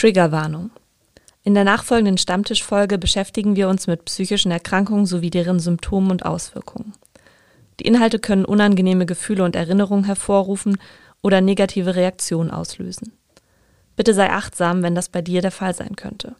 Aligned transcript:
Triggerwarnung. 0.00 0.70
In 1.42 1.52
der 1.52 1.64
nachfolgenden 1.64 2.16
Stammtischfolge 2.16 2.96
beschäftigen 2.96 3.54
wir 3.54 3.68
uns 3.68 3.86
mit 3.86 4.06
psychischen 4.06 4.50
Erkrankungen 4.50 5.04
sowie 5.04 5.28
deren 5.28 5.60
Symptomen 5.60 6.10
und 6.10 6.24
Auswirkungen. 6.24 6.94
Die 7.78 7.86
Inhalte 7.86 8.18
können 8.18 8.46
unangenehme 8.46 9.04
Gefühle 9.04 9.44
und 9.44 9.56
Erinnerungen 9.56 10.04
hervorrufen 10.04 10.78
oder 11.20 11.42
negative 11.42 11.96
Reaktionen 11.96 12.50
auslösen. 12.50 13.12
Bitte 13.94 14.14
sei 14.14 14.30
achtsam, 14.30 14.82
wenn 14.82 14.94
das 14.94 15.10
bei 15.10 15.20
dir 15.20 15.42
der 15.42 15.50
Fall 15.50 15.74
sein 15.74 15.96
könnte. 15.96 16.34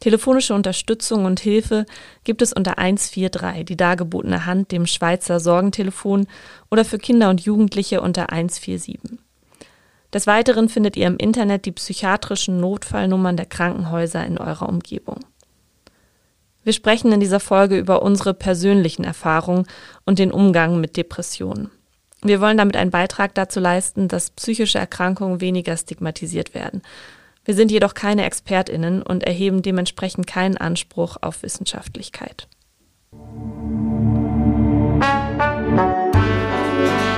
Telefonische 0.00 0.52
Unterstützung 0.52 1.24
und 1.24 1.40
Hilfe 1.40 1.86
gibt 2.24 2.42
es 2.42 2.52
unter 2.52 2.76
143, 2.76 3.64
die 3.64 3.78
dargebotene 3.78 4.44
Hand, 4.44 4.72
dem 4.72 4.86
Schweizer 4.86 5.40
Sorgentelefon 5.40 6.26
oder 6.70 6.84
für 6.84 6.98
Kinder 6.98 7.30
und 7.30 7.40
Jugendliche 7.40 8.02
unter 8.02 8.28
147. 8.28 9.20
Des 10.16 10.26
Weiteren 10.26 10.70
findet 10.70 10.96
ihr 10.96 11.08
im 11.08 11.18
Internet 11.18 11.66
die 11.66 11.72
psychiatrischen 11.72 12.58
Notfallnummern 12.58 13.36
der 13.36 13.44
Krankenhäuser 13.44 14.24
in 14.24 14.38
eurer 14.38 14.66
Umgebung. 14.66 15.20
Wir 16.64 16.72
sprechen 16.72 17.12
in 17.12 17.20
dieser 17.20 17.38
Folge 17.38 17.76
über 17.76 18.00
unsere 18.00 18.32
persönlichen 18.32 19.04
Erfahrungen 19.04 19.66
und 20.06 20.18
den 20.18 20.32
Umgang 20.32 20.80
mit 20.80 20.96
Depressionen. 20.96 21.70
Wir 22.22 22.40
wollen 22.40 22.56
damit 22.56 22.78
einen 22.78 22.90
Beitrag 22.90 23.34
dazu 23.34 23.60
leisten, 23.60 24.08
dass 24.08 24.30
psychische 24.30 24.78
Erkrankungen 24.78 25.42
weniger 25.42 25.76
stigmatisiert 25.76 26.54
werden. 26.54 26.80
Wir 27.44 27.52
sind 27.52 27.70
jedoch 27.70 27.92
keine 27.92 28.24
Expertinnen 28.24 29.02
und 29.02 29.22
erheben 29.22 29.60
dementsprechend 29.60 30.26
keinen 30.26 30.56
Anspruch 30.56 31.18
auf 31.20 31.42
Wissenschaftlichkeit. 31.42 32.48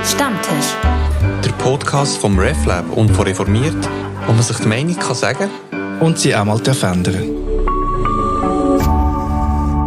Stammtisch. 0.03 0.75
Podcast 1.69 2.17
vom 2.17 2.39
RefLab 2.39 2.97
und 2.97 3.09
von 3.09 3.27
Reformiert, 3.27 3.87
wo 4.25 4.31
man 4.33 4.41
sich 4.41 4.57
die 4.57 4.67
Meinung 4.67 4.95
kann 4.95 5.13
sagen 5.13 5.51
und 5.99 6.17
sie 6.17 6.35
auch 6.35 6.43
mal 6.43 6.57
ändern 6.57 7.13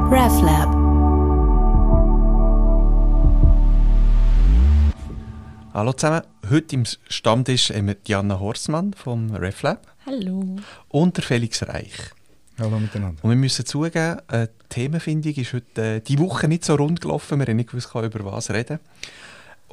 RefLab. 0.08 0.68
Hallo 5.74 5.92
zusammen, 5.94 6.22
heute 6.48 6.76
im 6.76 6.84
Stammtisch 7.08 7.70
haben 7.70 7.88
wir 7.88 7.94
Diana 7.96 8.38
Horstmann 8.38 8.94
vom 8.94 9.34
RefLab. 9.34 9.84
Hallo. 10.06 10.60
Und 10.86 11.16
der 11.16 11.24
Felix 11.24 11.66
Reich. 11.66 12.12
Hallo 12.60 12.78
miteinander. 12.78 13.24
Und 13.24 13.30
wir 13.30 13.36
müssen 13.36 13.66
zugeben, 13.66 14.18
die 14.30 14.46
Themenfindung 14.68 15.34
ist 15.34 15.52
heute 15.52 15.82
äh, 15.96 16.00
die 16.00 16.20
Woche 16.20 16.46
nicht 16.46 16.64
so 16.64 16.76
rund 16.76 17.00
gelaufen. 17.00 17.40
Wir 17.40 17.46
haben 17.46 17.56
nicht 17.56 17.70
gewusst, 17.70 17.92
über 17.92 18.24
was 18.24 18.50
reden. 18.52 18.78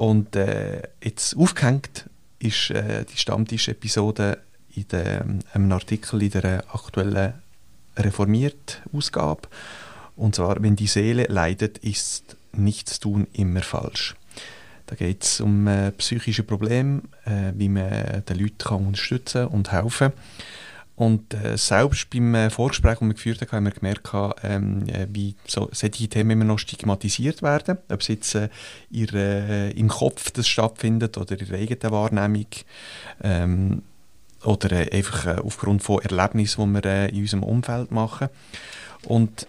Und 0.00 0.34
äh, 0.34 0.80
jetzt 1.04 1.36
aufgehängt 1.36 2.08
ist 2.40 2.70
äh, 2.70 3.04
die 3.04 3.16
Stammtisch-Episode 3.16 4.38
in 4.74 4.88
der, 4.88 5.20
ähm, 5.20 5.38
einem 5.52 5.72
Artikel 5.72 6.22
in 6.22 6.30
der 6.30 6.64
aktuellen 6.74 7.34
Reformiert-Ausgabe. 7.96 9.48
Und 10.16 10.34
zwar, 10.34 10.62
wenn 10.62 10.76
die 10.76 10.86
Seele 10.86 11.24
leidet, 11.24 11.78
ist 11.78 12.36
nichts 12.52 12.98
tun 12.98 13.26
immer 13.32 13.62
falsch. 13.62 14.16
Da 14.86 14.96
geht 14.96 15.22
es 15.22 15.40
um 15.40 15.68
äh, 15.68 15.92
psychische 15.92 16.42
Probleme, 16.42 17.02
äh, 17.24 17.52
wie 17.54 17.68
man 17.68 18.24
den 18.28 18.38
Leuten 18.38 18.58
kann 18.58 18.86
unterstützen 18.86 19.46
und 19.46 19.70
helfen 19.70 20.12
kann. 20.12 20.18
Und 21.00 21.32
äh, 21.32 21.56
selbst 21.56 22.10
beim 22.10 22.34
äh, 22.34 22.50
Vorgespräch, 22.50 22.98
das 22.98 23.08
wir 23.08 23.14
geführt 23.14 23.40
haben, 23.40 23.50
haben 23.52 23.64
wir 23.64 23.72
gemerkt, 23.72 24.10
ähm, 24.42 24.86
äh, 24.86 25.06
wie 25.10 25.34
so, 25.46 25.70
solche 25.72 26.08
Themen 26.08 26.32
immer 26.32 26.44
noch 26.44 26.58
stigmatisiert 26.58 27.40
werden. 27.40 27.78
Ob 27.88 28.02
es 28.02 28.08
jetzt 28.08 28.34
äh, 28.34 28.50
ihr, 28.90 29.14
äh, 29.14 29.70
im 29.70 29.88
Kopf 29.88 30.30
das 30.30 30.46
stattfindet 30.46 31.16
oder 31.16 31.40
in 31.40 31.48
der 31.48 31.58
eigenen 31.58 31.90
Wahrnehmung. 31.90 32.48
Ähm, 33.22 33.82
oder 34.44 34.72
äh, 34.72 34.94
einfach 34.94 35.38
aufgrund 35.38 35.82
von 35.82 36.02
Erlebnissen, 36.02 36.74
die 36.74 36.84
wir 36.84 37.08
in 37.08 37.20
unserem 37.22 37.44
Umfeld 37.44 37.90
machen. 37.92 38.28
Und 39.06 39.46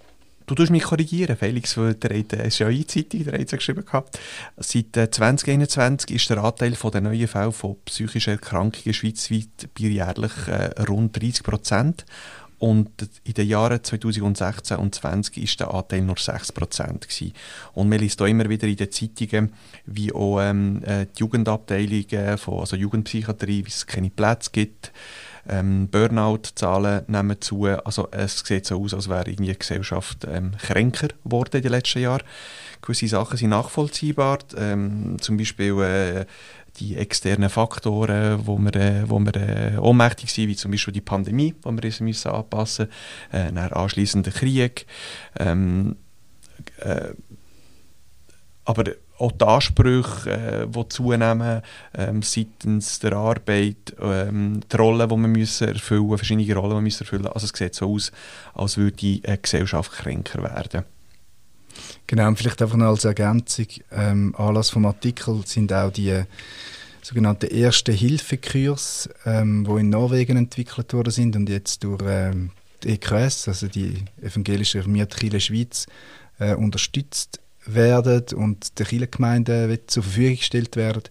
Du 0.52 0.56
tust 0.56 0.70
mich 0.70 0.84
korrigieren, 0.84 1.38
Felix, 1.38 1.78
weil 1.78 1.94
der 1.94 2.20
hat, 2.20 2.34
es 2.34 2.48
ist 2.48 2.60
ja 2.60 2.68
eine 2.68 2.86
Zeitung, 2.86 3.24
der 3.24 3.40
hat 3.40 3.46
es 3.46 3.52
geschrieben 3.52 3.86
gehabt. 3.86 4.20
Seit 4.58 4.94
2021 4.94 6.14
ist 6.14 6.30
der 6.30 6.44
Anteil 6.44 6.72
der 6.72 7.00
neuen 7.00 7.30
Fälle 7.30 7.54
von 7.54 7.78
psychischen 7.86 8.32
Erkrankungen 8.32 8.94
schweizweit 8.94 9.70
bei 9.74 9.86
jährlich 9.86 10.34
äh, 10.50 10.82
rund 10.82 11.16
30 11.16 11.44
Prozent. 11.44 12.06
Und 12.62 12.92
in 13.24 13.34
den 13.34 13.48
Jahren 13.48 13.84
2016 13.84 14.78
und 14.78 14.94
2020 14.94 15.44
ist 15.44 15.60
der 15.60 15.74
Anteil 15.74 16.02
nur 16.02 16.16
6 16.16 16.52
Prozent 16.52 17.08
Und 17.74 17.90
man 17.90 17.98
liest 17.98 18.22
auch 18.22 18.28
immer 18.28 18.48
wieder 18.50 18.68
in 18.68 18.76
den 18.76 18.92
Zeitungen, 18.92 19.52
wie 19.88 20.14
auch 20.14 20.40
ähm, 20.40 20.84
äh, 20.84 21.08
die 21.08 21.22
Jugendabteilungen 21.22 22.38
von 22.38 22.60
also 22.60 22.76
Jugendpsychiatrie, 22.76 23.66
wie 23.66 23.70
es 23.70 23.88
keine 23.88 24.12
Plätze 24.12 24.52
gibt, 24.54 24.92
ähm, 25.50 25.88
Burnout-Zahlen 25.88 27.06
nehmen 27.08 27.42
zu. 27.42 27.66
Also 27.66 28.10
es 28.12 28.42
sieht 28.46 28.68
so 28.68 28.80
aus, 28.80 28.94
als 28.94 29.10
wäre 29.10 29.24
die 29.24 29.58
Gesellschaft 29.58 30.28
ähm, 30.32 30.52
kränker 30.60 31.08
geworden 31.24 31.58
in 31.58 31.64
den 31.64 31.72
letzten 31.72 32.02
Jahren. 32.02 32.22
Gewisse 32.84 33.08
Sachen 33.08 33.38
sind 33.38 33.50
nachvollziehbar, 33.50 34.38
ähm, 34.56 35.18
zum 35.20 35.38
Beispiel 35.38 35.82
äh, 35.82 36.26
die 36.80 36.96
externen 36.96 37.50
Faktoren, 37.50 38.46
wo 38.46 38.58
wir, 38.58 38.76
äh, 38.76 39.10
wo 39.10 39.20
wir 39.20 39.36
äh, 39.36 39.78
ohnmächtig 39.78 40.32
sind, 40.32 40.48
wie 40.48 40.56
zum 40.56 40.72
Beispiel 40.72 40.94
die 40.94 41.02
Pandemie, 41.02 41.54
wo 41.62 41.72
wir 41.72 41.84
uns 41.84 42.00
müssen 42.00 42.32
anpassen 42.32 42.88
müssen, 43.32 43.58
äh, 43.58 43.60
anschliessender 43.60 44.32
Krieg. 44.32 44.86
Ähm, 45.38 45.98
äh, 46.78 47.14
aber 48.64 48.84
auch 49.22 49.32
die 49.32 49.46
Ansprüche, 49.46 50.30
äh, 50.30 50.68
die 50.68 50.90
zunehmen 50.90 51.62
ähm, 51.96 52.22
seitens 52.24 53.00
der 53.00 53.14
Arbeit, 53.14 53.96
ähm, 54.02 54.62
die 54.72 54.76
Rollen, 54.76 55.08
die 55.08 55.16
wir 55.16 55.28
müssen 55.28 55.68
erfüllen 55.68 56.18
verschiedene 56.18 56.56
Rollen, 56.56 56.70
die 56.70 56.76
wir 56.76 56.82
müssen 56.82 57.04
erfüllen 57.04 57.28
Also 57.28 57.46
es 57.46 57.58
sieht 57.58 57.76
so 57.76 57.94
aus, 57.94 58.12
als 58.54 58.78
würde 58.78 58.98
die 58.98 59.24
äh, 59.24 59.38
Gesellschaft 59.38 59.92
kränker 59.92 60.42
werden. 60.44 60.86
Genau, 62.08 62.28
und 62.28 62.38
vielleicht 62.38 62.62
einfach 62.62 62.78
noch 62.78 62.88
als 62.88 63.06
Ergänzung, 63.06 63.68
ähm, 63.92 64.36
Anlass 64.38 64.70
vom 64.70 64.86
Artikel 64.86 65.42
sind 65.46 65.72
auch 65.74 65.92
die 65.92 66.24
sogenannten 67.02 67.48
erste 67.48 67.92
Hilfekurs, 67.92 69.10
ähm, 69.26 69.66
die 69.68 69.80
in 69.80 69.90
Norwegen 69.90 70.38
entwickelt 70.38 70.94
worden 70.94 71.12
sind 71.12 71.36
und 71.36 71.50
jetzt 71.50 71.84
durch 71.84 72.02
ähm, 72.06 72.52
die 72.84 72.90
EKS, 72.90 73.48
also 73.48 73.68
die 73.68 74.06
Evangelische 74.22 74.80
Reformierte 74.80 75.18
Kirche 75.18 75.40
Schweiz, 75.40 75.88
äh, 76.40 76.54
unterstützt 76.54 77.40
werden 77.66 78.24
und 78.36 78.80
der 78.80 78.86
Kirchengemeinde 78.86 79.80
zur 79.88 80.04
Verfügung 80.04 80.38
gestellt 80.38 80.76
werden. 80.76 81.04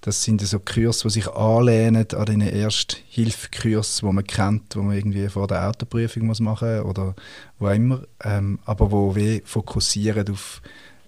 Das 0.00 0.22
sind 0.22 0.40
so 0.40 0.58
Kurse, 0.58 1.02
die 1.04 1.10
sich 1.10 1.28
anlehnen 1.28 2.06
an 2.14 2.26
den 2.26 2.40
Ersthilfekurs, 2.40 3.98
die 3.98 4.06
man 4.06 4.26
kennt, 4.26 4.76
wo 4.76 4.82
man 4.82 4.96
irgendwie 4.96 5.28
vor 5.28 5.46
der 5.46 5.68
Autoprüfung 5.68 6.26
muss 6.26 6.40
machen 6.40 6.80
oder 6.80 7.14
wo 7.58 7.68
immer, 7.68 8.02
ähm, 8.22 8.58
aber 8.64 8.90
wo 8.90 9.14
wir 9.14 9.42
fokussieren 9.44 10.30
auf 10.30 10.62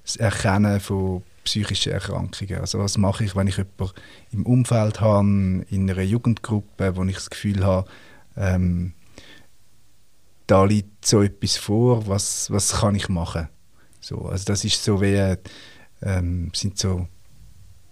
das 0.04 0.16
Erkennen 0.16 0.80
von 0.80 1.22
psychischen 1.44 1.92
Erkrankungen. 1.92 2.60
Also 2.60 2.78
was 2.78 2.98
mache 2.98 3.24
ich, 3.24 3.34
wenn 3.34 3.46
ich 3.46 3.56
jemanden 3.56 3.94
im 4.32 4.44
Umfeld 4.44 5.00
habe, 5.00 5.26
in 5.68 5.90
einer 5.90 6.02
Jugendgruppe, 6.02 6.96
wo 6.96 7.04
ich 7.04 7.14
das 7.14 7.30
Gefühl 7.30 7.64
habe, 7.64 7.88
ähm, 8.36 8.92
da 10.46 10.64
liegt 10.64 11.06
so 11.06 11.22
etwas 11.22 11.56
vor, 11.56 12.08
was, 12.08 12.50
was 12.50 12.80
kann 12.80 12.96
ich 12.96 13.08
machen? 13.08 13.48
So, 14.10 14.26
also 14.26 14.44
das 14.44 14.64
ist 14.64 14.82
so 14.82 15.00
wie, 15.00 15.36
ähm, 16.02 16.50
sind 16.52 16.76
so, 16.76 17.06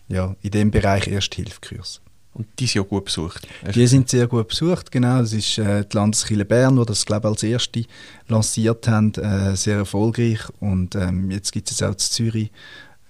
ja, 0.09 0.35
in 0.43 0.51
dem 0.51 0.71
Bereich 0.73 1.07
Ersthilfekurs. 1.07 2.01
Und 2.35 2.49
die 2.59 2.67
sind 2.67 2.75
ja 2.75 2.83
gut 2.83 3.05
besucht. 3.05 3.47
Die 3.73 3.87
sind 3.87 4.09
sehr 4.09 4.27
gut 4.27 4.49
besucht, 4.49 4.91
genau. 4.91 5.21
Das 5.21 5.33
ist 5.33 5.59
äh, 5.59 5.85
die 5.85 5.97
Landeskirche 5.97 6.45
Bern, 6.45 6.77
die 6.77 6.85
das, 6.85 7.07
glaube 7.07 7.29
als 7.29 7.45
erste 7.45 7.85
lanciert 8.27 8.89
haben, 8.89 9.15
äh, 9.15 9.55
sehr 9.57 9.79
erfolgreich. 9.79 10.41
Und 10.59 10.97
ähm, 10.97 11.31
jetzt 11.31 11.53
gibt 11.53 11.71
es 11.71 11.83
auch 11.83 11.93
in 11.93 11.99
Zürich 11.99 12.51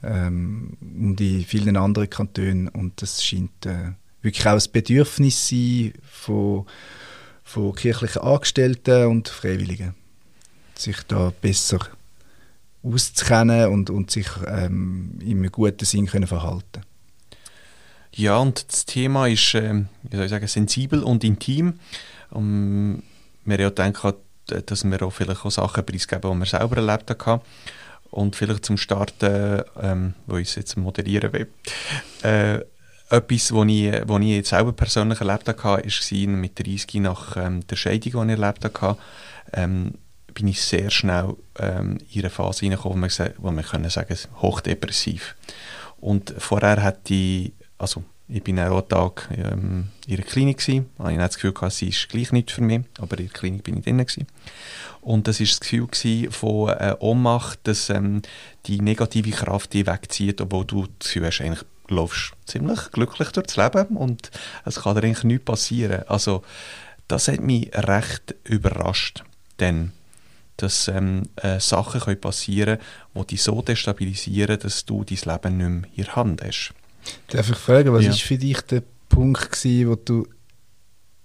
ähm, 0.02 0.76
und 0.80 1.20
in 1.20 1.44
vielen 1.44 1.76
anderen 1.78 2.10
Kantonen. 2.10 2.69
Und 2.69 3.00
das 3.00 3.25
scheint 3.25 3.64
äh, 3.64 3.92
wirklich 4.20 4.46
auch 4.46 4.60
ein 4.60 4.72
Bedürfnis 4.72 5.48
sein 5.48 5.94
von, 6.10 6.66
von 7.43 7.75
kirchlichen 7.75 8.22
Angestellten 8.22 9.06
und 9.06 9.28
Freiwilligen, 9.28 9.94
sich 10.75 11.02
da 11.06 11.32
besser 11.40 11.81
auszukennen 12.82 13.69
und, 13.70 13.90
und 13.90 14.10
sich 14.10 14.28
ähm, 14.46 15.19
in 15.20 15.38
einem 15.38 15.52
guten 15.52 15.84
Sinn 15.84 16.06
können 16.06 16.26
verhalten 16.26 16.82
Ja, 18.14 18.38
und 18.38 18.66
das 18.69 18.86
Thema 18.86 19.26
ist, 19.26 19.54
äh, 19.54 19.84
wie 20.02 20.16
soll 20.16 20.26
ich 20.26 20.30
sagen, 20.30 20.46
sensibel 20.46 21.02
und 21.02 21.25
intim. 21.25 21.75
Um, 22.30 23.02
wir 23.44 23.54
haben 23.54 23.60
ja 23.62 23.70
gedacht, 23.70 24.16
dass 24.66 24.84
wir 24.84 25.02
auch 25.02 25.12
vielleicht 25.12 25.44
auch 25.44 25.50
Sachen 25.50 25.84
preisgeben, 25.84 26.32
die 26.32 26.38
wir 26.38 26.46
selber 26.46 26.76
erlebt 26.76 27.14
haben. 27.26 27.42
Und 28.10 28.36
vielleicht 28.36 28.64
zum 28.64 28.76
Starten, 28.78 29.62
ähm, 29.80 30.14
wo 30.26 30.36
ich 30.36 30.54
jetzt 30.56 30.76
moderieren 30.76 31.32
will, 31.32 31.48
äh, 32.22 32.60
etwas, 33.10 33.52
was 33.52 33.69
ich, 33.69 33.92
was 34.06 34.20
ich 34.20 34.28
jetzt 34.28 34.50
selber 34.50 34.72
persönlich 34.72 35.20
erlebt 35.20 35.48
habe, 35.48 35.82
war 35.82 36.28
mit 36.28 36.58
30 36.58 36.94
nach 36.94 37.36
ähm, 37.36 37.66
der 37.66 37.76
Scheidung, 37.76 38.26
die 38.28 38.32
ich 38.34 38.40
erlebt 38.40 38.80
habe. 38.80 38.98
Ähm, 39.52 39.94
bin 40.38 40.49
ich 40.49 40.62
sehr 40.62 40.88
schnell 40.90 41.35
ähm, 41.58 41.99
in 42.12 42.20
eine 42.20 42.31
Phase 42.31 42.61
hineingekommen, 42.61 43.11
wo 43.38 43.50
man, 43.50 43.64
können 43.64 43.90
sagen, 43.90 44.17
hochdepressiv. 44.40 45.35
Und 46.00 46.32
vorher 46.38 46.81
hatte 46.81 47.12
ich, 47.12 47.52
also 47.76 48.05
ich 48.29 48.44
bin 48.44 48.61
auch 48.61 48.82
Tag 48.82 49.29
ähm, 49.37 49.88
in 50.06 50.17
der 50.17 50.25
Klinik 50.25 50.58
gewesen. 50.58 50.90
Ich 50.96 51.05
hatte 51.05 51.19
das 51.19 51.35
Gefühl, 51.35 51.55
gehabt, 51.55 51.73
sie 51.73 51.88
ist 51.88 52.08
gleich 52.08 52.31
nicht 52.31 52.52
für 52.52 52.61
mich, 52.61 52.82
aber 53.00 53.19
in 53.19 53.26
der 53.26 53.32
Klinik 53.32 53.64
bin 53.64 53.79
ich 53.79 53.85
drin 53.85 53.99
gewesen. 53.99 54.29
Und 55.00 55.26
das 55.26 55.40
war 55.40 55.46
das 55.46 55.58
Gefühl 55.58 56.31
von 56.31 56.69
äh, 56.69 56.94
Ohnmacht, 57.00 57.58
dass 57.64 57.90
ähm, 57.90 58.23
die 58.67 58.81
negative 58.81 59.31
Kraft 59.31 59.73
die 59.73 59.88
wegzieht, 59.88 60.40
obwohl 60.40 60.67
du 60.67 60.87
das 60.99 61.08
Gefühl 61.08 61.26
hast, 61.26 61.40
eigentlich 61.40 61.64
laufst 61.88 62.35
ziemlich 62.46 62.93
glücklich 62.93 63.31
durchs 63.31 63.56
Leben 63.56 63.96
und 63.96 64.31
es 64.64 64.82
kann 64.82 64.94
dir 64.94 65.02
eigentlich 65.02 65.25
nichts 65.25 65.44
passieren. 65.46 66.05
Also 66.06 66.44
das 67.08 67.26
hat 67.26 67.40
mich 67.40 67.70
recht 67.75 68.37
überrascht, 68.44 69.25
denn 69.58 69.93
dass 70.58 70.88
ähm, 70.88 71.22
äh, 71.37 71.58
Sachen 71.60 72.00
können 72.00 72.20
passieren 72.20 72.78
können, 72.78 73.25
die 73.25 73.34
dich 73.34 73.43
so 73.43 73.62
destabilisieren, 73.62 74.58
dass 74.58 74.84
du 74.84 75.05
dein 75.05 75.19
Leben 75.19 75.56
nicht 75.56 75.69
mehr 75.69 75.90
in 75.96 76.05
der 76.05 76.16
Hand 76.16 76.43
hast. 76.43 76.75
Darf 77.28 77.49
ich 77.50 77.56
fragen, 77.56 77.93
was 77.93 78.05
Ja. 78.05 78.10
ist 78.10 78.22
für 78.22 78.37
dich 78.38 78.60
der 78.62 78.82
Punkt 79.08 79.50
gewesen, 79.50 79.88
wo 79.88 79.94
du 79.96 80.26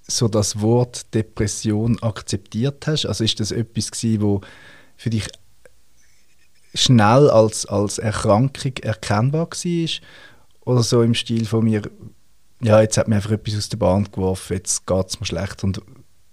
so 0.07 0.27
das 0.27 0.61
Wort 0.61 1.13
Depression 1.13 2.01
akzeptiert 2.01 2.87
hast? 2.87 3.05
Also 3.05 3.23
ist 3.23 3.39
das 3.39 3.51
etwas 3.51 3.91
gewesen, 3.91 4.21
wo 4.21 4.41
für 4.97 5.09
dich 5.09 5.27
schnell 6.73 7.29
als, 7.29 7.65
als 7.65 7.97
Erkrankung 7.97 8.77
erkennbar 8.81 9.49
war? 9.49 9.89
Oder 10.65 10.83
so 10.83 11.01
im 11.01 11.13
Stil 11.13 11.45
von 11.45 11.65
mir, 11.65 11.81
ja, 12.61 12.81
jetzt 12.81 12.97
hat 12.97 13.07
mir 13.07 13.15
einfach 13.17 13.31
etwas 13.31 13.57
aus 13.57 13.69
der 13.69 13.77
Bahn 13.77 14.05
geworfen, 14.11 14.53
jetzt 14.53 14.85
geht 14.87 15.07
es 15.07 15.19
mir 15.19 15.25
schlecht. 15.25 15.63
Und 15.63 15.81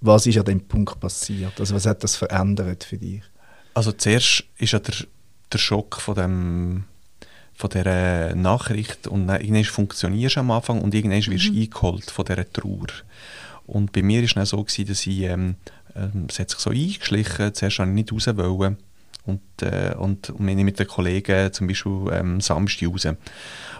was 0.00 0.26
ist 0.26 0.38
an 0.38 0.44
dem 0.44 0.60
Punkt 0.60 0.98
passiert? 1.00 1.58
Also 1.60 1.74
was 1.74 1.86
hat 1.86 2.02
das 2.02 2.16
verändert 2.16 2.84
für 2.84 2.98
dich? 2.98 3.22
Also 3.74 3.92
zuerst 3.92 4.44
ist 4.58 4.72
ja 4.72 4.78
der, 4.78 4.94
der 5.52 5.58
Schock 5.58 6.00
von 6.00 6.14
dem 6.14 6.84
von 7.54 7.68
dieser 7.68 8.34
Nachricht 8.34 9.06
und 9.06 9.26
dann 9.26 9.40
irgendwann 9.42 9.64
funktionierst 9.64 10.36
du 10.36 10.40
am 10.40 10.50
Anfang 10.50 10.80
und 10.80 10.94
irgendwann 10.94 11.24
wirst 11.26 11.48
du 11.48 11.52
eingeholt 11.52 12.10
von 12.10 12.24
dieser 12.24 12.50
Trauer. 12.50 12.86
Und 13.66 13.92
bei 13.92 14.02
mir 14.02 14.20
war 14.20 14.24
es 14.24 14.34
dann 14.34 14.46
so, 14.46 14.64
gewesen, 14.64 14.86
dass 14.86 15.06
ich, 15.06 15.20
ähm, 15.20 15.56
ähm, 15.94 16.26
es 16.28 16.38
hat 16.38 16.48
sich 16.48 16.58
so 16.58 16.70
eingeschlichen, 16.70 17.52
zuerst 17.52 17.78
wollte 17.78 17.90
ich 17.90 17.94
nicht 17.94 18.12
raus 18.12 18.26
wollen 18.34 18.78
und, 19.26 19.40
äh, 19.62 19.94
und, 19.96 20.30
und 20.30 20.46
bin 20.46 20.58
mit 20.64 20.78
den 20.78 20.86
Kollegen 20.86 21.52
zum 21.52 21.66
Beispiel 21.66 22.06
ähm, 22.12 22.40
Samstag 22.40 22.88
raus. 22.88 23.06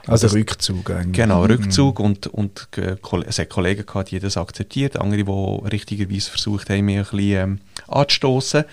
Also 0.06 0.26
das- 0.26 0.34
Rückzug 0.34 0.90
eigentlich. 0.90 1.12
Genau, 1.12 1.44
Rückzug 1.44 2.00
und, 2.00 2.26
und 2.26 2.68
äh, 2.76 2.96
es 3.26 3.38
hat 3.38 3.48
Kollegen 3.50 3.86
gehabt, 3.86 4.10
die 4.10 4.20
das 4.20 4.36
akzeptiert, 4.36 4.96
andere, 4.96 5.24
die 5.24 5.68
richtigerweise 5.68 6.30
versucht 6.30 6.70
haben, 6.70 6.84
mich 6.84 6.96
ein 6.98 7.02
bisschen 7.04 7.20
ähm, 7.20 7.60
anzustoßen. 7.88 8.64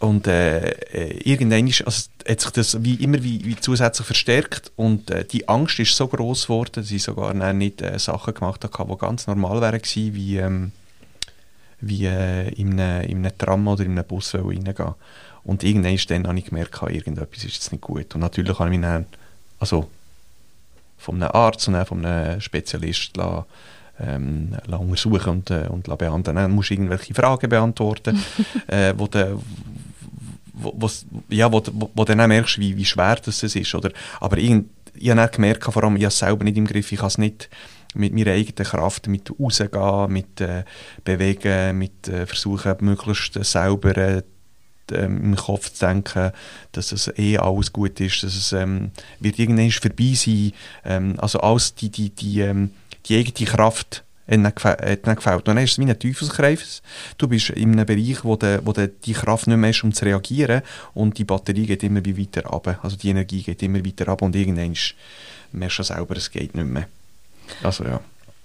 Und 0.00 0.26
äh, 0.26 0.70
äh, 0.70 1.18
irgendwann 1.24 1.66
ist, 1.66 1.80
also, 1.82 2.08
hat 2.28 2.40
sich 2.40 2.50
das 2.50 2.84
wie 2.84 2.96
immer 2.96 3.22
wie, 3.22 3.44
wie 3.44 3.56
zusätzlich 3.56 4.04
verstärkt 4.06 4.70
und 4.76 5.10
äh, 5.10 5.24
die 5.24 5.48
Angst 5.48 5.78
ist 5.78 5.96
so 5.96 6.08
groß 6.08 6.46
geworden, 6.46 6.72
dass 6.74 6.90
ich 6.90 7.02
sogar 7.02 7.32
nicht 7.54 7.80
äh, 7.80 7.98
Sachen 7.98 8.34
gemacht 8.34 8.64
habe, 8.64 8.92
die 8.92 8.98
ganz 8.98 9.26
normal 9.26 9.62
wären 9.62 9.80
gewesen, 9.80 10.14
wie, 10.14 10.36
ähm, 10.36 10.72
wie 11.80 12.04
äh, 12.06 12.48
in, 12.50 12.78
einem, 12.78 13.08
in 13.08 13.18
einem 13.24 13.38
Tram 13.38 13.66
oder 13.66 13.84
in 13.84 13.92
einem 13.92 14.04
Bus 14.04 14.34
reingehen. 14.34 14.74
Und 15.44 15.62
irgendwann 15.62 15.98
dann 16.08 16.26
habe 16.26 16.38
ich 16.38 16.46
gemerkt, 16.46 16.82
ah, 16.82 16.88
irgendetwas 16.88 17.44
ist 17.44 17.54
jetzt 17.54 17.72
nicht 17.72 17.82
gut. 17.82 18.14
Und 18.14 18.20
natürlich 18.22 18.58
habe 18.58 18.70
ich 18.70 18.78
mich 18.78 18.86
dann, 18.86 19.06
also 19.58 19.88
von 20.96 21.22
einem 21.22 21.30
Arzt 21.32 21.68
und 21.68 21.86
von 21.86 22.04
einem 22.04 22.40
Spezialist 22.40 23.16
la, 23.16 23.44
ähm, 24.00 24.56
untersuchen 24.68 25.30
und, 25.30 25.50
äh, 25.50 25.66
und 25.68 25.86
behandeln. 25.98 26.36
Dann 26.36 26.50
musst 26.50 26.70
du 26.70 26.74
irgendwelche 26.74 27.14
Fragen 27.14 27.48
beantworten, 27.48 28.22
äh, 28.66 28.94
wo, 28.96 29.06
de, 29.06 29.36
wo, 30.54 30.90
ja, 31.28 31.52
wo, 31.52 31.62
wo, 31.72 31.90
wo 31.94 32.04
du 32.04 32.12
dann 32.12 32.20
auch 32.22 32.26
merkst, 32.26 32.58
wie, 32.58 32.76
wie 32.76 32.84
schwer 32.84 33.16
das 33.16 33.42
ist. 33.42 33.74
Oder, 33.74 33.90
aber 34.20 34.38
irgend, 34.38 34.70
ich 34.94 35.10
habe 35.10 35.28
gemerkt, 35.28 35.64
vor 35.64 35.84
allem, 35.84 35.96
ich 35.96 36.04
habe 36.04 36.08
es 36.08 36.18
selber 36.18 36.44
nicht 36.44 36.56
im 36.56 36.66
Griff, 36.66 36.90
ich 36.92 36.98
kann 36.98 37.08
es 37.08 37.18
nicht 37.18 37.50
mit 37.94 38.12
meiner 38.12 38.32
eigenen 38.32 38.68
Kraft, 38.68 39.06
mit 39.06 39.30
rausgehen, 39.38 40.12
mit 40.12 40.40
äh, 40.40 40.64
bewegen, 41.04 41.78
mit 41.78 42.08
äh, 42.08 42.26
versuchen, 42.26 42.74
möglichst 42.80 43.42
sauber 43.44 43.96
äh, 43.96 44.22
ähm, 44.92 45.22
im 45.22 45.36
Kopf 45.36 45.72
zu 45.72 45.86
denken, 45.86 46.32
dass 46.72 46.92
es 46.92 47.12
eh 47.18 47.38
alles 47.38 47.72
gut 47.72 48.00
ist, 48.00 48.22
dass 48.22 48.34
es 48.34 48.52
ähm, 48.52 48.90
wird 49.20 49.38
irgendwann 49.38 49.70
vorbei 49.70 50.14
sein. 50.14 50.52
Ähm, 50.84 51.14
also 51.18 51.40
alles 51.40 51.74
die, 51.74 51.90
die, 51.90 52.10
die, 52.10 52.40
ähm, 52.40 52.70
die 53.06 53.18
eigene 53.18 53.50
Kraft 53.50 54.04
hat 54.30 54.38
nicht 55.06 55.16
gefällt. 55.16 55.46
Dann 55.46 55.58
ist 55.58 55.72
es 55.72 55.78
wie 55.78 55.84
ein 55.84 55.98
Teufelskreis. 55.98 56.82
Du 57.18 57.28
bist 57.28 57.50
in 57.50 57.72
einem 57.72 57.86
Bereich, 57.86 58.24
wo 58.24 58.36
du 58.36 58.60
wo 58.64 58.72
die 58.72 59.12
Kraft 59.12 59.46
nicht 59.46 59.56
mehr 59.56 59.70
hast, 59.70 59.84
um 59.84 59.92
zu 59.92 60.04
reagieren 60.04 60.62
und 60.94 61.18
die 61.18 61.24
Batterie 61.24 61.66
geht 61.66 61.82
immer 61.82 62.04
weiter 62.04 62.46
runter. 62.46 62.78
Also 62.82 62.96
die 62.96 63.10
Energie 63.10 63.42
geht 63.42 63.62
immer 63.62 63.84
weiter 63.84 64.06
runter 64.06 64.24
und 64.24 64.36
irgendwann 64.36 64.74
merkst 65.52 65.78
du 65.78 65.82
selber, 65.82 66.16
es 66.16 66.30
geht 66.30 66.54
nicht 66.54 66.66
mehr. 66.66 66.88
Also 67.62 67.84
ja. 67.84 68.00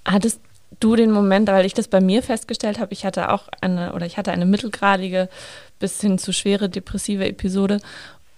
Hattest 0.05 0.41
du 0.79 0.95
den 0.95 1.11
Moment, 1.11 1.47
weil 1.49 1.65
ich 1.65 1.73
das 1.73 1.87
bei 1.87 2.01
mir 2.01 2.21
festgestellt 2.23 2.79
habe, 2.79 2.93
ich 2.93 3.05
hatte 3.05 3.31
auch 3.31 3.47
eine 3.61 3.93
oder 3.93 4.05
ich 4.05 4.17
hatte 4.17 4.31
eine 4.31 4.45
mittelgradige 4.45 5.29
bis 5.79 5.99
hin 6.01 6.17
zu 6.17 6.33
schwere 6.33 6.69
depressive 6.69 7.27
Episode. 7.27 7.79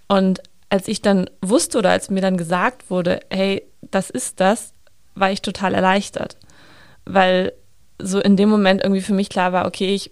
Und 0.07 0.41
als 0.69 0.88
ich 0.88 1.01
dann 1.01 1.29
wusste 1.41 1.77
oder 1.79 1.89
als 1.89 2.09
mir 2.09 2.21
dann 2.21 2.38
gesagt 2.38 2.89
wurde, 2.89 3.19
hey, 3.29 3.63
das 3.81 4.09
ist 4.09 4.39
das, 4.39 4.73
war 5.15 5.31
ich 5.31 5.41
total 5.41 5.73
erleichtert, 5.73 6.38
weil 7.05 7.53
so 7.99 8.19
in 8.19 8.38
dem 8.38 8.49
Moment 8.49 8.81
irgendwie 8.81 9.01
für 9.01 9.13
mich 9.13 9.29
klar 9.29 9.51
war, 9.51 9.65
okay, 9.65 9.93
ich 9.93 10.11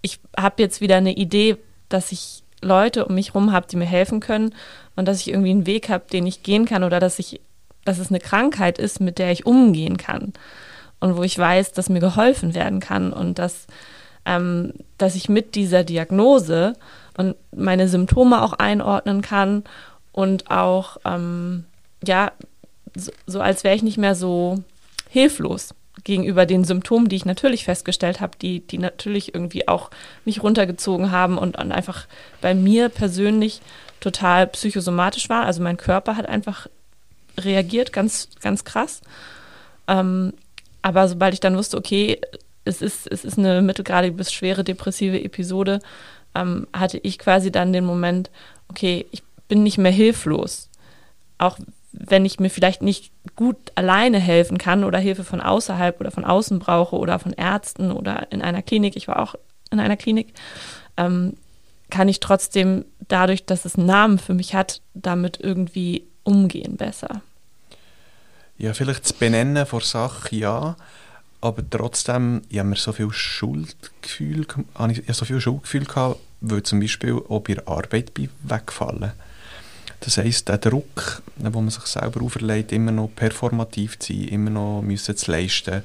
ich 0.00 0.20
habe 0.36 0.62
jetzt 0.62 0.80
wieder 0.80 0.96
eine 0.96 1.14
Idee, 1.14 1.56
dass 1.88 2.12
ich 2.12 2.44
Leute 2.62 3.04
um 3.04 3.16
mich 3.16 3.28
herum 3.28 3.52
habe, 3.52 3.66
die 3.66 3.76
mir 3.76 3.84
helfen 3.84 4.20
können 4.20 4.54
und 4.94 5.06
dass 5.06 5.20
ich 5.20 5.28
irgendwie 5.28 5.50
einen 5.50 5.66
Weg 5.66 5.88
habe, 5.88 6.04
den 6.12 6.26
ich 6.26 6.44
gehen 6.44 6.66
kann 6.66 6.84
oder 6.84 7.00
dass 7.00 7.18
ich 7.18 7.40
dass 7.84 7.98
es 7.98 8.10
eine 8.10 8.20
Krankheit 8.20 8.78
ist, 8.78 9.00
mit 9.00 9.18
der 9.18 9.32
ich 9.32 9.46
umgehen 9.46 9.96
kann 9.96 10.34
und 11.00 11.16
wo 11.16 11.22
ich 11.22 11.38
weiß, 11.38 11.72
dass 11.72 11.88
mir 11.88 12.00
geholfen 12.00 12.54
werden 12.54 12.80
kann 12.80 13.12
und 13.12 13.38
dass, 13.38 13.66
ähm, 14.24 14.72
dass 14.98 15.14
ich 15.14 15.28
mit 15.28 15.54
dieser 15.54 15.84
Diagnose 15.84 16.74
und 17.16 17.34
meine 17.54 17.88
Symptome 17.88 18.42
auch 18.42 18.54
einordnen 18.54 19.22
kann 19.22 19.64
und 20.12 20.50
auch, 20.50 20.98
ähm, 21.04 21.64
ja, 22.04 22.32
so, 22.94 23.12
so 23.26 23.40
als 23.40 23.64
wäre 23.64 23.74
ich 23.74 23.82
nicht 23.82 23.98
mehr 23.98 24.14
so 24.14 24.62
hilflos 25.08 25.74
gegenüber 26.04 26.46
den 26.46 26.64
Symptomen, 26.64 27.08
die 27.08 27.16
ich 27.16 27.24
natürlich 27.24 27.64
festgestellt 27.64 28.20
habe, 28.20 28.38
die, 28.40 28.60
die 28.60 28.78
natürlich 28.78 29.34
irgendwie 29.34 29.68
auch 29.68 29.90
mich 30.24 30.42
runtergezogen 30.42 31.10
haben 31.10 31.38
und, 31.38 31.58
und 31.58 31.72
einfach 31.72 32.06
bei 32.40 32.54
mir 32.54 32.88
persönlich 32.88 33.60
total 34.00 34.46
psychosomatisch 34.46 35.28
war. 35.28 35.44
Also 35.44 35.62
mein 35.62 35.76
Körper 35.76 36.16
hat 36.16 36.26
einfach 36.26 36.68
reagiert, 37.36 37.92
ganz, 37.92 38.28
ganz 38.40 38.64
krass. 38.64 39.00
Ähm, 39.86 40.32
aber 40.82 41.08
sobald 41.08 41.34
ich 41.34 41.40
dann 41.40 41.56
wusste, 41.56 41.76
okay, 41.76 42.20
es 42.68 42.82
ist, 42.82 43.10
es 43.10 43.24
ist 43.24 43.38
eine 43.38 43.62
mittelgradige 43.62 44.14
bis 44.14 44.32
schwere 44.32 44.64
depressive 44.64 45.20
Episode, 45.20 45.80
ähm, 46.34 46.66
hatte 46.72 46.98
ich 46.98 47.18
quasi 47.18 47.50
dann 47.50 47.72
den 47.72 47.84
Moment, 47.84 48.30
okay, 48.68 49.06
ich 49.10 49.22
bin 49.48 49.62
nicht 49.62 49.78
mehr 49.78 49.92
hilflos. 49.92 50.68
Auch 51.38 51.58
wenn 51.92 52.24
ich 52.24 52.38
mir 52.38 52.50
vielleicht 52.50 52.82
nicht 52.82 53.12
gut 53.34 53.56
alleine 53.74 54.18
helfen 54.18 54.58
kann 54.58 54.84
oder 54.84 54.98
Hilfe 54.98 55.24
von 55.24 55.40
außerhalb 55.40 56.00
oder 56.00 56.10
von 56.10 56.24
außen 56.24 56.58
brauche 56.58 56.96
oder 56.96 57.18
von 57.18 57.32
Ärzten 57.32 57.90
oder 57.90 58.30
in 58.30 58.42
einer 58.42 58.62
Klinik, 58.62 58.96
ich 58.96 59.08
war 59.08 59.20
auch 59.20 59.34
in 59.70 59.80
einer 59.80 59.96
Klinik, 59.96 60.34
ähm, 60.96 61.34
kann 61.90 62.08
ich 62.08 62.20
trotzdem 62.20 62.84
dadurch, 63.08 63.46
dass 63.46 63.64
es 63.64 63.76
einen 63.76 63.86
Namen 63.86 64.18
für 64.18 64.34
mich 64.34 64.54
hat, 64.54 64.82
damit 64.94 65.40
irgendwie 65.40 66.06
umgehen 66.22 66.76
besser. 66.76 67.22
Ja, 68.58 68.74
vielleicht 68.74 69.04
das 69.04 69.12
Benennen 69.12 69.64
vor 69.64 69.80
Sache, 69.80 70.36
ja. 70.36 70.76
Aber 71.40 71.62
trotzdem, 71.68 72.42
ich 72.48 72.58
habe 72.58 72.70
mir 72.70 72.76
so 72.76 72.92
viel 72.92 73.12
Schuldgefühl, 73.12 74.46
ich, 74.90 75.16
so 75.16 75.24
viel 75.24 75.40
Schuldgefühl 75.40 75.84
gehabt, 75.84 76.20
weil 76.40 76.62
zum 76.64 76.80
Beispiel 76.80 77.14
auch 77.28 77.40
bei 77.40 77.54
der 77.54 77.68
Arbeit 77.68 78.14
bin 78.14 78.28
wegfallen. 78.42 79.12
Das 80.00 80.16
heisst, 80.16 80.48
der 80.48 80.58
Druck, 80.58 81.22
den 81.36 81.52
man 81.52 81.70
sich 81.70 81.84
selber 81.84 82.22
auferlegt, 82.22 82.72
immer 82.72 82.92
noch 82.92 83.10
performativ 83.14 83.98
zu 83.98 84.12
sein, 84.12 84.28
immer 84.28 84.50
noch 84.50 84.82
müssen 84.82 85.16
zu 85.16 85.30
leisten, 85.30 85.82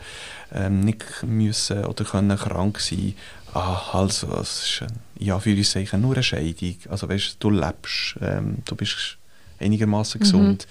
ähm, 0.53 0.81
nicht 0.81 1.23
müssen 1.23 1.85
oder 1.85 2.03
können 2.03 2.37
krank 2.37 2.79
sein. 2.79 3.15
Ah, 3.53 3.81
also, 3.93 4.35
es 4.39 4.63
ist 4.63 4.91
ja, 5.19 5.39
für 5.39 5.55
uns 5.55 5.71
sicher 5.71 5.97
nur 5.97 6.13
eine 6.13 6.23
Scheidung. 6.23 6.75
Also, 6.89 7.09
weißt 7.09 7.37
du, 7.39 7.49
lebst, 7.49 8.15
ähm, 8.21 8.57
du 8.65 8.75
bist 8.75 9.17
einigermaßen 9.59 10.19
gesund. 10.19 10.67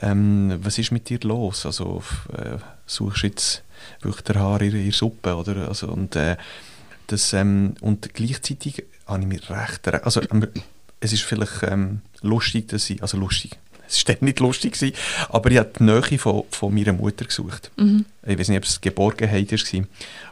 Ähm, 0.00 0.58
was 0.62 0.78
ist 0.78 0.92
mit 0.92 1.08
dir 1.08 1.20
los? 1.22 1.66
Also, 1.66 2.02
äh, 2.32 2.58
suchst 2.86 3.22
jetzt 3.22 3.62
wirklich 4.00 4.24
der 4.24 4.36
Haar 4.36 4.60
in 4.62 4.72
der 4.72 4.92
Suppe, 4.92 5.36
oder? 5.36 5.68
Also, 5.68 5.88
und, 5.88 6.16
äh, 6.16 6.36
das, 7.06 7.32
ähm, 7.32 7.74
und 7.80 8.12
gleichzeitig 8.14 8.84
habe 9.06 9.20
ich 9.20 9.26
mich 9.26 9.50
recht, 9.50 9.88
also, 9.88 10.20
ähm, 10.30 10.46
es 11.00 11.12
ist 11.12 11.22
vielleicht 11.22 11.62
ähm, 11.62 12.00
lustig, 12.22 12.68
dass 12.68 12.90
ich, 12.90 13.02
also 13.02 13.16
lustig, 13.18 13.56
Es 13.88 14.06
war 14.06 14.16
nicht 14.20 14.40
lustig, 14.40 14.74
gewesen, 14.74 14.94
aber 15.30 15.50
ich 15.50 15.58
habe 15.58 15.70
die 15.78 15.82
Nähe 15.82 16.18
von, 16.18 16.44
von 16.50 16.74
meiner 16.74 16.92
Mutter 16.92 17.24
gesucht. 17.24 17.70
Mhm. 17.76 18.04
Ich 18.26 18.38
weiß 18.38 18.48
nicht, 18.48 18.58
ob 18.58 18.64
es 18.64 18.80
Geborgenheit 18.82 19.50
war. 19.50 19.84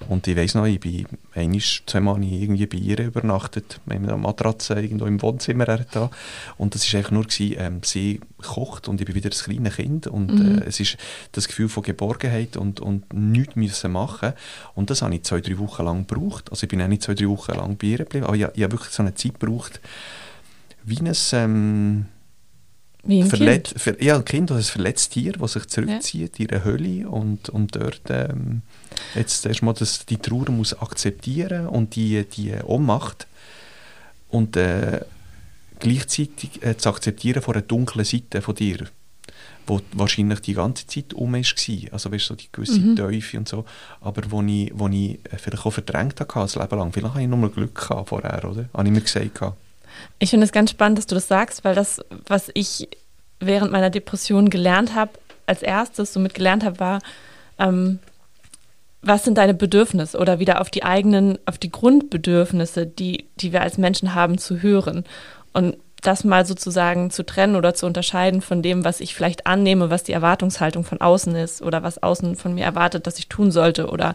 Und 0.08 0.26
ich 0.26 0.36
weiß 0.36 0.54
noch, 0.56 0.66
ich 0.66 0.78
bin 0.78 1.06
einmal, 1.34 1.60
zweimal 1.86 2.22
irgendwie 2.22 2.66
bei 2.66 2.76
ihr 2.76 2.98
übernachtet, 2.98 3.80
mit 3.86 3.96
einer 3.98 4.18
Matratze 4.18 4.74
irgendwo 4.74 5.06
im 5.06 5.22
Wohnzimmer 5.22 5.64
da. 5.64 6.10
Und 6.58 6.74
das 6.74 6.92
war 6.92 6.98
einfach 6.98 7.12
nur, 7.12 7.24
gewesen, 7.24 7.56
ähm, 7.58 7.80
sie 7.82 8.20
kocht 8.42 8.88
und 8.88 9.00
ich 9.00 9.06
bin 9.06 9.14
wieder 9.14 9.30
ein 9.30 9.32
kleines 9.32 9.76
Kind. 9.76 10.06
Und 10.06 10.34
Mhm. 10.34 10.58
äh, 10.58 10.64
es 10.66 10.78
ist 10.80 10.98
das 11.32 11.48
Gefühl 11.48 11.70
von 11.70 11.82
Geborgenheit 11.82 12.56
und, 12.58 12.80
und 12.80 13.10
nichts 13.14 13.56
müssen 13.56 13.92
machen. 13.92 14.34
Und 14.74 14.90
das 14.90 15.00
habe 15.00 15.14
ich 15.14 15.22
zwei, 15.22 15.40
drei 15.40 15.58
Wochen 15.58 15.84
lang 15.84 16.06
gebraucht. 16.06 16.50
Also 16.50 16.64
ich 16.64 16.68
bin 16.68 16.82
auch 16.82 16.88
nicht 16.88 17.02
zwei, 17.02 17.14
drei 17.14 17.28
Wochen 17.28 17.52
lang 17.52 17.76
bei 17.78 17.86
ihr 17.86 17.98
geblieben, 17.98 18.26
aber 18.26 18.36
ich, 18.36 18.42
ich 18.42 18.62
habe 18.62 18.72
wirklich 18.72 18.92
so 18.92 19.02
eine 19.02 19.14
Zeit 19.14 19.40
gebraucht, 19.40 19.80
wie 20.84 20.98
ein... 21.00 21.12
Ähm, 21.32 22.06
Wie 23.06 23.22
ein 23.22 23.28
verlet 23.28 23.68
Kind. 23.68 23.82
Ver 23.82 24.02
ja, 24.02 24.16
ein 24.16 24.24
Kind 24.24 24.50
oder 24.50 24.60
ein 24.60 24.64
verletztes 24.64 25.08
Tier, 25.10 25.32
das 25.32 25.52
sich 25.52 25.66
zurückzieht 25.66 26.38
in 26.40 26.50
eine 26.50 26.64
Höhle 26.64 27.08
und, 27.08 27.48
und 27.48 27.74
dort 27.76 28.02
ähm, 28.08 28.62
jetzt 29.14 29.46
erstmal 29.46 29.74
das, 29.74 30.06
die 30.06 30.18
Trauer 30.18 30.50
muss 30.50 30.74
akzeptieren 30.74 31.66
und 31.66 31.94
die, 31.96 32.24
die 32.24 32.52
Ohnmacht 32.64 33.26
und 34.28 34.56
äh, 34.56 35.00
gleichzeitig 35.78 36.62
äh, 36.62 36.76
zu 36.76 36.88
akzeptieren 36.88 37.42
von 37.42 37.54
einer 37.54 37.62
dunklen 37.62 38.04
Seite 38.04 38.42
von 38.42 38.54
dir, 38.54 38.86
wo 39.66 39.80
wahrscheinlich 39.92 40.40
die 40.40 40.54
ganze 40.54 40.86
Zeit 40.86 41.14
um 41.14 41.32
war. 41.32 41.92
Also 41.92 42.12
weißt, 42.12 42.24
du, 42.24 42.28
so 42.28 42.34
die 42.34 42.48
gewisse 42.50 42.80
Mhm. 42.80 42.96
Teufel 42.96 43.38
und 43.38 43.48
so, 43.48 43.64
aber 44.00 44.22
wo 44.30 44.42
ich, 44.42 44.72
wo 44.74 44.88
ich 44.88 45.18
äh, 45.24 45.36
vielleicht 45.38 45.66
auch 45.66 45.72
verdrängt 45.72 46.20
habe, 46.20 46.32
das 46.34 46.56
Leben 46.56 46.78
lang. 46.78 46.92
Vielleicht 46.92 47.14
habe 47.14 47.22
ich 47.22 47.28
nur 47.28 47.50
Glück 47.52 47.74
gehabt 47.74 48.08
vorher, 48.08 48.44
oder? 48.44 48.68
Habe 48.72 48.88
ich 48.88 48.94
mir 48.94 49.00
gesagt. 49.00 49.34
gehabt. 49.34 49.58
Ich 50.18 50.30
finde 50.30 50.44
es 50.44 50.52
ganz 50.52 50.70
spannend, 50.70 50.98
dass 50.98 51.06
du 51.06 51.14
das 51.14 51.28
sagst, 51.28 51.64
weil 51.64 51.74
das, 51.74 52.00
was 52.26 52.50
ich 52.54 52.88
während 53.40 53.72
meiner 53.72 53.90
Depression 53.90 54.50
gelernt 54.50 54.94
habe, 54.94 55.12
als 55.46 55.62
erstes 55.62 56.12
somit 56.12 56.34
gelernt 56.34 56.64
habe, 56.64 56.80
war, 56.80 57.00
ähm, 57.58 57.98
was 59.02 59.24
sind 59.24 59.38
deine 59.38 59.54
Bedürfnisse 59.54 60.18
oder 60.18 60.40
wieder 60.40 60.60
auf 60.60 60.70
die 60.70 60.82
eigenen, 60.82 61.38
auf 61.46 61.58
die 61.58 61.70
Grundbedürfnisse, 61.70 62.86
die, 62.86 63.26
die 63.36 63.52
wir 63.52 63.62
als 63.62 63.78
Menschen 63.78 64.14
haben, 64.14 64.38
zu 64.38 64.62
hören. 64.62 65.04
Und 65.52 65.76
das 66.06 66.24
mal 66.24 66.46
sozusagen 66.46 67.10
zu 67.10 67.24
trennen 67.24 67.56
oder 67.56 67.74
zu 67.74 67.86
unterscheiden 67.86 68.40
von 68.40 68.62
dem, 68.62 68.84
was 68.84 69.00
ich 69.00 69.14
vielleicht 69.14 69.46
annehme, 69.46 69.90
was 69.90 70.04
die 70.04 70.12
Erwartungshaltung 70.12 70.84
von 70.84 71.00
außen 71.00 71.34
ist 71.34 71.62
oder 71.62 71.82
was 71.82 72.02
außen 72.02 72.36
von 72.36 72.54
mir 72.54 72.64
erwartet, 72.64 73.06
dass 73.06 73.18
ich 73.18 73.28
tun 73.28 73.50
sollte 73.50 73.88
oder 73.88 74.14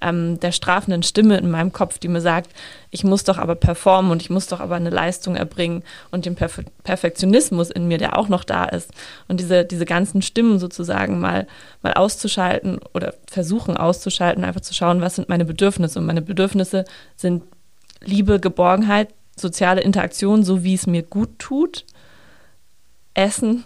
ähm, 0.00 0.40
der 0.40 0.52
strafenden 0.52 1.02
Stimme 1.02 1.36
in 1.38 1.50
meinem 1.50 1.72
Kopf, 1.72 1.98
die 1.98 2.08
mir 2.08 2.20
sagt, 2.20 2.50
ich 2.90 3.04
muss 3.04 3.24
doch 3.24 3.38
aber 3.38 3.54
performen 3.54 4.10
und 4.10 4.22
ich 4.22 4.30
muss 4.30 4.46
doch 4.46 4.60
aber 4.60 4.76
eine 4.76 4.90
Leistung 4.90 5.36
erbringen 5.36 5.82
und 6.10 6.26
den 6.26 6.34
Perfe 6.34 6.64
Perfektionismus 6.84 7.70
in 7.70 7.86
mir, 7.86 7.98
der 7.98 8.18
auch 8.18 8.28
noch 8.28 8.44
da 8.44 8.64
ist. 8.64 8.90
Und 9.28 9.40
diese, 9.40 9.64
diese 9.64 9.84
ganzen 9.84 10.22
Stimmen 10.22 10.58
sozusagen 10.58 11.20
mal, 11.20 11.46
mal 11.82 11.92
auszuschalten 11.94 12.80
oder 12.94 13.14
versuchen 13.26 13.76
auszuschalten, 13.76 14.44
einfach 14.44 14.62
zu 14.62 14.74
schauen, 14.74 15.00
was 15.00 15.16
sind 15.16 15.28
meine 15.28 15.44
Bedürfnisse. 15.44 15.98
Und 15.98 16.06
meine 16.06 16.22
Bedürfnisse 16.22 16.84
sind 17.16 17.42
Liebe, 18.00 18.40
Geborgenheit, 18.40 19.08
soziale 19.40 19.80
Interaktion, 19.80 20.44
so 20.44 20.64
wie 20.64 20.74
es 20.74 20.86
mir 20.86 21.02
gut 21.02 21.38
tut, 21.38 21.84
Essen 23.14 23.64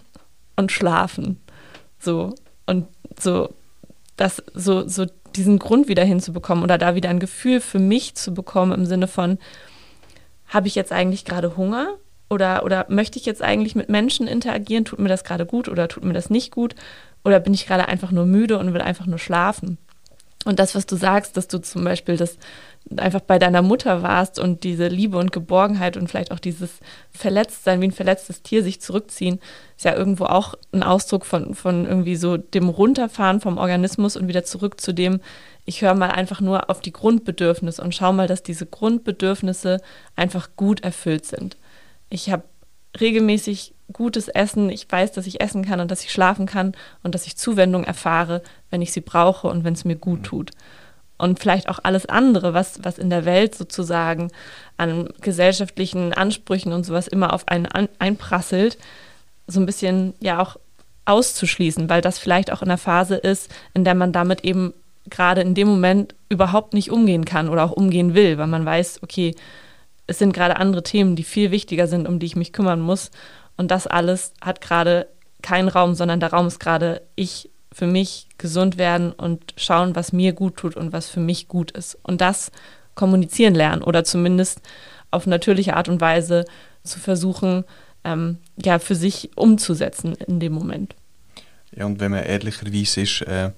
und 0.55 0.71
Schlafen. 0.71 1.39
So. 1.99 2.35
Und 2.65 2.87
so, 3.19 3.49
das, 4.15 4.43
so, 4.53 4.87
so 4.87 5.05
diesen 5.35 5.59
Grund 5.59 5.87
wieder 5.87 6.03
hinzubekommen 6.03 6.63
oder 6.63 6.77
da 6.77 6.95
wieder 6.95 7.09
ein 7.09 7.19
Gefühl 7.19 7.59
für 7.59 7.79
mich 7.79 8.15
zu 8.15 8.33
bekommen 8.33 8.71
im 8.71 8.85
Sinne 8.85 9.07
von, 9.07 9.37
habe 10.47 10.67
ich 10.67 10.75
jetzt 10.75 10.91
eigentlich 10.91 11.25
gerade 11.25 11.57
Hunger? 11.57 11.95
Oder, 12.29 12.63
oder 12.63 12.85
möchte 12.89 13.19
ich 13.19 13.25
jetzt 13.25 13.41
eigentlich 13.41 13.75
mit 13.75 13.89
Menschen 13.89 14.27
interagieren? 14.27 14.85
Tut 14.85 14.99
mir 14.99 15.09
das 15.09 15.23
gerade 15.23 15.45
gut 15.45 15.67
oder 15.67 15.87
tut 15.87 16.03
mir 16.03 16.13
das 16.13 16.29
nicht 16.29 16.51
gut? 16.51 16.75
Oder 17.23 17.39
bin 17.39 17.53
ich 17.53 17.67
gerade 17.67 17.87
einfach 17.87 18.11
nur 18.11 18.25
müde 18.25 18.57
und 18.57 18.73
will 18.73 18.81
einfach 18.81 19.05
nur 19.05 19.19
schlafen? 19.19 19.77
Und 20.45 20.59
das, 20.59 20.75
was 20.75 20.85
du 20.85 20.95
sagst, 20.95 21.37
dass 21.37 21.47
du 21.47 21.59
zum 21.59 21.83
Beispiel 21.83 22.17
das 22.17 22.37
einfach 22.99 23.21
bei 23.21 23.39
deiner 23.39 23.61
Mutter 23.61 24.01
warst 24.01 24.39
und 24.39 24.63
diese 24.63 24.87
Liebe 24.87 25.17
und 25.17 25.31
Geborgenheit 25.31 25.97
und 25.97 26.07
vielleicht 26.07 26.31
auch 26.31 26.39
dieses 26.39 26.79
Verletztsein, 27.11 27.81
wie 27.81 27.87
ein 27.87 27.91
verletztes 27.91 28.41
Tier 28.41 28.63
sich 28.63 28.81
zurückziehen, 28.81 29.39
ist 29.77 29.85
ja 29.85 29.95
irgendwo 29.95 30.25
auch 30.25 30.55
ein 30.71 30.83
Ausdruck 30.83 31.25
von, 31.25 31.55
von 31.55 31.85
irgendwie 31.85 32.15
so 32.15 32.37
dem 32.37 32.69
Runterfahren 32.69 33.41
vom 33.41 33.57
Organismus 33.57 34.15
und 34.17 34.27
wieder 34.27 34.43
zurück 34.43 34.79
zu 34.79 34.93
dem, 34.93 35.19
ich 35.65 35.81
höre 35.81 35.95
mal 35.95 36.11
einfach 36.11 36.41
nur 36.41 36.69
auf 36.69 36.81
die 36.81 36.91
Grundbedürfnisse 36.91 37.81
und 37.81 37.95
schaue 37.95 38.13
mal, 38.13 38.27
dass 38.27 38.43
diese 38.43 38.65
Grundbedürfnisse 38.65 39.79
einfach 40.15 40.49
gut 40.55 40.81
erfüllt 40.81 41.25
sind. 41.25 41.57
Ich 42.09 42.29
habe 42.29 42.43
regelmäßig 42.99 43.73
gutes 43.91 44.27
Essen, 44.27 44.69
ich 44.69 44.89
weiß, 44.89 45.11
dass 45.13 45.27
ich 45.27 45.41
essen 45.41 45.63
kann 45.65 45.79
und 45.79 45.89
dass 45.89 46.03
ich 46.03 46.11
schlafen 46.11 46.45
kann 46.45 46.73
und 47.01 47.15
dass 47.15 47.27
ich 47.27 47.37
Zuwendung 47.37 47.83
erfahre, 47.83 48.41
wenn 48.69 48.81
ich 48.81 48.91
sie 48.91 49.01
brauche 49.01 49.47
und 49.47 49.63
wenn 49.63 49.73
es 49.73 49.85
mir 49.85 49.95
gut 49.95 50.23
tut. 50.23 50.51
Und 51.17 51.39
vielleicht 51.39 51.69
auch 51.69 51.79
alles 51.83 52.05
andere, 52.07 52.53
was, 52.53 52.83
was 52.83 52.97
in 52.97 53.09
der 53.09 53.25
Welt 53.25 53.55
sozusagen 53.55 54.31
an 54.77 55.09
gesellschaftlichen 55.21 56.13
Ansprüchen 56.13 56.73
und 56.73 56.85
sowas 56.85 57.07
immer 57.07 57.33
auf 57.33 57.47
einen 57.47 57.67
an, 57.67 57.87
einprasselt, 57.99 58.77
so 59.47 59.59
ein 59.59 59.65
bisschen 59.65 60.13
ja 60.19 60.41
auch 60.41 60.57
auszuschließen, 61.05 61.89
weil 61.89 62.01
das 62.01 62.17
vielleicht 62.17 62.51
auch 62.51 62.61
in 62.61 62.69
einer 62.69 62.77
Phase 62.77 63.15
ist, 63.15 63.53
in 63.73 63.83
der 63.83 63.95
man 63.95 64.11
damit 64.11 64.43
eben 64.43 64.73
gerade 65.09 65.41
in 65.41 65.53
dem 65.53 65.67
Moment 65.67 66.15
überhaupt 66.29 66.73
nicht 66.73 66.91
umgehen 66.91 67.25
kann 67.25 67.49
oder 67.49 67.63
auch 67.63 67.71
umgehen 67.71 68.13
will, 68.13 68.37
weil 68.37 68.47
man 68.47 68.65
weiß, 68.65 69.03
okay, 69.03 69.35
es 70.07 70.19
sind 70.19 70.33
gerade 70.33 70.57
andere 70.57 70.83
Themen, 70.83 71.15
die 71.15 71.23
viel 71.23 71.51
wichtiger 71.51 71.87
sind, 71.87 72.07
um 72.07 72.19
die 72.19 72.25
ich 72.25 72.35
mich 72.35 72.53
kümmern 72.53 72.79
muss. 72.79 73.11
Und 73.57 73.71
das 73.71 73.87
alles 73.87 74.33
hat 74.41 74.61
gerade 74.61 75.07
keinen 75.41 75.67
Raum, 75.67 75.93
sondern 75.93 76.19
der 76.19 76.31
Raum 76.31 76.47
ist 76.47 76.59
gerade 76.59 77.01
ich 77.15 77.49
für 77.73 77.87
mich 77.87 78.27
gesund 78.37 78.77
werden 78.77 79.11
und 79.11 79.53
schauen, 79.57 79.95
was 79.95 80.13
mir 80.13 80.33
gut 80.33 80.57
tut 80.57 80.75
und 80.77 80.93
was 80.93 81.09
für 81.09 81.19
mich 81.19 81.47
gut 81.47 81.71
ist. 81.71 81.97
Und 82.03 82.21
das 82.21 82.51
kommunizieren 82.95 83.55
lernen 83.55 83.81
oder 83.81 84.03
zumindest 84.03 84.61
auf 85.11 85.25
natürliche 85.25 85.75
Art 85.75 85.89
und 85.89 85.99
Weise 85.99 86.45
zu 86.83 86.99
versuchen, 86.99 87.63
ähm, 88.03 88.37
ja, 88.63 88.79
für 88.79 88.95
sich 88.95 89.31
umzusetzen 89.35 90.15
in 90.15 90.39
dem 90.39 90.53
Moment. 90.53 90.95
Ja, 91.75 91.85
und 91.85 91.99
wenn 91.99 92.11
man 92.11 92.23
ehrlicherweise 92.23 93.01
ist, 93.01 93.21
äh, 93.21 93.51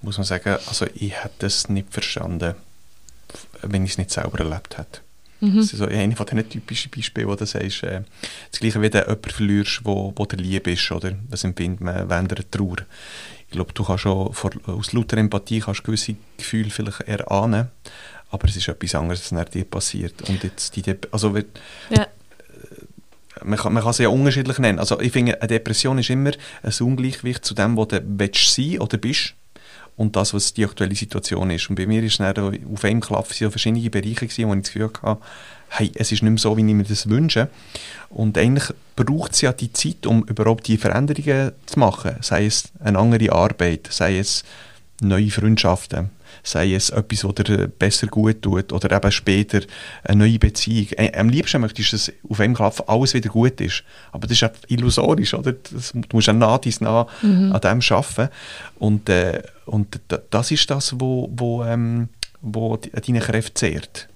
muss 0.00 0.16
man 0.16 0.24
sagen, 0.24 0.56
also 0.66 0.86
ich 0.94 1.22
hätte 1.22 1.46
es 1.46 1.68
nicht 1.68 1.92
verstanden, 1.92 2.54
wenn 3.62 3.84
ich 3.84 3.92
es 3.92 3.98
nicht 3.98 4.10
selber 4.10 4.38
erlebt 4.38 4.78
hätte. 4.78 5.00
Mhm. 5.40 5.56
Das 5.56 5.72
ist 5.72 5.78
so 5.78 5.86
eine 5.86 6.16
von 6.16 6.26
diesen 6.26 6.48
typischen 6.48 6.90
Beispielen, 6.90 7.28
wo 7.28 7.34
du 7.34 7.46
sagst, 7.46 7.82
äh, 7.82 8.02
das 8.50 8.60
gleiche 8.60 8.80
wie 8.80 8.90
du 8.90 8.98
jemanden 8.98 9.30
verlierst, 9.30 9.80
wo, 9.84 10.12
wo 10.16 10.24
der 10.24 10.38
lieb 10.38 10.66
ist, 10.66 10.90
oder? 10.90 11.12
Das 11.30 11.44
empfindet 11.44 11.80
man 11.80 12.08
während 12.08 12.30
der 12.30 12.50
Trauer. 12.50 12.78
Ich 13.48 13.52
glaube, 13.54 13.72
du 13.72 13.82
kannst 13.82 14.02
schon 14.02 14.32
vor, 14.34 14.50
aus 14.66 14.92
lauter 14.92 15.16
Empathie 15.16 15.60
kannst 15.60 15.82
gewisse 15.84 16.16
Gefühle 16.36 16.70
vielleicht 16.70 17.00
erahnen, 17.02 17.68
aber 18.30 18.46
es 18.48 18.56
ist 18.56 18.68
etwas 18.68 18.94
anderes, 18.94 19.22
was 19.24 19.32
nach 19.32 19.48
dir 19.48 19.64
passiert. 19.64 20.28
Und 20.28 20.44
jetzt 20.44 20.76
die 20.76 20.82
Dep 20.82 21.08
also, 21.12 21.32
wenn- 21.34 21.46
Ja, 21.90 22.06
man 23.44 23.58
kann, 23.58 23.72
man 23.72 23.82
kann 23.82 23.92
sie 23.92 24.02
ja 24.02 24.08
unterschiedlich 24.08 24.58
nennen. 24.58 24.78
Also 24.78 25.00
ich 25.00 25.12
finde, 25.12 25.40
eine 25.40 25.46
Depression 25.48 25.98
ist 25.98 26.10
immer 26.10 26.32
ein 26.62 26.72
Ungleichgewicht 26.80 27.44
zu 27.44 27.54
dem, 27.54 27.76
wo 27.76 27.84
du 27.84 28.02
willst 28.04 28.52
sein 28.54 28.80
oder 28.80 28.98
bist 28.98 29.34
und 29.96 30.16
das, 30.16 30.34
was 30.34 30.52
die 30.54 30.64
aktuelle 30.64 30.94
Situation 30.94 31.48
ist. 31.50 31.70
Und 31.70 31.76
bei 31.76 31.86
mir 31.86 32.02
ist 32.02 32.14
es 32.14 32.34
dann 32.34 32.58
auf 32.74 32.84
einem 32.84 33.00
Klapp 33.00 33.32
sind 33.32 33.50
verschiedene 33.50 33.88
Bereiche 33.90 34.26
gewesen, 34.26 34.48
wo 34.48 34.54
ich 34.54 34.62
das 34.62 34.72
Gefühl 34.72 34.90
hatte, 35.02 35.20
hey, 35.70 35.90
es 35.94 36.12
ist 36.12 36.22
nicht 36.22 36.30
mehr 36.30 36.38
so, 36.38 36.56
wie 36.56 36.60
ich 36.66 36.74
mir 36.74 36.84
das 36.84 37.08
wünsche. 37.08 37.48
Und 38.10 38.38
eigentlich 38.38 38.72
braucht 38.96 39.32
es 39.32 39.42
ja 39.42 39.52
die 39.52 39.72
Zeit, 39.72 40.06
um 40.06 40.24
überhaupt 40.24 40.66
die 40.66 40.76
Veränderungen 40.78 41.52
zu 41.66 41.78
machen. 41.78 42.16
Sei 42.20 42.46
es 42.46 42.64
eine 42.80 42.98
andere 42.98 43.32
Arbeit, 43.32 43.88
sei 43.90 44.18
es 44.18 44.44
neue 45.00 45.30
Freundschaften, 45.30 46.10
sei 46.42 46.72
es 46.74 46.90
etwas, 46.90 47.22
was 47.24 47.34
dir 47.34 47.68
besser 47.68 48.06
gut 48.08 48.42
tut 48.42 48.72
oder 48.72 48.96
eben 48.96 49.12
später 49.12 49.60
eine 50.04 50.24
neue 50.24 50.38
Beziehung. 50.38 50.88
Ä- 50.98 51.16
Am 51.16 51.28
liebsten 51.28 51.60
möchtest 51.60 51.92
du, 51.92 51.96
dass 51.96 52.12
auf 52.30 52.40
einem 52.40 52.54
Klapp 52.54 52.88
alles 52.88 53.14
wieder 53.14 53.28
gut 53.28 53.60
ist. 53.60 53.84
Aber 54.12 54.26
das 54.26 54.32
ist 54.32 54.40
ja 54.40 54.50
illusorisch, 54.68 55.34
oder? 55.34 55.52
Das, 55.52 55.92
du 55.92 56.02
musst 56.12 56.26
ja 56.26 56.32
nah 56.32 56.58
dies 56.58 56.80
nah 56.80 57.06
an 57.22 57.60
dem 57.62 57.80
arbeiten. 57.90 58.28
Und, 58.78 59.08
äh, 59.08 59.42
und 59.66 60.00
da- 60.08 60.20
das 60.30 60.50
ist 60.50 60.68
das, 60.70 60.98
wo, 60.98 61.28
wo, 61.32 61.62
ähm, 61.64 62.08
wo 62.40 62.76
deine 62.76 63.20
Kräfte 63.20 63.54
zehrt. 63.54 64.08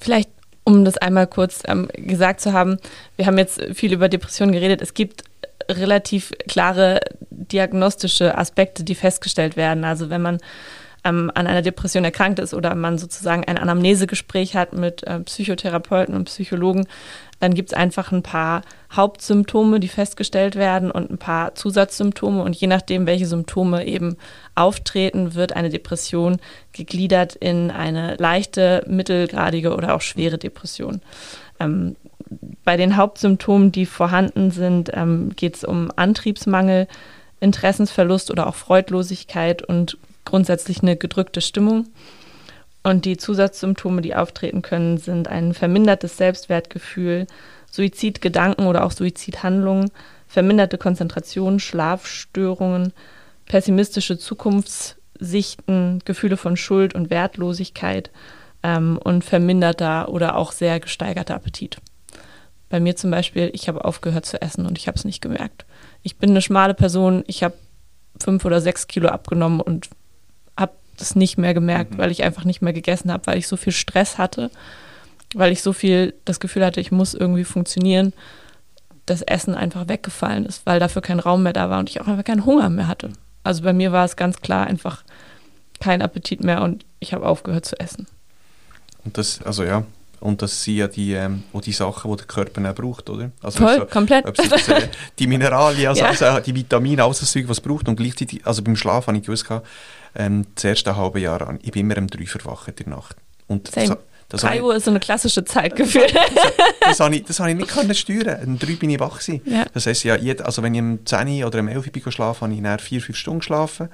Vielleicht, 0.00 0.30
um 0.64 0.84
das 0.84 0.96
einmal 0.98 1.26
kurz 1.26 1.62
ähm, 1.66 1.88
gesagt 1.94 2.40
zu 2.40 2.52
haben, 2.52 2.78
wir 3.16 3.26
haben 3.26 3.38
jetzt 3.38 3.60
viel 3.74 3.92
über 3.92 4.08
Depressionen 4.08 4.52
geredet. 4.52 4.80
Es 4.80 4.94
gibt 4.94 5.24
relativ 5.70 6.32
klare 6.48 7.00
diagnostische 7.30 8.36
Aspekte, 8.36 8.84
die 8.84 8.94
festgestellt 8.94 9.56
werden. 9.56 9.84
Also 9.84 10.10
wenn 10.10 10.22
man 10.22 10.38
ähm, 11.04 11.30
an 11.34 11.46
einer 11.46 11.62
Depression 11.62 12.04
erkrankt 12.04 12.38
ist 12.38 12.54
oder 12.54 12.74
man 12.74 12.98
sozusagen 12.98 13.44
ein 13.44 13.58
Anamnesegespräch 13.58 14.54
hat 14.54 14.72
mit 14.72 15.02
äh, 15.04 15.20
Psychotherapeuten 15.20 16.14
und 16.14 16.24
Psychologen, 16.24 16.86
dann 17.42 17.54
gibt 17.54 17.70
es 17.70 17.74
einfach 17.76 18.12
ein 18.12 18.22
paar 18.22 18.62
Hauptsymptome, 18.92 19.80
die 19.80 19.88
festgestellt 19.88 20.54
werden 20.54 20.92
und 20.92 21.10
ein 21.10 21.18
paar 21.18 21.56
Zusatzsymptome. 21.56 22.40
Und 22.40 22.54
je 22.54 22.68
nachdem, 22.68 23.04
welche 23.04 23.26
Symptome 23.26 23.84
eben 23.84 24.16
auftreten, 24.54 25.34
wird 25.34 25.56
eine 25.56 25.68
Depression 25.68 26.36
gegliedert 26.72 27.34
in 27.34 27.72
eine 27.72 28.14
leichte, 28.14 28.84
mittelgradige 28.86 29.74
oder 29.74 29.96
auch 29.96 30.02
schwere 30.02 30.38
Depression. 30.38 31.00
Ähm, 31.58 31.96
bei 32.62 32.76
den 32.76 32.96
Hauptsymptomen, 32.96 33.72
die 33.72 33.86
vorhanden 33.86 34.52
sind, 34.52 34.92
ähm, 34.94 35.32
geht 35.34 35.56
es 35.56 35.64
um 35.64 35.90
Antriebsmangel, 35.96 36.86
Interessensverlust 37.40 38.30
oder 38.30 38.46
auch 38.46 38.54
Freudlosigkeit 38.54 39.62
und 39.62 39.98
grundsätzlich 40.24 40.80
eine 40.80 40.94
gedrückte 40.94 41.40
Stimmung. 41.40 41.88
Und 42.82 43.04
die 43.04 43.16
Zusatzsymptome, 43.16 44.02
die 44.02 44.14
auftreten 44.14 44.62
können, 44.62 44.98
sind 44.98 45.28
ein 45.28 45.54
vermindertes 45.54 46.16
Selbstwertgefühl, 46.16 47.26
Suizidgedanken 47.70 48.66
oder 48.66 48.84
auch 48.84 48.90
Suizidhandlungen, 48.90 49.90
verminderte 50.26 50.78
Konzentration, 50.78 51.60
Schlafstörungen, 51.60 52.92
pessimistische 53.46 54.18
Zukunftssichten, 54.18 56.00
Gefühle 56.04 56.36
von 56.36 56.56
Schuld 56.56 56.94
und 56.94 57.10
Wertlosigkeit 57.10 58.10
ähm, 58.62 58.98
und 59.02 59.24
verminderter 59.24 60.08
oder 60.08 60.36
auch 60.36 60.52
sehr 60.52 60.80
gesteigerter 60.80 61.34
Appetit. 61.34 61.78
Bei 62.68 62.80
mir 62.80 62.96
zum 62.96 63.10
Beispiel, 63.10 63.50
ich 63.52 63.68
habe 63.68 63.84
aufgehört 63.84 64.26
zu 64.26 64.40
essen 64.40 64.66
und 64.66 64.78
ich 64.78 64.88
habe 64.88 64.96
es 64.96 65.04
nicht 65.04 65.20
gemerkt. 65.20 65.66
Ich 66.02 66.16
bin 66.16 66.30
eine 66.30 66.42
schmale 66.42 66.74
Person, 66.74 67.22
ich 67.26 67.42
habe 67.42 67.54
fünf 68.18 68.44
oder 68.44 68.60
sechs 68.60 68.86
Kilo 68.86 69.08
abgenommen 69.08 69.60
und 69.60 69.90
das 70.96 71.16
nicht 71.16 71.38
mehr 71.38 71.54
gemerkt, 71.54 71.92
mhm. 71.92 71.98
weil 71.98 72.10
ich 72.10 72.22
einfach 72.22 72.44
nicht 72.44 72.62
mehr 72.62 72.72
gegessen 72.72 73.12
habe, 73.12 73.26
weil 73.26 73.38
ich 73.38 73.48
so 73.48 73.56
viel 73.56 73.72
Stress 73.72 74.18
hatte, 74.18 74.50
weil 75.34 75.52
ich 75.52 75.62
so 75.62 75.72
viel 75.72 76.14
das 76.24 76.40
Gefühl 76.40 76.64
hatte, 76.64 76.80
ich 76.80 76.92
muss 76.92 77.14
irgendwie 77.14 77.44
funktionieren, 77.44 78.12
das 79.06 79.22
Essen 79.22 79.54
einfach 79.54 79.88
weggefallen 79.88 80.46
ist, 80.46 80.64
weil 80.64 80.78
dafür 80.78 81.02
kein 81.02 81.18
Raum 81.18 81.42
mehr 81.42 81.52
da 81.52 81.70
war 81.70 81.78
und 81.78 81.90
ich 81.90 82.00
auch 82.00 82.06
einfach 82.06 82.24
keinen 82.24 82.46
Hunger 82.46 82.68
mehr 82.68 82.86
hatte. 82.86 83.10
Also 83.42 83.62
bei 83.62 83.72
mir 83.72 83.90
war 83.92 84.04
es 84.04 84.16
ganz 84.16 84.40
klar 84.40 84.66
einfach 84.66 85.02
kein 85.80 86.02
Appetit 86.02 86.44
mehr 86.44 86.62
und 86.62 86.84
ich 87.00 87.12
habe 87.12 87.26
aufgehört 87.26 87.66
zu 87.66 87.78
essen. 87.80 88.06
Und 89.04 89.18
das, 89.18 89.42
also 89.42 89.64
ja, 89.64 89.84
und 90.22 90.40
das 90.40 90.62
sind 90.62 90.76
ja 90.76 90.86
die, 90.86 91.14
ähm, 91.14 91.42
die 91.52 91.72
Sachen, 91.72 92.08
die 92.12 92.16
der 92.16 92.26
Körper 92.26 92.70
auch 92.70 92.74
braucht, 92.74 93.10
oder? 93.10 93.32
Also 93.42 93.58
Voll, 93.58 93.78
so, 93.78 93.86
komplett. 93.86 94.24
Jetzt, 94.24 94.68
äh, 94.68 94.88
die 95.18 95.26
Mineralien, 95.26 95.88
also, 95.88 96.02
ja. 96.02 96.10
also, 96.10 96.40
die 96.40 96.54
Vitamine, 96.54 97.02
alles 97.02 97.18
das 97.18 97.32
Zeug, 97.32 97.48
was 97.48 97.58
es 97.58 97.60
braucht. 97.60 97.88
Und 97.88 97.96
gleichzeitig, 97.96 98.46
also 98.46 98.62
beim 98.62 98.76
Schlaf 98.76 99.08
habe 99.08 99.16
ich 99.16 99.24
gewusst, 99.24 99.46
ähm, 100.14 100.46
das 100.54 100.64
erste 100.64 100.96
halbe 100.96 101.20
Jahr 101.20 101.46
an, 101.48 101.58
ich 101.62 101.72
bin 101.72 101.88
immer 101.88 101.98
um 101.98 102.06
drei 102.06 102.26
verwacht 102.26 102.68
in 102.68 102.76
der 102.76 102.88
Nacht. 102.88 103.16
Und 103.46 103.68
Same. 103.70 103.88
Das, 103.88 103.98
das 104.32 104.40
3 104.40 104.62
Uhr 104.62 104.74
ist 104.74 104.86
so 104.86 104.90
eine 104.90 104.98
klassische 104.98 105.44
Zeit 105.44 105.76
gefühlt. 105.76 106.14
das, 106.14 106.52
das, 106.80 107.00
habe 107.00 107.16
ich, 107.16 107.24
das 107.24 107.38
habe 107.38 107.50
ich 107.50 107.56
nicht 107.56 107.68
können 107.68 107.94
steuern. 107.94 108.42
Um 108.46 108.58
3 108.58 108.76
bin 108.76 108.88
ich 108.88 108.98
wach 108.98 109.20
Ja. 109.44 109.66
Das 109.74 109.84
heisst, 109.84 110.04
ja, 110.04 110.16
jeder, 110.16 110.46
also 110.46 110.62
wenn 110.62 110.74
ich 110.74 110.80
um 110.80 111.04
10 111.04 111.44
oder 111.44 111.60
um 111.60 111.68
11 111.68 111.90
Uhr 112.06 112.12
schlafe, 112.12 112.40
habe 112.40 112.54
ich 112.54 112.60
nach 112.62 112.80
4, 112.80 113.02
5 113.02 113.18
Stunden 113.18 113.40
geschlafen. 113.40 113.90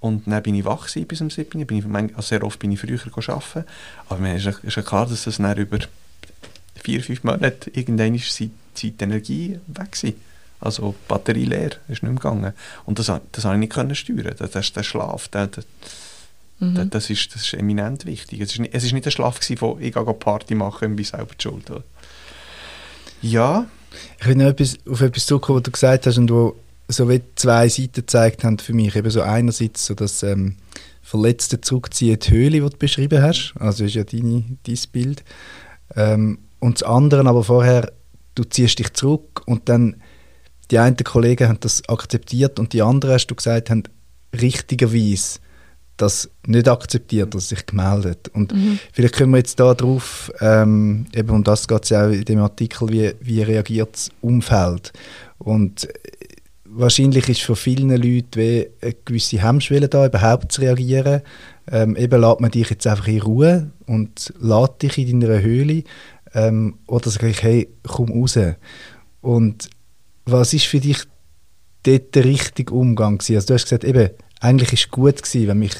Und 0.00 0.26
dann 0.26 0.42
bin 0.42 0.54
ich 0.54 0.64
wach 0.64 0.88
bis 1.06 1.20
um 1.20 1.28
7 1.28 1.66
bin 1.66 1.78
ich, 1.78 2.16
also 2.16 2.22
sehr 2.22 2.42
oft 2.44 2.58
bin 2.58 2.72
ich 2.72 2.80
früher 2.80 2.98
arbeiten. 3.28 3.64
Aber 4.08 4.20
mir 4.20 4.36
ist, 4.36 4.46
ist 4.46 4.76
ja 4.76 4.82
klar, 4.82 5.06
dass 5.06 5.24
das 5.24 5.36
dann 5.36 5.56
über 5.58 5.78
4, 6.82 7.02
5 7.02 7.24
Monate 7.24 7.70
irgendwann 7.74 8.14
ist 8.14 8.40
die, 8.40 8.50
die 8.76 8.94
Energie 8.98 9.58
weg 9.66 10.02
war. 10.02 10.12
Also 10.64 10.94
Batterie 11.08 11.44
leer, 11.44 11.70
ist 11.88 12.02
nicht 12.02 12.02
mehr 12.02 12.14
gegangen. 12.14 12.52
Und 12.86 12.98
das, 12.98 13.12
das 13.32 13.44
habe 13.44 13.54
ich 13.54 13.60
nicht 13.60 13.72
können 13.72 13.94
steuern. 13.94 14.34
Das, 14.38 14.50
das, 14.50 14.72
der 14.72 14.82
Schlaf, 14.82 15.28
der, 15.28 15.48
der, 15.48 15.64
mhm. 16.58 16.90
das, 16.90 17.10
ist, 17.10 17.34
das 17.34 17.42
ist 17.42 17.54
eminent 17.54 18.06
wichtig. 18.06 18.40
Es 18.40 18.56
war 18.56 18.62
nicht, 18.62 18.74
es 18.74 18.84
ist 18.84 18.92
nicht 18.92 19.04
der 19.04 19.10
Schlaf, 19.10 19.38
von 19.58 19.80
ich 19.80 19.92
gehe 19.92 20.14
Party 20.14 20.54
machen 20.54 20.92
und 20.92 20.96
bin 20.96 21.04
selber 21.04 21.34
die 21.38 21.42
Schuld. 21.42 21.70
Ja. 23.20 23.66
Ich 24.18 24.26
will 24.26 24.36
noch 24.36 24.46
etwas, 24.46 24.76
auf 24.88 25.00
etwas 25.00 25.26
zurückkommen, 25.26 25.58
was 25.58 25.64
du 25.64 25.70
gesagt 25.70 26.06
hast 26.06 26.18
und 26.18 26.30
wo 26.30 26.56
so 26.88 27.08
wie 27.08 27.22
zwei 27.36 27.68
Seiten 27.68 27.92
gezeigt 27.92 28.42
haben 28.44 28.58
für 28.58 28.72
mich. 28.72 28.96
Eben 28.96 29.10
so 29.10 29.22
einerseits 29.22 29.86
so 29.86 29.94
das 29.94 30.22
ähm, 30.22 30.56
verletzte 31.02 31.60
Zurückziehen 31.60 32.18
die 32.18 32.30
Höhle, 32.30 32.60
die 32.60 32.70
du 32.70 32.76
beschrieben 32.76 33.22
hast. 33.22 33.54
Also 33.58 33.84
ist 33.84 33.94
ja 33.94 34.04
deine, 34.04 34.44
dein 34.66 34.78
Bild. 34.92 35.22
Ähm, 35.94 36.38
und 36.58 36.80
das 36.80 36.88
andere 36.88 37.26
aber 37.28 37.44
vorher, 37.44 37.92
du 38.34 38.44
ziehst 38.44 38.78
dich 38.78 38.92
zurück 38.94 39.42
und 39.46 39.68
dann 39.68 39.96
die 40.70 40.78
einen 40.78 40.96
Kollegen 40.96 41.48
haben 41.48 41.60
das 41.60 41.88
akzeptiert 41.88 42.58
und 42.58 42.72
die 42.72 42.82
anderen, 42.82 43.14
hast 43.14 43.26
du 43.26 43.34
gesagt, 43.34 43.70
haben 43.70 43.84
richtigerweise 44.40 45.38
das 45.96 46.28
nicht 46.46 46.68
akzeptiert, 46.68 47.34
dass 47.34 47.50
sich 47.50 47.66
gemeldet. 47.66 48.28
Und 48.32 48.52
mhm. 48.52 48.78
vielleicht 48.92 49.14
können 49.14 49.32
wir 49.32 49.38
jetzt 49.38 49.60
da 49.60 49.74
drauf, 49.74 50.32
ähm, 50.40 51.06
eben 51.14 51.30
um 51.30 51.44
das 51.44 51.68
geht 51.68 51.84
es 51.84 51.90
ja 51.90 52.06
auch 52.06 52.10
in 52.10 52.24
dem 52.24 52.40
Artikel, 52.40 52.88
wie, 52.88 53.14
wie 53.20 53.42
reagiert 53.42 53.94
das 53.94 54.10
Umfeld. 54.20 54.92
Und 55.38 55.88
wahrscheinlich 56.64 57.28
ist 57.28 57.42
für 57.42 57.54
viele 57.54 57.96
Leute 57.96 58.40
wie 58.40 58.68
eine 58.82 58.96
gewisse 59.04 59.40
Hemmschwelle 59.40 59.88
da, 59.88 60.06
überhaupt 60.06 60.52
zu 60.52 60.62
reagieren. 60.62 61.22
Ähm, 61.70 61.96
eben 61.96 62.20
lässt 62.20 62.40
man 62.40 62.50
dich 62.50 62.70
jetzt 62.70 62.86
einfach 62.86 63.06
in 63.06 63.22
Ruhe 63.22 63.70
und 63.86 64.32
lässt 64.40 64.82
dich 64.82 64.98
in 64.98 65.20
deiner 65.20 65.40
Höhle. 65.40 65.84
Ähm, 66.34 66.78
oder 66.86 67.10
sage 67.10 67.28
ich, 67.28 67.42
hey, 67.42 67.68
komm 67.84 68.10
raus. 68.10 68.38
Und 69.20 69.70
was 70.24 70.52
ist 70.52 70.66
für 70.66 70.80
dich 70.80 70.98
dort 71.82 72.14
der 72.14 72.24
richtige 72.24 72.72
Umgang 72.72 73.18
gewesen? 73.18 73.36
Also 73.36 73.48
du 73.48 73.54
hast 73.54 73.64
gesagt, 73.64 73.84
eben, 73.84 74.10
eigentlich 74.40 74.72
ist 74.72 74.90
gut 74.90 75.22
gewesen, 75.22 75.48
wenn, 75.48 75.58
mich, 75.58 75.74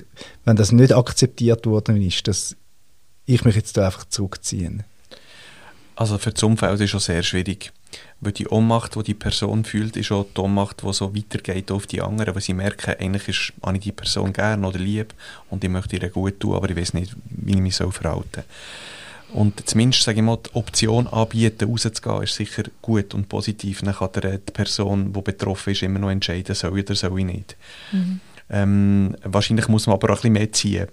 wenn 0.44 0.56
das 0.56 0.72
nicht 0.72 0.92
akzeptiert 0.92 1.66
worden 1.66 2.00
ist, 2.00 2.26
dass 2.28 2.56
ich 3.26 3.44
mich 3.44 3.56
jetzt 3.56 3.76
da 3.76 3.86
einfach 3.86 4.04
zurückziehen. 4.04 4.84
Also 5.96 6.18
für 6.18 6.32
das 6.32 6.42
Umfeld 6.42 6.80
ist 6.80 6.94
es 6.94 7.04
sehr 7.04 7.22
schwierig. 7.22 7.72
Weil 8.20 8.32
die 8.32 8.48
Ohnmacht, 8.48 8.96
die 8.96 9.02
die 9.04 9.14
Person 9.14 9.64
fühlt, 9.64 9.96
ist 9.96 10.10
auch 10.10 10.26
die 10.36 10.40
Ohnmacht, 10.40 10.82
die 10.82 10.92
so 10.92 11.14
weitergeht 11.14 11.70
auf 11.70 11.86
die 11.86 12.00
anderen, 12.00 12.34
weil 12.34 12.42
sie 12.42 12.54
merken, 12.54 12.94
eigentlich 12.98 13.28
ist, 13.28 13.52
habe 13.62 13.76
ich 13.76 13.84
die 13.84 13.92
Person 13.92 14.32
gern 14.32 14.64
oder 14.64 14.78
lieb 14.78 15.14
und 15.50 15.62
ich 15.62 15.70
möchte 15.70 15.96
ihr 15.96 16.08
gut 16.08 16.40
tun, 16.40 16.56
aber 16.56 16.68
ich 16.70 16.76
weiß 16.76 16.94
nicht, 16.94 17.14
wie 17.30 17.52
ich 17.52 17.60
mich 17.60 17.76
verhalten 17.76 18.42
und 19.34 19.68
zumindest, 19.68 20.04
sage 20.04 20.18
ich 20.18 20.24
mal, 20.24 20.38
die 20.38 20.54
Option 20.54 21.08
anbieten, 21.08 21.68
rauszugehen, 21.68 22.22
ist 22.22 22.36
sicher 22.36 22.62
gut 22.80 23.14
und 23.14 23.28
positiv. 23.28 23.80
Dann 23.80 23.92
kann 23.92 24.10
der, 24.14 24.38
die 24.38 24.52
Person, 24.52 25.12
die 25.12 25.20
betroffen 25.20 25.72
ist, 25.72 25.82
immer 25.82 25.98
noch 25.98 26.10
entscheiden, 26.10 26.54
soll 26.54 26.78
ich 26.78 26.84
oder 26.84 26.94
soll 26.94 27.18
ich 27.18 27.26
nicht. 27.26 27.56
Mhm. 27.90 28.20
Ähm, 28.48 29.16
wahrscheinlich 29.24 29.66
muss 29.66 29.88
man 29.88 29.94
aber 29.94 30.10
auch 30.10 30.12
ein 30.12 30.16
bisschen 30.16 30.32
mehr 30.34 30.52
ziehen. 30.52 30.86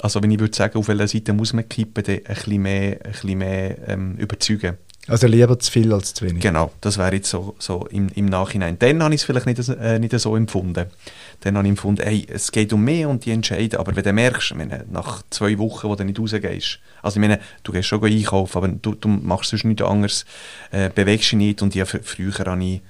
Also 0.00 0.20
wenn 0.20 0.32
ich 0.32 0.40
würde 0.40 0.56
sagen, 0.56 0.76
auf 0.76 0.88
welcher 0.88 1.06
Seite 1.06 1.32
muss 1.32 1.52
man 1.52 1.68
kippen, 1.68 2.02
dann 2.02 2.16
ein 2.16 2.34
bisschen 2.34 2.62
mehr, 2.62 2.92
ein 3.04 3.12
bisschen 3.12 3.38
mehr 3.38 3.88
ähm, 3.88 4.16
überzeugen. 4.16 4.76
Also 5.08 5.26
lieber 5.26 5.58
zu 5.58 5.70
viel 5.70 5.92
als 5.92 6.14
zu 6.14 6.24
wenig. 6.24 6.42
Genau, 6.42 6.70
das 6.80 6.96
wäre 6.96 7.14
jetzt 7.14 7.28
so, 7.28 7.56
so 7.58 7.86
im, 7.90 8.08
im 8.14 8.26
Nachhinein. 8.26 8.78
Dann 8.78 9.02
habe 9.02 9.12
ich 9.14 9.22
es 9.22 9.24
vielleicht 9.24 9.46
nicht, 9.46 9.58
äh, 9.68 9.98
nicht 9.98 10.16
so 10.18 10.36
empfunden. 10.36 10.86
Dann 11.40 11.56
habe 11.56 11.66
ich 11.66 11.70
empfunden, 11.70 12.02
ey, 12.02 12.24
es 12.30 12.52
geht 12.52 12.72
um 12.72 12.84
mich 12.84 13.04
und 13.04 13.24
die 13.24 13.32
entscheiden. 13.32 13.80
Aber 13.80 13.96
wenn 13.96 14.04
du 14.04 14.12
merkst, 14.12 14.54
meine, 14.54 14.84
nach 14.92 15.22
zwei 15.30 15.58
Wochen, 15.58 15.88
wo 15.88 15.96
du 15.96 16.04
nicht 16.04 16.20
rausgehst, 16.20 16.78
also 17.02 17.16
ich 17.16 17.20
meine, 17.20 17.40
du 17.64 17.72
gehst 17.72 17.88
schon 17.88 18.04
einkaufen, 18.04 18.56
aber 18.56 18.68
du, 18.68 18.94
du 18.94 19.08
machst 19.08 19.50
sonst 19.50 19.64
nichts 19.64 19.82
anderes, 19.82 20.24
äh, 20.70 20.88
bewegst 20.88 21.32
dich 21.32 21.38
nicht. 21.38 21.62
Und 21.62 21.74
ja, 21.74 21.84
früher 21.84 22.32
habe 22.38 22.64
ich 22.64 22.80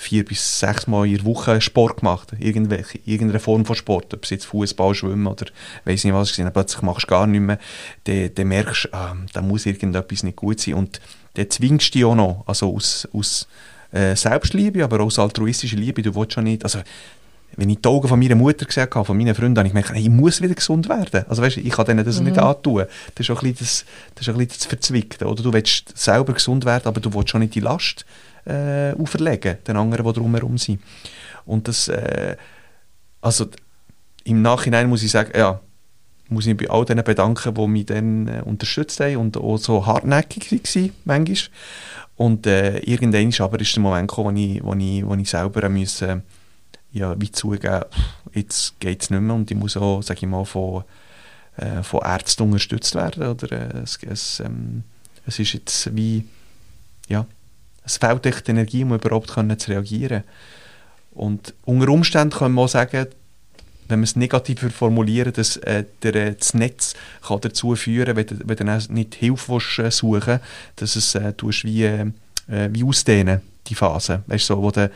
vier 0.00 0.24
bis 0.24 0.58
sechs 0.58 0.86
Mal 0.86 1.06
in 1.06 1.16
der 1.16 1.24
Woche 1.24 1.60
Sport 1.60 1.98
gemacht. 1.98 2.32
Irgendwelche, 2.38 2.98
irgendeine 3.04 3.38
Form 3.38 3.66
von 3.66 3.76
Sport. 3.76 4.14
Ob 4.14 4.24
es 4.24 4.30
jetzt 4.30 4.46
Fußball, 4.46 4.94
Schwimmen 4.94 5.26
oder 5.26 5.46
weiß 5.84 6.04
nicht 6.04 6.14
was. 6.14 6.34
Dann 6.34 6.52
plötzlich 6.52 6.82
machst 6.82 7.04
du 7.04 7.08
gar 7.08 7.26
nicht 7.26 7.40
mehr. 7.40 7.58
Dann, 8.04 8.30
dann 8.34 8.48
merkst 8.48 8.86
du, 8.86 8.94
ah, 8.94 9.14
da 9.32 9.42
muss 9.42 9.66
irgendetwas 9.66 10.22
nicht 10.22 10.36
gut 10.36 10.60
sein. 10.60 10.74
Und 10.74 11.00
dann 11.34 11.50
zwingst 11.50 11.94
du 11.94 11.98
dich 11.98 12.04
auch 12.06 12.14
noch. 12.14 12.44
Also 12.46 12.74
aus, 12.74 13.06
aus 13.12 13.46
äh, 13.92 14.16
Selbstliebe, 14.16 14.82
aber 14.82 15.00
auch 15.00 15.06
aus 15.06 15.18
altruistischer 15.18 15.76
Liebe. 15.76 16.00
Du 16.02 16.14
willst 16.14 16.32
schon 16.32 16.44
nicht. 16.44 16.64
Also, 16.64 16.80
wenn 17.56 17.68
ich 17.68 17.80
die 17.80 17.88
Augen 17.88 18.08
von 18.08 18.18
meiner 18.18 18.36
Mutter 18.36 18.64
gesehen 18.64 18.88
habe, 18.94 19.04
von 19.04 19.16
meinen 19.18 19.34
Freunden, 19.34 19.58
habe 19.58 19.66
ich 19.68 19.74
gemerkt, 19.74 19.92
hey, 19.92 20.02
ich 20.02 20.08
muss 20.08 20.40
wieder 20.40 20.54
gesund 20.54 20.88
werden. 20.88 21.24
Also 21.28 21.42
weißt, 21.42 21.58
ich 21.58 21.70
kann 21.70 21.84
denen 21.84 22.04
das 22.04 22.20
mhm. 22.20 22.28
nicht 22.28 22.38
antun. 22.38 22.84
Das 23.14 23.28
ist 23.28 23.30
auch 23.30 23.42
ein 23.42 23.52
bisschen 23.52 23.66
das, 23.66 23.84
das, 24.14 24.28
ist 24.28 24.32
ein 24.32 24.38
bisschen 24.38 24.58
das 24.60 24.66
Verzwickte. 24.66 25.26
Oder 25.26 25.42
du 25.42 25.52
willst 25.52 25.98
selber 25.98 26.32
gesund 26.32 26.64
werden, 26.64 26.86
aber 26.86 27.00
du 27.00 27.12
willst 27.12 27.30
schon 27.30 27.40
nicht 27.40 27.54
die 27.54 27.60
Last 27.60 28.06
äh, 28.46 28.92
auferlegen, 28.92 29.58
den 29.66 29.76
anderen, 29.76 30.06
die 30.06 30.12
drumherum 30.12 30.58
sind. 30.58 30.80
Und 31.46 31.68
das, 31.68 31.88
äh, 31.88 32.36
also 33.20 33.46
im 34.24 34.42
Nachhinein 34.42 34.88
muss 34.88 35.02
ich 35.02 35.10
sagen, 35.10 35.32
ja, 35.36 35.60
muss 36.28 36.46
ich 36.46 36.56
bei 36.56 36.70
all 36.70 36.84
denen 36.84 37.04
bedanken, 37.04 37.54
die 37.54 37.66
mich 37.66 37.86
dann 37.86 38.28
äh, 38.28 38.42
unterstützt 38.44 39.00
haben 39.00 39.16
und 39.16 39.36
auch 39.36 39.58
so 39.58 39.84
hartnäckig 39.84 40.52
waren, 40.52 40.92
manchmal. 41.04 41.58
Und 42.16 42.46
äh, 42.46 42.78
irgendwann 42.80 43.32
aber 43.38 43.60
ist 43.60 43.74
der 43.74 43.82
Moment 43.82 44.08
gekommen, 44.08 44.36
wo 44.36 44.40
ich, 44.40 44.62
wo 44.62 44.74
ich, 44.74 45.06
wo 45.06 45.14
ich 45.14 45.30
selber 45.30 45.68
musste, 45.68 46.22
ja, 46.92 47.18
wie 47.20 47.30
zugeben, 47.30 47.84
jetzt 48.32 48.78
geht 48.80 49.02
es 49.02 49.10
nicht 49.10 49.20
mehr 49.20 49.34
und 49.34 49.50
ich 49.50 49.56
muss 49.56 49.76
auch, 49.76 50.02
sage 50.02 50.20
ich 50.22 50.26
mal, 50.26 50.44
von, 50.44 50.84
äh, 51.56 51.82
von 51.82 52.00
Ärzten 52.02 52.42
unterstützt 52.42 52.94
werden. 52.94 53.26
Oder, 53.26 53.52
äh, 53.52 53.78
es, 53.82 53.98
es, 54.02 54.40
ähm, 54.40 54.84
es 55.26 55.38
ist 55.38 55.52
jetzt 55.52 55.96
wie, 55.96 56.26
ja, 57.08 57.26
es 57.84 57.96
fehlt 57.96 58.26
echt 58.26 58.48
Energie, 58.48 58.84
um 58.84 58.94
überhaupt 58.94 59.32
können 59.32 59.58
zu 59.58 59.70
reagieren. 59.70 60.24
Und 61.12 61.54
unter 61.64 61.88
Umständen 61.88 62.36
kann 62.36 62.52
man 62.52 62.64
auch 62.64 62.68
sagen, 62.68 63.06
wenn 63.88 64.00
wir 64.00 64.04
es 64.04 64.16
negativer 64.16 64.70
formulieren, 64.70 65.32
dass 65.32 65.56
äh, 65.58 65.84
der, 66.02 66.14
äh, 66.14 66.34
das 66.34 66.54
Netz 66.54 66.94
kann 67.26 67.40
dazu 67.40 67.74
führen 67.74 68.14
du, 68.14 68.36
wenn 68.44 68.56
du 68.56 68.92
nicht 68.92 69.16
Hilfe 69.16 69.52
willst, 69.52 69.78
äh, 69.78 69.90
suchen 69.90 70.40
dass 70.76 70.96
es 70.96 71.14
äh, 71.16 71.32
tust 71.32 71.64
wie, 71.64 71.84
äh, 71.84 72.06
wie 72.46 72.84
ausdehnen, 72.84 73.40
die 73.66 73.74
Phase. 73.74 74.22
Weißt, 74.26 74.46
so, 74.46 74.62
wo 74.62 74.70
du, 74.70 74.90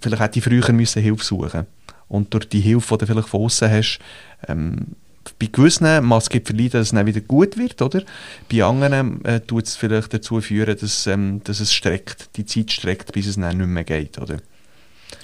vielleicht 0.00 0.22
hätte 0.22 0.38
ich 0.40 0.44
früher 0.44 0.72
müssen 0.72 1.02
Hilfe 1.02 1.24
suchen 1.24 1.66
Und 2.08 2.34
durch 2.34 2.48
die 2.48 2.60
Hilfe, 2.60 2.98
die 2.98 3.06
du 3.06 3.12
vielleicht 3.12 3.28
von 3.28 3.42
außen 3.42 3.70
hast, 3.70 4.00
ähm, 4.48 4.96
bei 5.38 5.46
gewissen 5.46 6.04
Maske 6.04 6.40
verliehen, 6.40 6.70
dass 6.70 6.88
es 6.88 6.92
dann 6.92 7.06
wieder 7.06 7.20
gut 7.20 7.56
wird, 7.56 7.80
oder? 7.82 8.02
Bei 8.50 8.64
anderen 8.64 9.24
äh, 9.24 9.40
tut 9.40 9.66
es 9.66 9.76
vielleicht 9.76 10.14
dazu 10.14 10.40
führen, 10.40 10.76
dass, 10.78 11.06
ähm, 11.06 11.40
dass 11.44 11.60
es 11.60 11.72
streckt, 11.72 12.36
die 12.36 12.46
Zeit 12.46 12.72
streckt, 12.72 13.12
bis 13.12 13.26
es 13.26 13.36
dann 13.36 13.58
nicht 13.58 13.66
mehr 13.66 13.84
geht, 13.84 14.18
oder? 14.18 14.38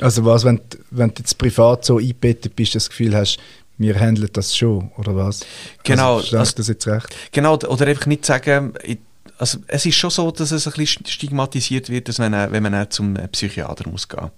Also 0.00 0.24
was, 0.24 0.44
wenn, 0.44 0.60
wenn 0.90 1.10
du 1.10 1.14
jetzt 1.18 1.38
privat 1.38 1.84
so 1.84 1.98
eingebettet 1.98 2.56
bist, 2.56 2.74
das 2.74 2.88
Gefühl 2.88 3.14
hast, 3.14 3.38
wir 3.78 3.98
handeln 3.98 4.28
das 4.32 4.56
schon, 4.56 4.90
oder 4.98 5.16
was? 5.16 5.40
Genau. 5.84 6.18
Also, 6.18 6.38
also, 6.38 6.52
das 6.56 6.68
jetzt 6.68 6.86
recht? 6.86 7.14
Genau, 7.32 7.54
oder 7.54 7.86
einfach 7.86 8.06
nicht 8.06 8.26
sagen, 8.26 8.74
also 9.38 9.58
es 9.68 9.86
ist 9.86 9.96
schon 9.96 10.10
so, 10.10 10.30
dass 10.30 10.50
es 10.50 10.66
ein 10.66 10.74
bisschen 10.74 11.06
stigmatisiert 11.06 11.88
wird, 11.88 12.08
dass 12.08 12.18
man, 12.18 12.52
wenn 12.52 12.62
man 12.62 12.90
zum 12.90 13.14
Psychiater 13.14 13.88
muss 13.88 14.06
gehen 14.06 14.30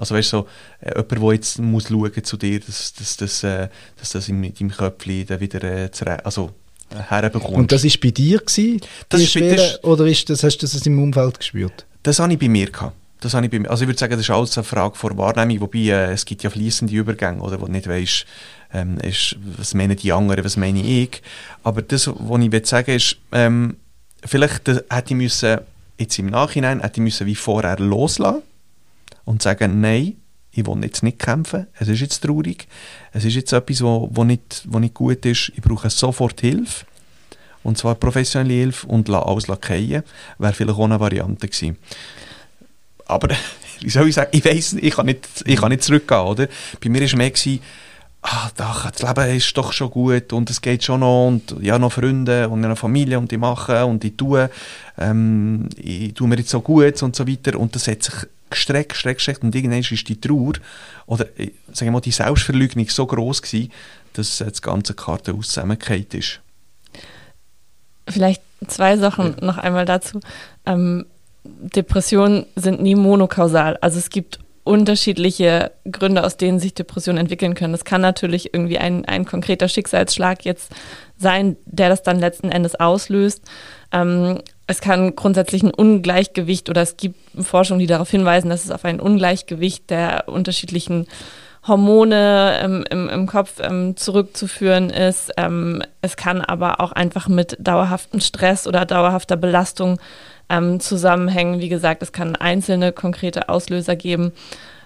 also 0.00 0.14
weißt 0.14 0.32
du, 0.32 0.36
so, 0.38 0.48
äh, 0.80 0.94
jemand, 0.96 1.12
der 1.12 1.32
jetzt 1.34 1.58
muss 1.58 1.88
schauen 1.88 2.24
zu 2.24 2.36
dir, 2.38 2.58
dass, 2.58 2.94
dass, 2.94 3.16
dass, 3.18 3.44
äh, 3.44 3.68
dass 3.98 4.12
das 4.12 4.28
in 4.28 4.42
deinem 4.42 4.70
Köpfchen 4.70 5.26
dann 5.26 5.40
wieder 5.40 5.62
äh, 5.62 5.90
zu, 5.90 6.06
also, 6.24 6.50
äh, 6.90 6.96
herbekommst. 6.96 7.56
Und 7.56 7.70
das 7.70 7.84
war 7.84 7.90
bei 8.02 8.10
dir, 8.10 8.38
gewesen, 8.38 8.80
das 9.10 9.20
ist 9.20 9.34
bei, 9.34 9.54
das, 9.54 9.84
oder 9.84 10.06
ist 10.06 10.30
das, 10.30 10.42
hast 10.42 10.56
du 10.56 10.66
das 10.66 10.86
im 10.86 10.98
Umfeld 11.02 11.38
gespürt? 11.38 11.84
Das 12.02 12.18
habe 12.18 12.32
ich 12.32 12.38
bei 12.38 12.48
mir 12.48 12.70
gehabt. 12.70 12.96
Das 13.20 13.34
habe 13.34 13.44
ich 13.44 13.52
bei 13.52 13.58
mir. 13.58 13.70
Also 13.70 13.82
ich 13.82 13.88
würde 13.88 13.98
sagen, 13.98 14.12
das 14.12 14.22
ist 14.22 14.30
alles 14.30 14.56
eine 14.56 14.64
Frage 14.64 14.96
von 14.96 15.18
Wahrnehmung, 15.18 15.60
wobei 15.60 15.78
äh, 15.80 16.12
es 16.12 16.24
gibt 16.24 16.42
ja 16.42 16.48
fließende 16.48 16.94
Übergänge, 16.94 17.42
oder, 17.42 17.60
wo 17.60 17.66
du 17.66 17.72
nicht 17.72 17.86
weißt, 17.86 18.24
ähm, 18.72 18.96
ist, 19.00 19.36
was 19.58 19.74
meinen 19.74 19.96
die 19.96 20.12
anderen, 20.12 20.42
was 20.42 20.56
meine 20.56 20.82
ich. 20.82 21.20
Aber 21.62 21.82
das, 21.82 22.06
was 22.06 22.40
ich 22.40 22.52
will 22.52 22.64
sagen 22.64 22.92
ist, 22.92 23.18
ähm, 23.32 23.76
vielleicht 24.24 24.66
hätte 24.66 24.88
ich 25.08 25.14
müssen, 25.14 25.58
jetzt 25.98 26.18
im 26.18 26.26
Nachhinein, 26.26 26.80
hätte 26.80 27.00
ich 27.00 27.04
müssen 27.04 27.26
wie 27.26 27.34
vorher 27.34 27.78
loslassen 27.78 28.42
und 29.30 29.42
sagen, 29.42 29.80
nein, 29.80 30.16
ich 30.50 30.66
will 30.66 30.82
jetzt 30.82 31.04
nicht 31.04 31.20
kämpfen, 31.20 31.68
es 31.78 31.86
ist 31.86 32.00
jetzt 32.00 32.20
traurig, 32.20 32.66
es 33.12 33.24
ist 33.24 33.36
jetzt 33.36 33.52
etwas, 33.52 33.80
wo, 33.80 34.08
wo, 34.12 34.24
nicht, 34.24 34.64
wo 34.66 34.80
nicht 34.80 34.94
gut 34.94 35.24
ist, 35.24 35.52
ich 35.54 35.62
brauche 35.62 35.88
sofort 35.88 36.40
Hilfe. 36.40 36.84
Und 37.62 37.78
zwar 37.78 37.94
professionelle 37.94 38.54
Hilfe 38.54 38.88
und 38.88 39.08
alles 39.08 39.44
fallen, 39.44 40.02
wäre 40.38 40.52
vielleicht 40.52 40.78
auch 40.78 40.84
eine 40.84 40.98
Variante 40.98 41.46
gewesen. 41.46 41.76
Aber, 43.06 43.28
wie 43.80 43.90
soll 43.90 44.08
ich 44.08 44.16
sagen, 44.16 44.30
ich 44.32 44.44
weiss, 44.44 44.72
ich 44.72 44.94
kann 44.96 45.06
nicht, 45.06 45.28
ich 45.46 45.60
kann 45.60 45.68
nicht 45.68 45.84
zurückgehen, 45.84 46.22
oder? 46.22 46.48
Bei 46.82 46.88
mir 46.88 47.00
war 47.00 47.18
mehr, 47.18 47.30
gewesen, 47.30 47.60
ah, 48.22 48.50
das 48.56 49.00
Leben 49.00 49.36
ist 49.36 49.56
doch 49.56 49.72
schon 49.72 49.90
gut 49.90 50.32
und 50.32 50.50
es 50.50 50.60
geht 50.60 50.82
schon 50.82 51.00
noch 51.00 51.28
und 51.28 51.54
ja 51.60 51.78
noch 51.78 51.92
Freunde 51.92 52.48
und 52.48 52.64
eine 52.64 52.74
Familie 52.74 53.20
und 53.20 53.32
ich 53.32 53.38
mache 53.38 53.86
und 53.86 54.02
ich 54.04 54.16
tue, 54.16 54.50
ähm, 54.98 55.68
ich 55.76 56.14
tue 56.14 56.26
mir 56.26 56.38
jetzt 56.38 56.50
so 56.50 56.60
gut 56.60 57.00
und 57.04 57.14
so 57.14 57.28
weiter 57.28 57.56
und 57.56 57.76
das 57.76 57.86
hat 57.86 58.02
sich 58.02 58.26
gestreckt, 58.50 58.90
gestreckt, 58.90 59.18
gestreckt 59.18 59.42
und 59.42 59.54
irgendwann 59.54 59.80
ist 59.80 60.08
die 60.08 60.20
Trauer 60.20 60.54
oder 61.06 61.26
äh, 61.38 61.52
sagen 61.72 61.86
wir 61.86 61.92
mal 61.92 62.00
die 62.00 62.10
Selbstverleugnung 62.10 62.88
so 62.88 63.06
groß 63.06 63.42
gewesen, 63.42 63.72
dass 64.14 64.40
äh, 64.40 64.46
das 64.46 64.62
ganze 64.62 64.94
Kartenhaus 64.94 65.48
zusammengefallen 65.48 66.06
ist. 66.12 66.40
Vielleicht 68.08 68.42
zwei 68.66 68.96
Sachen 68.96 69.36
ja. 69.40 69.46
noch 69.46 69.58
einmal 69.58 69.84
dazu. 69.84 70.20
Ähm, 70.66 71.06
Depressionen 71.44 72.46
sind 72.56 72.82
nie 72.82 72.94
monokausal. 72.94 73.78
Also 73.80 73.98
es 73.98 74.10
gibt 74.10 74.40
unterschiedliche 74.64 75.72
Gründe, 75.90 76.24
aus 76.24 76.36
denen 76.36 76.60
sich 76.60 76.74
Depressionen 76.74 77.18
entwickeln 77.18 77.54
können. 77.54 77.74
Es 77.74 77.84
kann 77.84 78.00
natürlich 78.00 78.52
irgendwie 78.52 78.78
ein, 78.78 79.04
ein 79.06 79.24
konkreter 79.24 79.68
Schicksalsschlag 79.68 80.44
jetzt 80.44 80.72
sein, 81.16 81.56
der 81.64 81.88
das 81.88 82.02
dann 82.02 82.18
letzten 82.18 82.50
Endes 82.50 82.74
auslöst. 82.74 83.42
Ähm, 83.90 84.40
es 84.70 84.80
kann 84.80 85.16
grundsätzlich 85.16 85.64
ein 85.64 85.74
Ungleichgewicht 85.74 86.70
oder 86.70 86.82
es 86.82 86.96
gibt 86.96 87.16
Forschungen, 87.44 87.80
die 87.80 87.88
darauf 87.88 88.08
hinweisen, 88.08 88.50
dass 88.50 88.64
es 88.64 88.70
auf 88.70 88.84
ein 88.84 89.00
Ungleichgewicht 89.00 89.90
der 89.90 90.28
unterschiedlichen 90.28 91.08
Hormone 91.66 92.60
ähm, 92.62 92.84
im, 92.88 93.08
im 93.08 93.26
Kopf 93.26 93.54
ähm, 93.60 93.96
zurückzuführen 93.96 94.90
ist. 94.90 95.32
Ähm, 95.36 95.82
es 96.02 96.16
kann 96.16 96.40
aber 96.40 96.80
auch 96.80 96.92
einfach 96.92 97.26
mit 97.26 97.56
dauerhaftem 97.58 98.20
Stress 98.20 98.68
oder 98.68 98.86
dauerhafter 98.86 99.36
Belastung 99.36 99.98
ähm, 100.48 100.78
zusammenhängen. 100.78 101.58
Wie 101.58 101.68
gesagt, 101.68 102.00
es 102.04 102.12
kann 102.12 102.36
einzelne 102.36 102.92
konkrete 102.92 103.48
Auslöser 103.48 103.96
geben. 103.96 104.30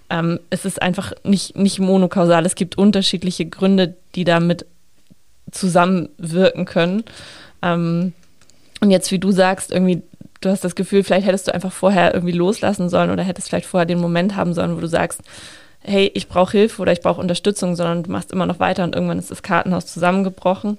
Ähm, 0.08 0.40
es 0.48 0.64
ist 0.64 0.80
einfach 0.80 1.12
nicht, 1.24 1.56
nicht 1.56 1.78
monokausal. 1.78 2.46
Es 2.46 2.54
gibt 2.54 2.78
unterschiedliche 2.78 3.44
Gründe, 3.44 3.94
die 4.14 4.24
damit 4.24 4.64
zusammenwirken 5.50 6.64
können. 6.64 7.04
Und 8.80 8.90
jetzt, 8.90 9.10
wie 9.10 9.18
du 9.18 9.30
sagst, 9.30 9.72
irgendwie, 9.72 10.02
du 10.40 10.50
hast 10.50 10.64
das 10.64 10.74
Gefühl, 10.74 11.04
vielleicht 11.04 11.26
hättest 11.26 11.48
du 11.48 11.54
einfach 11.54 11.72
vorher 11.72 12.14
irgendwie 12.14 12.32
loslassen 12.32 12.88
sollen 12.88 13.10
oder 13.10 13.22
hättest 13.22 13.48
vielleicht 13.48 13.66
vorher 13.66 13.86
den 13.86 14.00
Moment 14.00 14.36
haben 14.36 14.54
sollen, 14.54 14.76
wo 14.76 14.80
du 14.80 14.88
sagst, 14.88 15.20
hey, 15.80 16.10
ich 16.14 16.28
brauche 16.28 16.52
Hilfe 16.52 16.82
oder 16.82 16.92
ich 16.92 17.00
brauche 17.00 17.20
Unterstützung, 17.20 17.76
sondern 17.76 18.02
du 18.02 18.10
machst 18.10 18.32
immer 18.32 18.46
noch 18.46 18.58
weiter 18.58 18.84
und 18.84 18.94
irgendwann 18.94 19.18
ist 19.18 19.30
das 19.30 19.42
Kartenhaus 19.42 19.86
zusammengebrochen. 19.86 20.78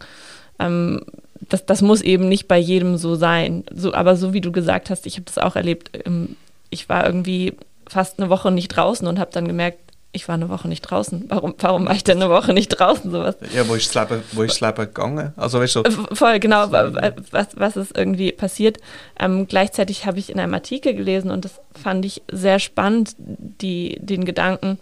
Ähm, 0.59 1.01
das, 1.49 1.65
das 1.65 1.81
muss 1.81 2.01
eben 2.01 2.27
nicht 2.27 2.47
bei 2.47 2.57
jedem 2.57 2.97
so 2.97 3.15
sein. 3.15 3.63
So, 3.73 3.93
aber 3.93 4.15
so 4.15 4.33
wie 4.33 4.41
du 4.41 4.51
gesagt 4.51 4.89
hast, 4.89 5.05
ich 5.05 5.15
habe 5.15 5.25
das 5.25 5.37
auch 5.37 5.55
erlebt. 5.55 5.91
Ähm, 6.05 6.35
ich 6.69 6.89
war 6.89 7.05
irgendwie 7.05 7.53
fast 7.87 8.19
eine 8.19 8.29
Woche 8.29 8.51
nicht 8.51 8.69
draußen 8.69 9.07
und 9.07 9.19
habe 9.19 9.31
dann 9.31 9.47
gemerkt, 9.47 9.79
ich 10.15 10.27
war 10.27 10.35
eine 10.35 10.49
Woche 10.49 10.67
nicht 10.67 10.81
draußen. 10.81 11.25
Warum, 11.27 11.55
warum 11.59 11.85
war 11.85 11.95
ich 11.95 12.03
denn 12.03 12.21
eine 12.21 12.31
Woche 12.31 12.53
nicht 12.53 12.69
draußen? 12.69 13.11
Sowas? 13.11 13.35
Ja, 13.53 13.67
wo 13.67 13.75
ist 13.75 13.93
das 13.93 14.09
Leben, 14.09 14.23
wo 14.31 14.43
ist 14.43 14.61
das 14.61 14.61
Leben 14.61 14.85
gegangen? 14.87 15.33
Also, 15.35 15.59
weißt 15.59 15.75
du, 15.75 15.81
äh, 15.81 15.91
Voll, 16.13 16.39
genau, 16.39 16.71
was, 16.71 17.47
was 17.55 17.75
ist 17.75 17.97
irgendwie 17.97 18.31
passiert. 18.31 18.77
Ähm, 19.19 19.47
gleichzeitig 19.47 20.05
habe 20.05 20.19
ich 20.19 20.29
in 20.29 20.39
einem 20.39 20.53
Artikel 20.53 20.95
gelesen 20.95 21.31
und 21.31 21.45
das 21.45 21.59
fand 21.73 22.05
ich 22.05 22.23
sehr 22.31 22.59
spannend, 22.59 23.15
die, 23.17 23.97
den 23.99 24.25
Gedanken, 24.25 24.79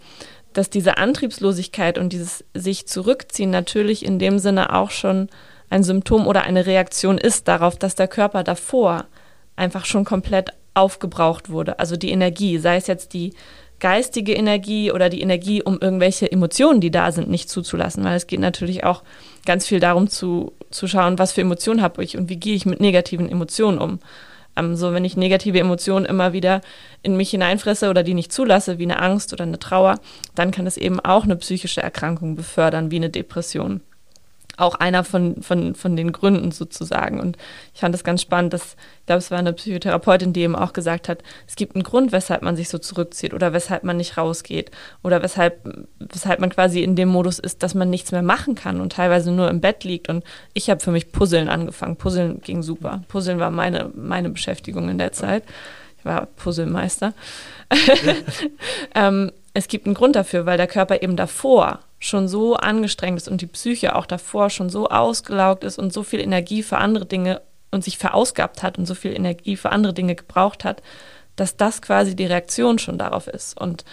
dass 0.52 0.70
diese 0.70 0.96
Antriebslosigkeit 0.98 1.98
und 1.98 2.12
dieses 2.12 2.44
sich 2.54 2.86
zurückziehen 2.86 3.50
natürlich 3.50 4.04
in 4.04 4.18
dem 4.18 4.38
Sinne 4.38 4.72
auch 4.72 4.90
schon 4.90 5.28
ein 5.68 5.82
Symptom 5.82 6.26
oder 6.26 6.44
eine 6.44 6.66
Reaktion 6.66 7.18
ist 7.18 7.48
darauf, 7.48 7.76
dass 7.76 7.96
der 7.96 8.06
Körper 8.06 8.44
davor 8.44 9.06
einfach 9.56 9.84
schon 9.84 10.04
komplett 10.04 10.50
aufgebraucht 10.74 11.50
wurde. 11.50 11.78
Also 11.78 11.96
die 11.96 12.10
Energie, 12.10 12.58
sei 12.58 12.76
es 12.76 12.86
jetzt 12.86 13.12
die 13.12 13.32
geistige 13.80 14.34
Energie 14.34 14.90
oder 14.92 15.08
die 15.08 15.20
Energie, 15.20 15.62
um 15.62 15.78
irgendwelche 15.80 16.30
Emotionen, 16.30 16.80
die 16.80 16.90
da 16.90 17.12
sind, 17.12 17.28
nicht 17.28 17.50
zuzulassen. 17.50 18.04
Weil 18.04 18.16
es 18.16 18.26
geht 18.26 18.40
natürlich 18.40 18.84
auch 18.84 19.02
ganz 19.44 19.66
viel 19.66 19.80
darum 19.80 20.08
zu, 20.08 20.52
zu 20.70 20.86
schauen, 20.86 21.18
was 21.18 21.32
für 21.32 21.42
Emotionen 21.42 21.82
habe 21.82 22.02
ich 22.02 22.16
und 22.16 22.28
wie 22.28 22.36
gehe 22.36 22.54
ich 22.54 22.66
mit 22.66 22.80
negativen 22.80 23.28
Emotionen 23.28 23.78
um. 23.78 23.98
Ähm, 24.56 24.76
so, 24.76 24.92
wenn 24.92 25.04
ich 25.04 25.16
negative 25.16 25.58
Emotionen 25.58 26.06
immer 26.06 26.32
wieder 26.32 26.60
in 27.02 27.16
mich 27.16 27.30
hineinfresse 27.30 27.90
oder 27.90 28.02
die 28.02 28.14
nicht 28.14 28.32
zulasse, 28.32 28.78
wie 28.78 28.84
eine 28.84 29.00
Angst 29.00 29.32
oder 29.32 29.44
eine 29.44 29.58
Trauer, 29.58 29.98
dann 30.34 30.50
kann 30.50 30.66
es 30.66 30.76
eben 30.76 31.00
auch 31.00 31.24
eine 31.24 31.36
psychische 31.36 31.82
Erkrankung 31.82 32.36
befördern, 32.36 32.90
wie 32.90 32.96
eine 32.96 33.10
Depression 33.10 33.80
auch 34.56 34.74
einer 34.74 35.04
von, 35.04 35.42
von, 35.42 35.74
von 35.74 35.96
den 35.96 36.12
Gründen 36.12 36.50
sozusagen. 36.50 37.20
Und 37.20 37.36
ich 37.74 37.80
fand 37.80 37.94
das 37.94 38.04
ganz 38.04 38.22
spannend, 38.22 38.52
dass, 38.52 38.76
ich 39.00 39.06
glaube, 39.06 39.18
es 39.18 39.30
war 39.30 39.38
eine 39.38 39.52
Psychotherapeutin, 39.52 40.32
die 40.32 40.42
eben 40.42 40.56
auch 40.56 40.72
gesagt 40.72 41.08
hat, 41.08 41.22
es 41.46 41.56
gibt 41.56 41.74
einen 41.74 41.84
Grund, 41.84 42.12
weshalb 42.12 42.42
man 42.42 42.56
sich 42.56 42.68
so 42.68 42.78
zurückzieht 42.78 43.34
oder 43.34 43.52
weshalb 43.52 43.84
man 43.84 43.96
nicht 43.96 44.16
rausgeht 44.16 44.70
oder 45.02 45.22
weshalb, 45.22 45.86
weshalb 45.98 46.40
man 46.40 46.50
quasi 46.50 46.82
in 46.82 46.96
dem 46.96 47.08
Modus 47.08 47.38
ist, 47.38 47.62
dass 47.62 47.74
man 47.74 47.90
nichts 47.90 48.12
mehr 48.12 48.22
machen 48.22 48.54
kann 48.54 48.80
und 48.80 48.92
teilweise 48.92 49.32
nur 49.32 49.50
im 49.50 49.60
Bett 49.60 49.84
liegt. 49.84 50.08
Und 50.08 50.24
ich 50.52 50.70
habe 50.70 50.80
für 50.80 50.90
mich 50.90 51.12
Puzzeln 51.12 51.48
angefangen. 51.48 51.96
Puzzeln 51.96 52.40
ging 52.40 52.62
super. 52.62 53.02
Puzzeln 53.08 53.38
war 53.38 53.50
meine, 53.50 53.90
meine 53.94 54.30
Beschäftigung 54.30 54.88
in 54.88 54.98
der 54.98 55.12
Zeit. 55.12 55.44
Ich 55.98 56.04
war 56.04 56.26
Puzzlemeister. 56.26 57.14
ähm, 58.94 59.32
es 59.54 59.68
gibt 59.68 59.86
einen 59.86 59.94
Grund 59.94 60.16
dafür, 60.16 60.44
weil 60.44 60.58
der 60.58 60.66
Körper 60.66 61.00
eben 61.00 61.16
davor 61.16 61.80
schon 62.04 62.28
so 62.28 62.54
angestrengt 62.54 63.16
ist 63.16 63.28
und 63.28 63.40
die 63.40 63.46
Psyche 63.46 63.96
auch 63.96 64.06
davor 64.06 64.50
schon 64.50 64.68
so 64.68 64.88
ausgelaugt 64.88 65.64
ist 65.64 65.78
und 65.78 65.92
so 65.92 66.02
viel 66.02 66.20
Energie 66.20 66.62
für 66.62 66.76
andere 66.76 67.06
Dinge 67.06 67.40
und 67.70 67.82
sich 67.82 67.96
verausgabt 67.96 68.62
hat 68.62 68.78
und 68.78 68.86
so 68.86 68.94
viel 68.94 69.14
Energie 69.14 69.56
für 69.56 69.72
andere 69.72 69.94
Dinge 69.94 70.14
gebraucht 70.14 70.64
hat, 70.64 70.82
dass 71.34 71.56
das 71.56 71.80
quasi 71.80 72.14
die 72.14 72.26
Reaktion 72.26 72.78
schon 72.78 72.98
darauf 72.98 73.26
ist. 73.26 73.58
Und 73.58 73.84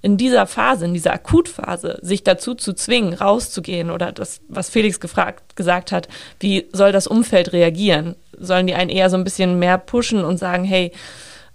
in 0.00 0.16
dieser 0.16 0.46
Phase, 0.46 0.84
in 0.84 0.94
dieser 0.94 1.12
Akutphase, 1.12 1.98
sich 2.02 2.22
dazu 2.22 2.54
zu 2.54 2.72
zwingen, 2.72 3.14
rauszugehen 3.14 3.90
oder 3.90 4.12
das, 4.12 4.40
was 4.48 4.70
Felix 4.70 5.00
gefragt, 5.00 5.56
gesagt 5.56 5.90
hat, 5.90 6.06
wie 6.38 6.68
soll 6.72 6.92
das 6.92 7.08
Umfeld 7.08 7.52
reagieren? 7.52 8.14
Sollen 8.38 8.68
die 8.68 8.74
einen 8.74 8.90
eher 8.90 9.10
so 9.10 9.16
ein 9.16 9.24
bisschen 9.24 9.58
mehr 9.58 9.78
pushen 9.78 10.24
und 10.24 10.38
sagen, 10.38 10.64
hey, 10.64 10.92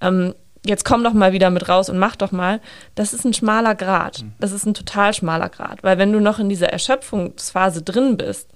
ähm, 0.01 0.35
jetzt 0.65 0.85
komm 0.85 1.03
doch 1.03 1.13
mal 1.13 1.33
wieder 1.33 1.49
mit 1.49 1.67
raus 1.69 1.89
und 1.89 1.97
mach 1.97 2.15
doch 2.15 2.31
mal, 2.31 2.61
das 2.95 3.13
ist 3.13 3.25
ein 3.25 3.33
schmaler 3.33 3.75
Grad. 3.75 4.23
Mhm. 4.23 4.33
Das 4.39 4.51
ist 4.51 4.65
ein 4.65 4.73
total 4.73 5.13
schmaler 5.13 5.49
Grad. 5.49 5.83
Weil 5.83 5.97
wenn 5.97 6.13
du 6.13 6.19
noch 6.19 6.39
in 6.39 6.49
dieser 6.49 6.69
Erschöpfungsphase 6.69 7.81
drin 7.81 8.17
bist, 8.17 8.49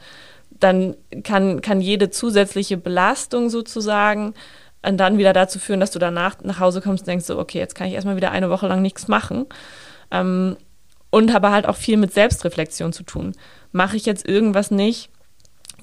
dann 0.60 0.96
kann, 1.24 1.62
kann 1.62 1.82
jede 1.82 2.10
zusätzliche 2.10 2.78
Belastung 2.78 3.50
sozusagen 3.50 4.34
dann 4.82 5.18
wieder 5.18 5.34
dazu 5.34 5.58
führen, 5.60 5.80
dass 5.80 5.92
du 5.92 6.00
danach 6.00 6.36
nach 6.44 6.60
Hause 6.60 6.80
kommst 6.80 7.04
und 7.04 7.08
denkst 7.08 7.26
so, 7.26 7.40
okay, 7.40 7.58
jetzt 7.58 7.76
kann 7.76 7.88
ich 7.88 7.94
erstmal 7.94 8.16
wieder 8.16 8.32
eine 8.32 8.50
Woche 8.50 8.68
lang 8.68 8.82
nichts 8.82 9.08
machen. 9.08 9.48
Ähm, 10.12 10.58
und 11.10 11.34
aber 11.34 11.52
halt 11.52 11.66
auch 11.66 11.76
viel 11.76 11.98
mit 11.98 12.14
Selbstreflexion 12.14 12.94
zu 12.94 13.04
tun. 13.04 13.34
Mache 13.72 13.96
ich 13.98 14.06
jetzt 14.06 14.28
irgendwas 14.28 14.70
nicht? 14.70 15.10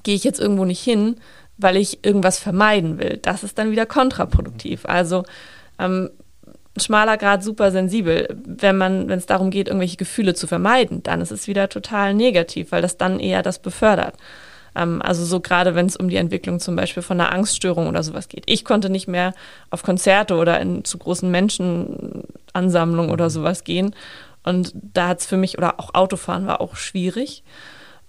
Gehe 0.02 0.14
ich 0.14 0.24
jetzt 0.24 0.40
irgendwo 0.40 0.64
nicht 0.64 0.82
hin, 0.82 1.16
weil 1.56 1.76
ich 1.76 2.04
irgendwas 2.04 2.38
vermeiden 2.38 2.98
will? 2.98 3.18
Das 3.22 3.42
ist 3.42 3.58
dann 3.58 3.70
wieder 3.70 3.86
kontraproduktiv. 3.86 4.84
Also 4.84 5.24
ähm, 5.78 6.10
ein 6.74 6.80
schmaler 6.80 7.18
Grad 7.18 7.42
super 7.42 7.70
sensibel. 7.70 8.28
Wenn 8.44 8.78
man, 8.78 9.08
wenn 9.08 9.18
es 9.18 9.26
darum 9.26 9.50
geht, 9.50 9.68
irgendwelche 9.68 9.98
Gefühle 9.98 10.34
zu 10.34 10.46
vermeiden, 10.46 11.02
dann 11.02 11.20
ist 11.20 11.30
es 11.30 11.46
wieder 11.46 11.68
total 11.68 12.14
negativ, 12.14 12.72
weil 12.72 12.82
das 12.82 12.96
dann 12.96 13.20
eher 13.20 13.42
das 13.42 13.58
befördert. 13.58 14.16
Ähm, 14.74 15.02
also 15.02 15.24
so 15.24 15.40
gerade, 15.40 15.74
wenn 15.74 15.86
es 15.86 15.96
um 15.96 16.08
die 16.08 16.16
Entwicklung 16.16 16.60
zum 16.60 16.76
Beispiel 16.76 17.02
von 17.02 17.20
einer 17.20 17.32
Angststörung 17.32 17.88
oder 17.88 18.02
sowas 18.02 18.28
geht. 18.28 18.44
Ich 18.46 18.64
konnte 18.64 18.90
nicht 18.90 19.08
mehr 19.08 19.34
auf 19.70 19.82
Konzerte 19.82 20.36
oder 20.36 20.60
in 20.60 20.84
zu 20.84 20.98
großen 20.98 21.30
Menschenansammlungen 21.30 23.10
oder 23.10 23.30
sowas 23.30 23.64
gehen. 23.64 23.94
Und 24.44 24.72
da 24.74 25.08
hat 25.08 25.20
es 25.20 25.26
für 25.26 25.36
mich, 25.36 25.58
oder 25.58 25.78
auch 25.78 25.94
Autofahren 25.94 26.46
war 26.46 26.60
auch 26.60 26.76
schwierig. 26.76 27.44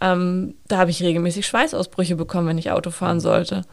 Ähm, 0.02 0.56
da 0.68 0.78
habe 0.78 0.92
ich 0.92 1.04
regelmäßig 1.04 1.46
Schweißausbrüche 1.46 2.16
bekommen, 2.16 2.48
wenn 2.48 2.58
ich 2.58 2.72
Auto 2.72 2.92
fahren 2.92 3.20
sollte. 3.20 3.64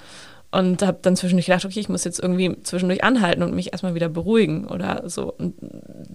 Und 0.53 0.83
habe 0.83 0.99
dann 1.03 1.15
zwischendurch 1.15 1.47
gedacht, 1.47 1.65
okay, 1.65 1.79
ich 1.79 1.89
muss 1.89 2.03
jetzt 2.03 2.19
irgendwie 2.19 2.61
zwischendurch 2.65 3.05
anhalten 3.05 3.45
und 3.45 3.55
mich 3.55 3.71
erstmal 3.73 3.95
wieder 3.95 4.09
beruhigen 4.09 4.67
oder 4.67 5.09
so. 5.09 5.33
Und 5.33 5.55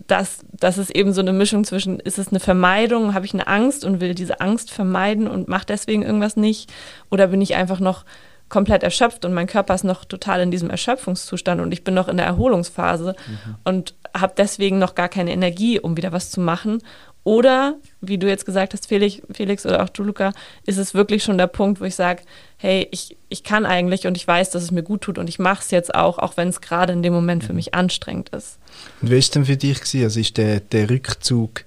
das, 0.07 0.39
das 0.51 0.77
ist 0.77 0.93
eben 0.93 1.13
so 1.13 1.21
eine 1.21 1.31
Mischung 1.31 1.63
zwischen, 1.63 2.01
ist 2.01 2.19
es 2.19 2.29
eine 2.29 2.41
Vermeidung, 2.41 3.13
habe 3.13 3.25
ich 3.25 3.33
eine 3.33 3.47
Angst 3.47 3.85
und 3.85 4.01
will 4.01 4.13
diese 4.13 4.41
Angst 4.41 4.71
vermeiden 4.71 5.27
und 5.27 5.47
mache 5.47 5.65
deswegen 5.67 6.03
irgendwas 6.03 6.35
nicht? 6.35 6.69
Oder 7.09 7.27
bin 7.27 7.39
ich 7.39 7.55
einfach 7.55 7.79
noch 7.79 8.03
komplett 8.49 8.83
erschöpft 8.83 9.25
und 9.25 9.33
mein 9.33 9.47
Körper 9.47 9.73
ist 9.73 9.83
noch 9.83 10.05
total 10.05 10.41
in 10.41 10.51
diesem 10.51 10.69
Erschöpfungszustand 10.69 11.61
und 11.61 11.71
ich 11.71 11.83
bin 11.83 11.93
noch 11.93 12.07
in 12.07 12.17
der 12.17 12.27
Erholungsphase 12.27 13.15
mhm. 13.27 13.55
und 13.63 13.95
habe 14.15 14.33
deswegen 14.37 14.77
noch 14.77 14.95
gar 14.95 15.09
keine 15.09 15.31
Energie, 15.31 15.79
um 15.79 15.97
wieder 15.97 16.11
was 16.11 16.29
zu 16.29 16.39
machen 16.41 16.81
oder, 17.25 17.75
wie 18.01 18.19
du 18.19 18.27
jetzt 18.27 18.45
gesagt 18.45 18.73
hast, 18.73 18.87
Felix, 18.87 19.19
Felix 19.31 19.65
oder 19.65 19.83
auch 19.83 19.89
du, 19.89 20.03
Luca, 20.03 20.31
ist 20.67 20.77
es 20.77 20.93
wirklich 20.93 21.23
schon 21.23 21.39
der 21.39 21.47
Punkt, 21.47 21.81
wo 21.81 21.85
ich 21.85 21.95
sage, 21.95 22.21
hey, 22.57 22.87
ich, 22.91 23.17
ich 23.29 23.43
kann 23.43 23.65
eigentlich 23.65 24.05
und 24.05 24.15
ich 24.15 24.27
weiß, 24.27 24.51
dass 24.51 24.61
es 24.61 24.69
mir 24.69 24.83
gut 24.83 25.01
tut 25.01 25.17
und 25.17 25.27
ich 25.27 25.39
mache 25.39 25.63
es 25.63 25.71
jetzt 25.71 25.95
auch, 25.95 26.19
auch 26.19 26.37
wenn 26.37 26.49
es 26.49 26.61
gerade 26.61 26.93
in 26.93 27.01
dem 27.01 27.13
Moment 27.13 27.43
für 27.43 27.53
mich 27.53 27.73
anstrengend 27.73 28.29
ist. 28.29 28.59
Und 29.01 29.09
wie 29.09 29.13
war 29.13 29.19
es 29.19 29.31
denn 29.31 29.45
für 29.45 29.57
dich? 29.57 29.79
Gewesen? 29.79 30.03
Also 30.03 30.19
ist 30.19 30.37
der, 30.37 30.59
der 30.59 30.87
Rückzug 30.87 31.65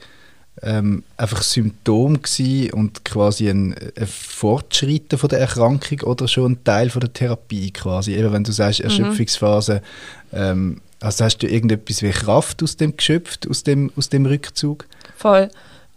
ähm, 0.63 1.03
einfach 1.17 1.43
Symptom 1.43 2.23
gewesen 2.23 2.73
und 2.73 3.05
quasi 3.05 3.49
ein, 3.49 3.75
ein 3.99 4.07
Fortschreiten 4.07 5.19
von 5.19 5.29
der 5.29 5.41
Erkrankung 5.41 6.03
oder 6.03 6.29
schon 6.29 6.53
ein 6.53 6.63
Teil 6.63 6.89
von 6.91 7.01
der 7.01 7.13
Therapie 7.13 7.73
quasi? 7.73 8.15
Eben 8.15 8.33
wenn 8.33 8.45
du 8.45 8.53
sagst, 8.53 8.79
mhm. 8.79 8.85
Erschöpfungsphase, 8.85 9.83
mhm. 10.31 10.39
ähm, 10.39 10.81
also 11.01 11.25
hast 11.25 11.39
du 11.39 11.49
irgendetwas 11.49 12.03
wie 12.03 12.11
Kraft 12.11 12.63
aus 12.63 12.77
dem 12.77 12.97
geschöpft, 12.97 13.49
aus 13.51 13.65
dem, 13.65 13.91
aus 13.97 14.09
dem 14.09 14.25
Rückzug? 14.25 14.87
Voll. 15.19 15.49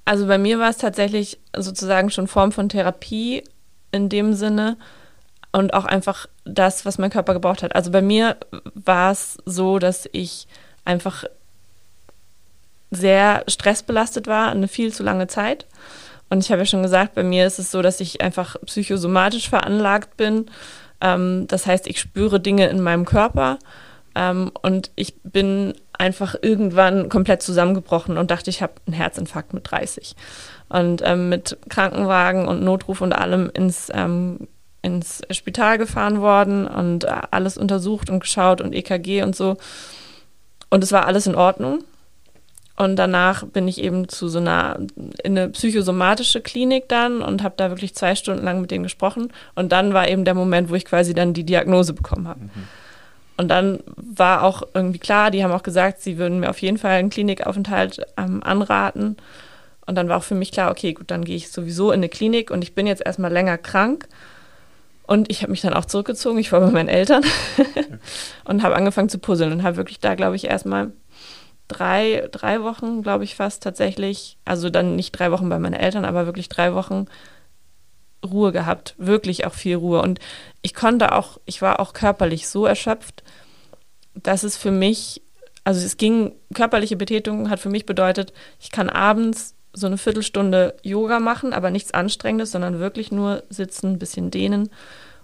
Also 0.03 0.25
bei 0.25 0.39
mir 0.39 0.57
war 0.57 0.69
es 0.69 0.77
tatsächlich 0.77 1.38
sozusagen 1.55 2.10
schon 2.10 2.27
Form 2.27 2.51
von 2.51 2.69
Therapie 2.69 3.43
in 3.91 4.10
dem 4.10 4.34
Sinne 4.34 4.77
und 5.51 5.75
auch 5.75 5.86
einfach 5.86 6.25
das, 6.43 6.88
was 6.88 6.97
mein 6.97 7.12
Körper 7.12 7.34
gebraucht 7.34 7.62
hat. 7.62 7.75
Also 7.75 7.91
bei 7.91 8.01
mir 8.01 8.38
war 8.73 9.12
es 9.12 9.38
so, 9.45 9.77
dass 9.77 10.10
ich 10.12 10.47
einfach 10.86 11.23
sehr 12.89 13.43
stressbelastet 13.47 14.25
war, 14.25 14.49
eine 14.49 14.67
viel 14.67 14.91
zu 14.91 15.03
lange 15.03 15.27
Zeit. 15.27 15.67
Und 16.29 16.39
ich 16.39 16.51
habe 16.51 16.63
ja 16.63 16.65
schon 16.65 16.81
gesagt, 16.81 17.13
bei 17.13 17.23
mir 17.23 17.45
ist 17.45 17.60
es 17.60 17.69
so, 17.69 17.84
dass 17.84 17.99
ich 17.99 18.21
einfach 18.21 18.55
psychosomatisch 18.65 19.49
veranlagt 19.49 20.17
bin. 20.17 20.49
Ähm, 20.99 21.45
das 21.47 21.67
heißt, 21.67 21.86
ich 21.86 21.99
spüre 21.99 22.39
Dinge 22.39 22.69
in 22.69 22.81
meinem 22.81 23.05
Körper 23.05 23.60
ähm, 24.15 24.52
und 24.62 24.91
ich 24.95 25.15
bin 25.24 25.74
einfach 25.93 26.36
irgendwann 26.41 27.10
komplett 27.10 27.41
zusammengebrochen 27.41 28.17
und 28.17 28.32
dachte, 28.32 28.50
ich 28.50 28.62
habe 28.62 28.74
einen 28.88 28.95
Herzinfarkt 28.95 29.54
mit 29.54 29.69
30. 29.69 30.15
Und 30.69 31.02
ähm, 31.06 31.30
mit 31.30 31.58
Krankenwagen 31.69 32.47
und 32.47 32.63
Notruf 32.63 33.02
und 33.02 33.13
allem 33.13 33.52
ins, 33.54 33.89
ähm, 33.93 34.47
ins 34.82 35.21
Spital 35.30 35.78
gefahren 35.78 36.21
worden 36.21 36.65
und 36.65 37.04
äh, 37.04 37.13
alles 37.30 37.58
untersucht 37.58 38.10
und 38.10 38.21
geschaut 38.21 38.62
und 38.62 38.74
EKG 38.74 39.21
und 39.24 39.36
so. 39.36 39.58
Und 40.69 40.84
es 40.84 40.91
war 40.91 41.06
alles 41.06 41.28
in 41.28 41.36
Ordnung. 41.36 41.84
Und 42.78 42.95
danach 42.95 43.45
bin 43.45 43.67
ich 43.67 43.80
eben 43.80 44.08
zu 44.08 44.28
so 44.28 44.39
einer 44.39 44.80
in 45.24 45.38
eine 45.38 45.50
psychosomatische 45.50 46.41
Klinik 46.41 46.89
dann 46.89 47.21
und 47.21 47.43
habe 47.43 47.54
da 47.58 47.69
wirklich 47.69 47.93
zwei 47.93 48.15
Stunden 48.15 48.43
lang 48.43 48.60
mit 48.60 48.71
denen 48.71 48.84
gesprochen. 48.84 49.32
Und 49.54 49.71
dann 49.71 49.93
war 49.93 50.08
eben 50.08 50.26
der 50.26 50.34
Moment, 50.34 50.71
wo 50.71 50.76
ich 50.76 50.86
quasi 50.86 51.13
dann 51.13 51.34
die 51.34 51.43
Diagnose 51.43 51.93
bekommen 51.93 52.28
habe. 52.28 52.39
Mhm. 52.39 52.67
Und 53.41 53.47
dann 53.47 53.80
war 53.95 54.43
auch 54.43 54.62
irgendwie 54.75 54.99
klar, 54.99 55.32
die 55.32 55.43
haben 55.43 55.51
auch 55.51 55.63
gesagt, 55.63 55.99
sie 55.99 56.19
würden 56.19 56.41
mir 56.41 56.51
auf 56.51 56.62
jeden 56.62 56.77
Fall 56.77 56.91
einen 56.91 57.10
Klinikaufenthalt 57.10 58.06
ähm, 58.15 58.43
anraten. 58.43 59.17
Und 59.88 59.95
dann 59.95 60.10
war 60.10 60.17
auch 60.17 60.23
für 60.23 60.36
mich 60.36 60.51
klar, 60.51 60.69
okay, 60.69 60.93
gut, 60.93 61.10
dann 61.10 61.25
gehe 61.25 61.38
ich 61.38 61.51
sowieso 61.51 61.89
in 61.89 62.01
eine 62.01 62.10
Klinik 62.10 62.51
und 62.51 62.62
ich 62.62 62.75
bin 62.75 62.86
jetzt 62.86 63.04
erstmal 63.04 63.34
länger 63.34 63.58
krank. 63.58 64.08
Und 65.08 65.32
ich 65.32 65.41
habe 65.41 65.49
mich 65.49 65.62
dann 65.62 65.73
auch 65.73 65.86
zurückgezogen. 65.86 66.38
Ich 66.38 66.51
war 66.51 66.60
bei 66.60 66.69
meinen 66.69 66.88
Eltern 66.88 67.23
und 68.43 68.62
habe 68.62 68.75
angefangen 68.75 69.10
zu 69.10 69.17
puzzeln 69.17 69.51
und 69.51 69.63
habe 69.63 69.77
wirklich 69.77 69.99
da, 69.99 70.13
glaube 70.13 70.36
ich, 70.36 70.45
erstmal 70.45 70.91
drei, 71.67 72.30
drei 72.32 72.62
Wochen, 72.62 73.01
glaube 73.01 73.23
ich, 73.23 73.34
fast 73.34 73.63
tatsächlich, 73.63 74.38
also 74.45 74.69
dann 74.69 74.95
nicht 74.95 75.13
drei 75.13 75.32
Wochen 75.32 75.49
bei 75.49 75.58
meinen 75.58 75.73
Eltern, 75.73 76.06
aber 76.06 76.27
wirklich 76.27 76.47
drei 76.47 76.75
Wochen 76.75 77.08
Ruhe 78.25 78.51
gehabt, 78.51 78.95
wirklich 78.97 79.45
auch 79.45 79.53
viel 79.53 79.75
Ruhe. 79.75 80.01
Und 80.01 80.19
ich 80.62 80.73
konnte 80.73 81.13
auch, 81.13 81.39
ich 81.45 81.62
war 81.62 81.79
auch 81.79 81.93
körperlich 81.93 82.47
so 82.47 82.65
erschöpft, 82.65 83.23
dass 84.13 84.43
es 84.43 84.57
für 84.57 84.71
mich, 84.71 85.21
also 85.63 85.84
es 85.86 85.97
ging, 85.97 86.34
körperliche 86.53 86.95
Betätigung 86.95 87.49
hat 87.49 87.60
für 87.60 87.69
mich 87.69 87.86
bedeutet, 87.86 88.34
ich 88.60 88.71
kann 88.71 88.89
abends 88.89 89.55
so 89.73 89.88
eine 89.88 89.97
Viertelstunde 89.97 90.75
Yoga 90.84 91.19
machen, 91.19 91.53
aber 91.53 91.71
nichts 91.71 91.93
Anstrengendes, 91.93 92.51
sondern 92.51 92.79
wirklich 92.79 93.12
nur 93.12 93.43
sitzen, 93.49 93.93
ein 93.93 93.99
bisschen 93.99 94.31
dehnen. 94.31 94.69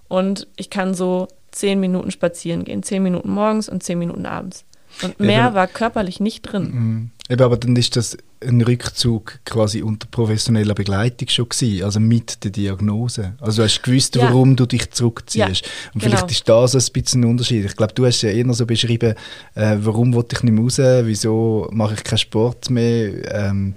Und 0.08 0.48
ich 0.56 0.70
kann 0.70 0.94
so 0.94 1.28
zehn 1.52 1.80
Minuten 1.80 2.12
spazieren 2.12 2.64
gehen, 2.64 2.84
zehn 2.84 3.04
Minuten 3.04 3.30
morgens 3.30 3.68
und 3.68 3.84
zehn 3.84 4.00
Minuten 4.00 4.26
abends. 4.26 4.64
Und 5.02 5.20
mehr 5.20 5.38
ja, 5.38 5.54
war 5.54 5.68
körperlich 5.68 6.20
nicht 6.20 6.42
drin. 6.42 6.64
Mhm. 6.64 7.10
Eben, 7.30 7.44
aber 7.44 7.58
dann 7.58 7.76
ist 7.76 7.96
das 7.96 8.18
ein 8.46 8.62
Rückzug 8.62 9.40
quasi 9.46 9.82
unter 9.82 10.08
professioneller 10.08 10.74
Begleitung 10.74 11.28
schon 11.28 11.50
gewesen, 11.50 11.84
also 11.84 12.00
mit 12.00 12.44
der 12.44 12.52
Diagnose. 12.52 13.34
Also 13.40 13.62
du 13.62 13.68
hast 13.68 13.82
gewusst, 13.82 14.16
ja. 14.16 14.24
warum 14.24 14.56
du 14.56 14.66
dich 14.66 14.92
zurückziehst. 14.92 15.66
Ja, 15.66 15.72
und 15.94 16.02
vielleicht 16.02 16.28
genau. 16.28 16.64
ist 16.64 16.76
das 16.76 16.88
ein 16.88 16.94
bisschen 16.94 17.24
ein 17.24 17.30
Unterschied. 17.30 17.66
Ich 17.66 17.76
glaube, 17.76 17.94
du 17.94 18.06
hast 18.06 18.22
ja 18.22 18.30
eher 18.30 18.54
so 18.54 18.66
beschrieben, 18.66 19.16
äh, 19.56 19.78
warum 19.80 20.14
wollte 20.14 20.36
ich 20.36 20.44
nicht 20.44 20.54
mehr 20.54 20.64
raus, 20.64 20.78
wieso 21.06 21.68
mache 21.72 21.96
ich 21.96 22.04
keinen 22.04 22.20
Sport 22.20 22.70
mehr, 22.70 23.34
ähm, 23.34 23.76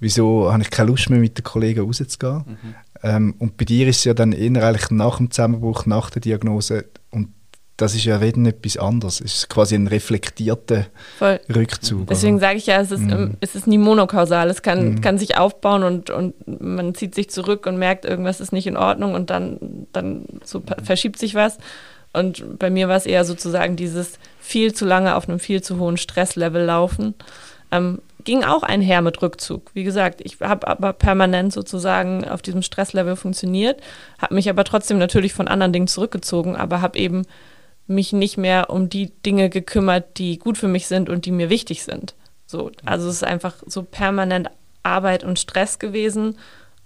wieso 0.00 0.52
habe 0.52 0.62
ich 0.62 0.70
keine 0.70 0.90
Lust 0.90 1.10
mehr, 1.10 1.18
mit 1.18 1.38
den 1.38 1.44
Kollegen 1.44 1.80
rauszugehen. 1.80 2.44
Mhm. 2.46 2.74
Ähm, 3.02 3.34
und 3.38 3.56
bei 3.56 3.64
dir 3.64 3.88
ist 3.88 3.98
es 3.98 4.04
ja 4.04 4.14
dann 4.14 4.32
eher 4.32 4.62
eigentlich 4.62 4.90
nach 4.90 5.18
dem 5.18 5.30
Zusammenbruch, 5.30 5.86
nach 5.86 6.10
der 6.10 6.20
Diagnose 6.20 6.86
das 7.76 7.94
ist 7.94 8.04
ja 8.04 8.20
wieder 8.20 8.48
etwas 8.48 8.76
anderes. 8.76 9.20
Es 9.20 9.34
ist 9.34 9.48
quasi 9.48 9.74
ein 9.74 9.88
reflektierter 9.88 10.86
Voll. 11.18 11.40
Rückzug. 11.52 12.06
Deswegen 12.06 12.38
sage 12.38 12.56
ich 12.58 12.66
ja, 12.66 12.80
es 12.80 12.92
ist, 12.92 13.00
mm. 13.00 13.32
es 13.40 13.56
ist 13.56 13.66
nie 13.66 13.78
monokausal. 13.78 14.48
Es 14.48 14.62
kann, 14.62 14.94
mm. 14.94 15.00
kann 15.00 15.18
sich 15.18 15.36
aufbauen 15.36 15.82
und, 15.82 16.10
und 16.10 16.34
man 16.46 16.94
zieht 16.94 17.16
sich 17.16 17.30
zurück 17.30 17.66
und 17.66 17.76
merkt, 17.76 18.04
irgendwas 18.04 18.40
ist 18.40 18.52
nicht 18.52 18.68
in 18.68 18.76
Ordnung 18.76 19.14
und 19.14 19.30
dann, 19.30 19.86
dann 19.92 20.24
so 20.44 20.60
mm. 20.60 20.84
verschiebt 20.84 21.18
sich 21.18 21.34
was. 21.34 21.58
Und 22.12 22.60
bei 22.60 22.70
mir 22.70 22.88
war 22.88 22.96
es 22.96 23.06
eher 23.06 23.24
sozusagen 23.24 23.74
dieses 23.74 24.20
viel 24.38 24.72
zu 24.72 24.84
lange 24.84 25.16
auf 25.16 25.28
einem 25.28 25.40
viel 25.40 25.60
zu 25.60 25.80
hohen 25.80 25.96
Stresslevel 25.96 26.64
laufen. 26.64 27.14
Ähm, 27.72 28.00
ging 28.22 28.44
auch 28.44 28.62
einher 28.62 29.02
mit 29.02 29.20
Rückzug. 29.20 29.72
Wie 29.74 29.82
gesagt, 29.82 30.20
ich 30.22 30.40
habe 30.40 30.68
aber 30.68 30.92
permanent 30.92 31.52
sozusagen 31.52 32.26
auf 32.26 32.40
diesem 32.40 32.62
Stresslevel 32.62 33.16
funktioniert, 33.16 33.80
habe 34.18 34.34
mich 34.34 34.48
aber 34.48 34.62
trotzdem 34.62 34.98
natürlich 34.98 35.34
von 35.34 35.48
anderen 35.48 35.72
Dingen 35.72 35.88
zurückgezogen, 35.88 36.54
aber 36.54 36.80
habe 36.80 36.98
eben 36.98 37.26
mich 37.86 38.12
nicht 38.12 38.36
mehr 38.36 38.70
um 38.70 38.88
die 38.88 39.10
Dinge 39.26 39.50
gekümmert, 39.50 40.18
die 40.18 40.38
gut 40.38 40.58
für 40.58 40.68
mich 40.68 40.86
sind 40.86 41.08
und 41.08 41.26
die 41.26 41.32
mir 41.32 41.50
wichtig 41.50 41.84
sind. 41.84 42.14
So, 42.46 42.70
also 42.84 43.08
es 43.08 43.16
ist 43.16 43.24
einfach 43.24 43.56
so 43.66 43.82
permanent 43.82 44.48
Arbeit 44.82 45.24
und 45.24 45.38
Stress 45.38 45.78
gewesen 45.78 46.36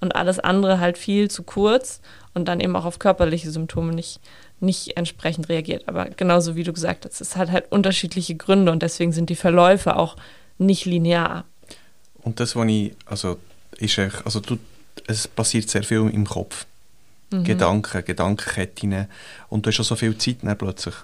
und 0.01 0.17
alles 0.17 0.39
andere 0.39 0.81
halt 0.81 0.99
viel 0.99 1.31
zu 1.31 1.43
kurz 1.43 2.01
und 2.35 2.47
dann 2.47 2.61
eben 2.61 2.77
auch 2.77 2.85
auf 2.85 2.99
körperliche 2.99 3.51
Symptome 3.51 3.93
nicht, 3.93 4.21
nicht 4.61 4.97
entsprechend 4.97 5.49
reagiert. 5.49 5.89
Aber 5.89 6.07
genauso 6.07 6.57
wie 6.57 6.63
du 6.63 6.73
gesagt 6.73 7.05
hast, 7.05 7.21
es 7.21 7.37
hat 7.37 7.51
halt 7.51 7.71
unterschiedliche 7.71 8.37
Gründe 8.37 8.73
und 8.73 8.83
deswegen 8.83 9.13
sind 9.13 9.31
die 9.31 9.37
Verläufe 9.37 9.97
auch 9.97 10.17
nicht 10.59 10.85
linear. 10.85 11.45
Und 12.23 12.41
das, 12.41 12.57
was 12.57 12.67
ich, 12.69 12.93
also, 13.07 13.39
ist, 13.79 13.99
also 13.99 14.41
du, 14.41 14.59
es 15.07 15.29
passiert 15.29 15.69
sehr 15.69 15.83
viel 15.83 15.99
im 15.99 16.27
Kopf 16.27 16.67
mhm. 17.31 17.45
Gedanken, 17.45 18.05
Gedankenketten 18.05 19.07
und 19.49 19.65
du 19.65 19.69
hast 19.69 19.77
schon 19.77 19.85
so 19.85 19.97
viel 19.97 20.17
Zeit 20.19 20.39
dann 20.43 20.57
plötzlich. 20.57 20.95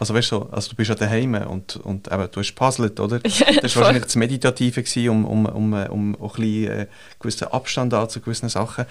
Also 0.00 0.14
weißt 0.14 0.32
du, 0.32 0.44
also 0.44 0.70
du 0.70 0.76
bist 0.76 0.88
ja 0.88 0.94
daheim 0.94 1.34
und, 1.34 1.76
und 1.76 2.10
eben, 2.10 2.28
du 2.32 2.40
hast 2.40 2.54
puzzelt, 2.54 2.98
oder? 3.00 3.20
Ja, 3.26 3.60
das 3.60 3.76
war 3.76 3.82
wahrscheinlich 3.82 4.04
das 4.04 4.16
Meditative 4.16 4.82
gewesen, 4.82 5.10
um, 5.10 5.24
um, 5.26 5.44
um, 5.46 5.72
um 5.74 6.16
auch 6.16 6.38
ein 6.38 6.42
bisschen 6.42 6.72
äh, 6.72 6.86
gewissen 7.18 7.48
Abstand 7.48 7.92
an 7.92 8.08
zu 8.08 8.20
gewissen 8.20 8.48
Sachen. 8.48 8.86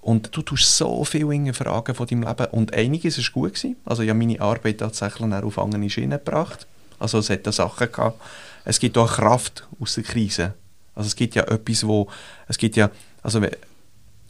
Und 0.00 0.34
du 0.34 0.40
tust 0.40 0.78
so 0.78 1.04
viele 1.04 1.52
Fragen 1.52 1.94
von 1.94 2.06
deinem 2.06 2.22
Leben 2.22 2.46
und 2.52 2.72
einiges 2.72 3.18
war 3.18 3.24
gut 3.32 3.54
gewesen. 3.54 3.76
Also 3.84 4.02
ich 4.02 4.08
habe 4.08 4.18
meine 4.18 4.40
Arbeit 4.40 4.78
tatsächlich 4.78 5.30
auf 5.30 5.58
andere 5.58 5.90
Schienen 5.90 6.12
gebracht. 6.12 6.66
Also 6.98 7.18
es 7.18 7.28
hat 7.28 7.46
da 7.46 7.52
Sachen 7.52 7.92
gehabt. 7.92 8.18
Es 8.64 8.78
gibt 8.78 8.96
auch 8.96 9.12
Kraft 9.12 9.66
aus 9.78 9.96
der 9.96 10.04
Krise. 10.04 10.54
Also 10.94 11.08
es 11.08 11.16
gibt 11.16 11.34
ja 11.34 11.42
etwas, 11.42 11.86
wo, 11.86 12.08
es 12.48 12.56
gibt 12.56 12.76
ja, 12.76 12.90
also 13.22 13.42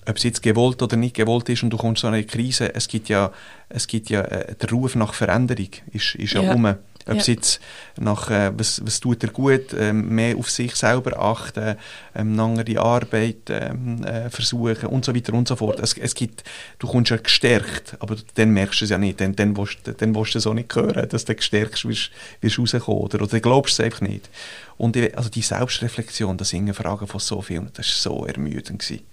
ob 0.07 0.17
es 0.17 0.23
jetzt 0.23 0.43
gewollt 0.43 0.83
oder 0.83 0.97
nicht 0.97 1.15
gewollt 1.17 1.49
ist 1.49 1.63
und 1.63 1.71
du 1.71 1.77
kommst 1.77 2.03
so 2.03 2.09
eine 2.09 2.25
Krise, 2.25 2.75
es 2.75 2.89
gibt 2.89 3.09
ja, 3.09 3.31
es 3.69 3.87
gibt 3.87 4.11
ja 4.11 4.21
äh, 4.23 4.55
der 4.55 4.71
Ruf 4.71 4.95
nach 4.95 5.15
Veränderung 5.15 5.69
ist, 5.93 6.15
ist 6.17 6.35
ja, 6.35 6.43
ja. 6.43 6.53
um. 6.53 6.75
Ob 7.07 7.19
es 7.19 7.27
Ja. 7.27 7.35
jetzt 7.35 7.61
nach, 8.01 8.31
äh, 8.31 8.51
was, 8.57 8.81
was 8.83 8.99
tut 8.99 9.23
er 9.23 9.29
gut, 9.29 9.75
ähm, 9.79 10.09
mehr 10.15 10.39
auf 10.39 10.51
sich 10.51 10.75
selber 10.75 11.19
achten, 11.21 11.77
ähm, 12.15 12.33
eine 12.33 12.43
andere 12.43 12.81
Arbeit 12.81 13.51
ähm, 13.51 14.03
äh, 14.05 14.31
versuchen 14.31 14.87
und 14.89 15.05
so 15.05 15.15
weiter 15.15 15.35
und 15.35 15.47
so 15.47 15.55
fort. 15.57 15.81
Es, 15.81 15.93
es 15.99 16.15
gibt, 16.15 16.45
du 16.79 16.87
kommst 16.87 17.11
ja 17.11 17.19
gestärkt, 17.19 17.97
aber 17.99 18.17
dann 18.37 18.53
merkst 18.53 18.81
du 18.81 18.85
es 18.87 18.91
ja 18.91 18.97
nicht. 18.97 19.21
Dann, 19.21 19.37
dann, 19.37 19.55
willst, 19.55 19.87
du- 19.87 19.93
dann 19.93 20.15
willst 20.15 20.33
du 20.35 20.39
es 20.39 20.47
auch 20.47 20.55
nicht 20.55 20.75
hören, 20.75 21.07
dass 21.07 21.27
du 21.27 21.35
gestärkt 21.35 21.85
wirst, 21.87 22.11
wirst 22.41 22.59
rauskommen 22.59 23.01
oder, 23.03 23.21
oder 23.21 23.39
glaubst 23.41 23.79
du 23.79 23.83
es 23.83 23.87
einfach 23.87 24.01
nicht. 24.01 24.31
Und 24.79 24.97
ich, 24.97 25.15
also 25.15 25.29
die 25.29 25.43
Selbstreflexion, 25.43 26.39
das 26.39 26.49
sind 26.49 26.73
Fragen 26.75 27.07
von 27.07 27.21
so 27.21 27.43
vielen, 27.43 27.71
das 27.75 27.87
war 28.07 28.13
so 28.19 28.25
ermüdend. 28.27 28.79
Gewesen. 28.81 29.05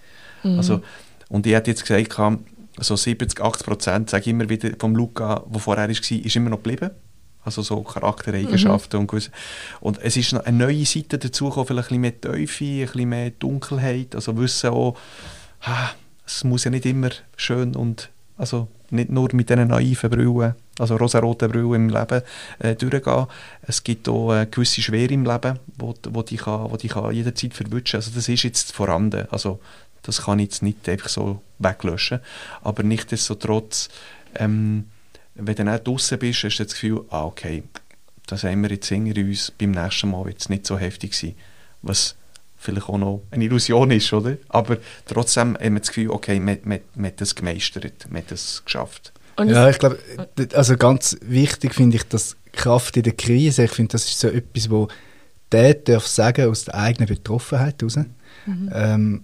Also, 0.43 0.81
und 1.29 1.45
ich 1.45 1.53
hätte 1.53 1.71
jetzt 1.71 1.85
gesagt, 1.85 2.39
so 2.79 2.95
70, 2.95 3.41
80 3.41 3.65
Prozent, 3.65 4.09
sage 4.09 4.21
ich 4.21 4.27
immer 4.29 4.49
wieder, 4.49 4.71
vom 4.79 4.95
Luca, 4.95 5.43
der 5.51 5.59
vorher 5.59 5.87
war, 5.87 5.89
ist 5.89 6.35
immer 6.35 6.49
noch 6.49 6.63
geblieben. 6.63 6.91
Also 7.43 7.63
so 7.63 7.81
Charaktereigenschaften 7.81 8.99
und 8.99 9.07
gewisse. 9.07 9.31
Und 9.79 9.99
es 10.01 10.15
ist 10.15 10.33
eine 10.33 10.57
neue 10.57 10.85
Seite 10.85 11.17
dazugekommen, 11.17 11.67
vielleicht 11.67 11.91
ein 11.91 12.01
bisschen 12.01 12.01
mehr 12.01 12.21
Teufel, 12.21 12.67
ein 12.67 12.85
bisschen 12.85 13.09
mehr 13.09 13.29
Dunkelheit. 13.31 14.13
Also 14.15 14.37
wissen 14.37 14.69
auch, 14.69 14.95
ah, 15.61 15.89
es 16.25 16.43
muss 16.43 16.65
ja 16.65 16.71
nicht 16.71 16.85
immer 16.85 17.09
schön 17.35 17.75
und 17.75 18.09
also 18.37 18.67
nicht 18.91 19.09
nur 19.09 19.29
mit 19.33 19.49
diesen 19.49 19.67
naiven 19.67 20.09
Brillen, 20.09 20.55
also 20.77 20.95
rosaroten 20.97 21.49
Brillen 21.49 21.73
im 21.73 21.89
Leben 21.89 22.21
äh, 22.59 22.75
durchgehen. 22.75 23.27
Es 23.61 23.83
gibt 23.83 24.07
auch 24.09 24.31
eine 24.31 24.47
gewisse 24.47 24.81
Schwere 24.81 25.13
im 25.13 25.25
Leben, 25.25 25.59
wo, 25.77 25.95
wo 26.09 26.21
die 26.21 26.37
kann, 26.37 26.69
wo 26.69 26.77
die 26.77 26.89
kann 26.89 27.13
jederzeit 27.13 27.53
verwutschen. 27.53 27.97
Also 27.97 28.11
das 28.13 28.27
ist 28.29 28.43
jetzt 28.43 28.71
vorhanden. 28.71 29.27
Also 29.31 29.59
das 30.03 30.23
kann 30.23 30.39
ich 30.39 30.45
jetzt 30.45 30.63
nicht 30.63 30.87
einfach 30.89 31.09
so 31.09 31.41
weglöschen. 31.59 32.19
Aber 32.63 32.83
nichtsdestotrotz, 32.83 33.89
ähm, 34.35 34.85
wenn 35.35 35.55
du 35.55 35.65
dann 35.65 35.83
draußen 35.83 36.19
bist, 36.19 36.43
hast 36.43 36.57
du 36.57 36.63
das 36.63 36.73
Gefühl, 36.73 37.05
ah, 37.09 37.25
okay, 37.25 37.63
das 38.27 38.43
haben 38.43 38.61
wir 38.61 38.69
jetzt 38.69 38.87
hinter 38.87 39.19
uns, 39.19 39.51
beim 39.51 39.71
nächsten 39.71 40.09
Mal 40.09 40.25
wird 40.25 40.39
es 40.39 40.49
nicht 40.49 40.65
so 40.65 40.77
heftig 40.77 41.13
sein. 41.13 41.35
Was 41.81 42.15
vielleicht 42.57 42.89
auch 42.89 42.97
noch 42.97 43.23
eine 43.31 43.43
Illusion 43.45 43.91
ist, 43.91 44.13
oder? 44.13 44.37
Aber 44.49 44.77
trotzdem 45.05 45.57
haben 45.57 45.73
wir 45.73 45.79
das 45.79 45.89
Gefühl, 45.89 46.11
okay, 46.11 46.39
man, 46.39 46.59
man, 46.63 46.79
man 46.95 47.07
hat 47.07 47.19
das 47.19 47.35
gemeistert, 47.35 48.07
man 48.09 48.21
hat 48.21 48.31
das 48.31 48.63
geschafft. 48.63 49.11
Und 49.35 49.49
Ja, 49.49 49.69
ich 49.69 49.79
glaube, 49.79 49.97
also 50.53 50.77
ganz 50.77 51.17
wichtig 51.21 51.73
finde 51.73 51.97
ich, 51.97 52.03
dass 52.03 52.37
Kraft 52.51 52.97
in 52.97 53.03
der 53.03 53.13
Krise, 53.13 53.63
ich 53.63 53.71
finde, 53.71 53.93
das 53.93 54.05
ist 54.05 54.19
so 54.19 54.27
etwas, 54.27 54.69
wo 54.69 54.87
der 55.51 55.73
darf 55.73 56.07
sagen 56.07 56.49
aus 56.49 56.65
der 56.65 56.75
eigenen 56.75 57.07
Betroffenheit 57.07 57.81
heraus. 57.81 57.99
Ähm, 58.73 59.23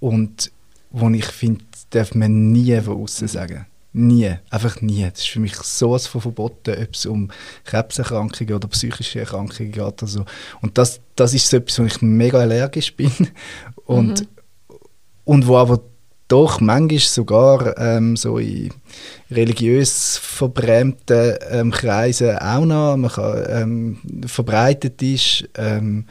und 0.00 0.50
wo 0.90 1.08
ich 1.10 1.26
finde, 1.26 1.64
darf 1.90 2.14
man 2.14 2.50
nie 2.50 2.80
von 2.80 3.02
außen 3.02 3.28
sagen. 3.28 3.66
Nie, 3.92 4.36
einfach 4.50 4.80
nie. 4.80 5.02
Das 5.10 5.20
ist 5.20 5.28
für 5.28 5.40
mich 5.40 5.56
sowas 5.56 6.06
von 6.06 6.20
verboten, 6.20 6.76
ob 6.80 6.94
es 6.94 7.06
um 7.06 7.28
Krebserkrankungen 7.64 8.54
oder 8.54 8.68
psychische 8.68 9.20
Erkrankungen 9.20 9.72
geht. 9.72 9.82
Oder 9.82 10.06
so. 10.06 10.24
Und 10.62 10.78
das, 10.78 11.00
das 11.16 11.34
ist 11.34 11.48
so 11.48 11.56
etwas, 11.56 11.78
wo 11.80 11.84
ich 11.84 12.00
mega 12.00 12.38
allergisch 12.38 12.94
bin. 12.96 13.12
Und, 13.86 14.28
und 15.24 15.46
wo 15.46 15.56
aber 15.56 15.80
doch 16.28 16.60
manchmal 16.60 17.00
sogar 17.00 17.76
ähm, 17.78 18.16
so 18.16 18.38
in 18.38 18.72
religiös 19.32 20.16
verbrämten 20.18 21.34
ähm, 21.50 21.72
Kreisen 21.72 22.38
auch 22.38 22.64
noch 22.64 22.96
man 22.96 23.10
kann, 23.10 23.44
ähm, 23.48 24.26
verbreitet 24.26 25.02
ist. 25.02 25.48
Ähm, 25.56 26.06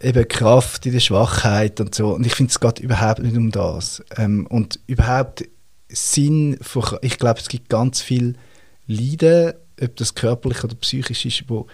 eben 0.00 0.26
Kraft 0.28 0.86
in 0.86 0.92
der 0.92 1.00
Schwachheit 1.00 1.80
und 1.80 1.94
so. 1.94 2.14
Und 2.14 2.26
ich 2.26 2.34
finde, 2.34 2.50
es 2.50 2.60
geht 2.60 2.80
überhaupt 2.80 3.22
nicht 3.22 3.36
um 3.36 3.50
das. 3.50 4.02
Ähm, 4.16 4.46
und 4.46 4.78
überhaupt 4.86 5.44
Sinn 5.88 6.58
von, 6.60 6.84
ich 7.02 7.18
glaube, 7.18 7.40
es 7.40 7.48
gibt 7.48 7.68
ganz 7.68 8.00
viel 8.00 8.34
Leiden, 8.86 9.54
ob 9.80 9.96
das 9.96 10.14
körperlich 10.14 10.64
oder 10.64 10.74
psychisch 10.76 11.26
ist, 11.26 11.44
wo 11.48 11.66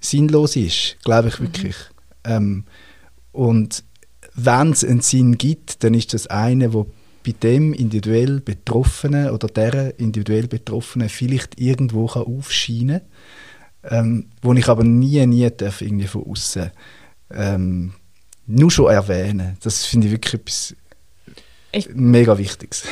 sinnlos 0.00 0.56
ist, 0.56 0.96
glaube 1.04 1.28
ich 1.28 1.40
wirklich. 1.40 1.76
Ähm, 2.24 2.64
und 3.32 3.84
wenn 4.34 4.70
es 4.70 4.84
einen 4.84 5.00
Sinn 5.00 5.38
gibt, 5.38 5.82
dann 5.82 5.94
ist 5.94 6.14
das 6.14 6.26
eine, 6.28 6.72
wo 6.72 6.90
bei 7.24 7.32
dem 7.32 7.72
individuell 7.72 8.40
Betroffenen 8.40 9.30
oder 9.30 9.48
der 9.48 9.98
individuell 9.98 10.46
Betroffenen 10.46 11.08
vielleicht 11.08 11.60
irgendwo 11.60 12.06
kann 12.06 12.22
aufscheinen 12.22 13.00
kann, 13.82 14.08
ähm, 14.08 14.26
wo 14.40 14.52
ich 14.54 14.68
aber 14.68 14.84
nie, 14.84 15.24
nie 15.26 15.50
darf 15.50 15.82
irgendwie 15.82 16.06
von 16.06 16.24
außen 16.24 16.70
ähm, 17.32 17.94
nur 18.46 18.70
schon 18.70 18.90
erwähnen. 18.90 19.56
Das 19.62 19.84
finde 19.86 20.06
ich 20.08 20.12
wirklich 20.12 20.34
etwas 20.34 20.76
Ich- 21.72 21.88
mega 21.94 22.38
Wichtiges. 22.38 22.84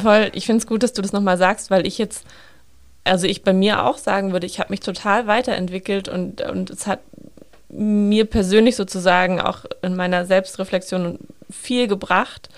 voll, 0.00 0.30
ich 0.34 0.46
finde 0.46 0.60
es 0.60 0.66
gut, 0.66 0.82
dass 0.82 0.92
du 0.92 1.02
das 1.02 1.12
nochmal 1.12 1.38
sagst, 1.38 1.70
weil 1.70 1.86
ich 1.86 1.96
jetzt, 1.98 2.24
also 3.04 3.26
ich 3.26 3.42
bei 3.42 3.52
mir 3.52 3.84
auch 3.84 3.98
sagen 3.98 4.32
würde, 4.32 4.46
ich 4.46 4.58
habe 4.60 4.70
mich 4.72 4.80
total 4.80 5.26
weiterentwickelt 5.26 6.08
und, 6.08 6.42
und 6.42 6.70
es 6.70 6.86
hat 6.86 7.00
mir 7.68 8.24
persönlich 8.24 8.76
sozusagen 8.76 9.40
auch 9.40 9.64
in 9.82 9.94
meiner 9.96 10.26
Selbstreflexion 10.26 11.18
viel 11.50 11.86
gebracht. 11.86 12.48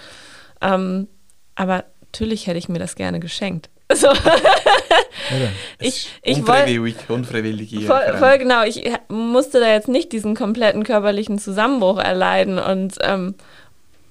Ähm, 0.61 1.07
aber 1.55 1.85
natürlich 2.03 2.47
hätte 2.47 2.59
ich 2.59 2.69
mir 2.71 2.79
das 2.79 2.95
gerne 2.95 3.21
geschenkt. 3.21 3.69
So, 3.94 4.09
ich, 5.78 6.09
ich 6.22 6.46
wollte 6.46 6.62
unfreiwillig, 6.62 6.96
unfreiwillige 7.09 7.81
Voll, 7.83 8.16
voll 8.18 8.38
genau. 8.38 8.64
Ich 8.64 8.83
musste 9.09 9.61
da 9.61 9.68
jetzt 9.68 9.88
nicht 9.88 10.12
diesen 10.12 10.35
kompletten 10.35 10.85
körperlichen 10.85 11.38
Zusammenbruch 11.38 11.98
erleiden 11.98 12.59
und, 12.59 12.96
ähm, 13.02 13.35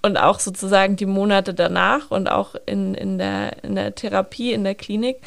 und 0.01 0.17
auch 0.17 0.39
sozusagen 0.39 0.95
die 0.95 1.05
Monate 1.05 1.53
danach 1.53 2.11
und 2.11 2.29
auch 2.29 2.55
in, 2.65 2.95
in, 2.95 3.17
der, 3.17 3.63
in 3.63 3.75
der 3.75 3.95
Therapie, 3.95 4.53
in 4.53 4.63
der 4.63 4.75
Klinik. 4.75 5.17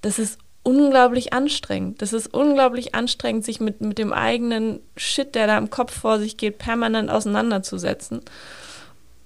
Das 0.00 0.18
ist 0.18 0.38
unglaublich 0.62 1.32
anstrengend. 1.32 2.02
Das 2.02 2.12
ist 2.12 2.32
unglaublich 2.32 2.94
anstrengend, 2.94 3.44
sich 3.44 3.60
mit, 3.60 3.80
mit 3.80 3.98
dem 3.98 4.12
eigenen 4.12 4.80
Shit, 4.96 5.34
der 5.34 5.46
da 5.46 5.58
im 5.58 5.70
Kopf 5.70 5.98
vor 5.98 6.18
sich 6.18 6.36
geht, 6.36 6.58
permanent 6.58 7.10
auseinanderzusetzen. 7.10 8.22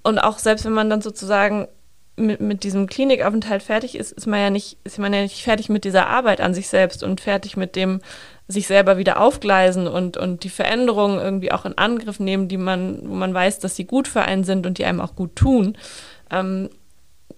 Und 0.03 0.19
auch 0.19 0.39
selbst 0.39 0.65
wenn 0.65 0.73
man 0.73 0.89
dann 0.89 1.03
sozusagen 1.03 1.69
mit, 2.17 2.41
mit 2.41 2.65
diesem 2.65 2.87
Klinikaufenthalt 2.87 3.63
fertig 3.63 3.95
ist, 3.95 4.13
ist 4.13 4.27
man 4.27 4.41
ja 4.41 4.51
nicht, 4.51 4.79
ist 4.85 4.99
man 4.99 5.13
ja 5.13 5.23
nicht 5.23 5.43
fertig 5.43 5.69
mit 5.69 5.85
dieser 5.85 6.07
Arbeit 6.07 6.41
an 6.41 6.55
sich 6.55 6.69
selbst 6.69 7.03
und 7.03 7.21
fertig 7.21 7.57
mit 7.57 7.77
dem 7.77 8.01
sich 8.49 8.67
selber 8.67 8.97
wieder 8.97 9.21
aufgleisen 9.21 9.87
und, 9.89 10.17
und 10.17 10.45
die 10.45 10.49
Veränderungen 10.49 11.19
irgendwie 11.19 11.53
auch 11.53 11.65
in 11.65 11.77
Angriff 11.77 12.21
nehmen, 12.21 12.49
die 12.49 12.57
man, 12.57 13.01
wo 13.03 13.15
man 13.15 13.35
weiß, 13.35 13.59
dass 13.59 13.77
sie 13.77 13.85
gut 13.85 14.09
für 14.09 14.23
einen 14.23 14.45
sind 14.45 14.67
und 14.67 14.79
die 14.79 14.85
einem 14.85 15.01
auch 15.01 15.17
gut 15.17 15.37
tun. 15.37 15.77
Ähm, 16.31 16.71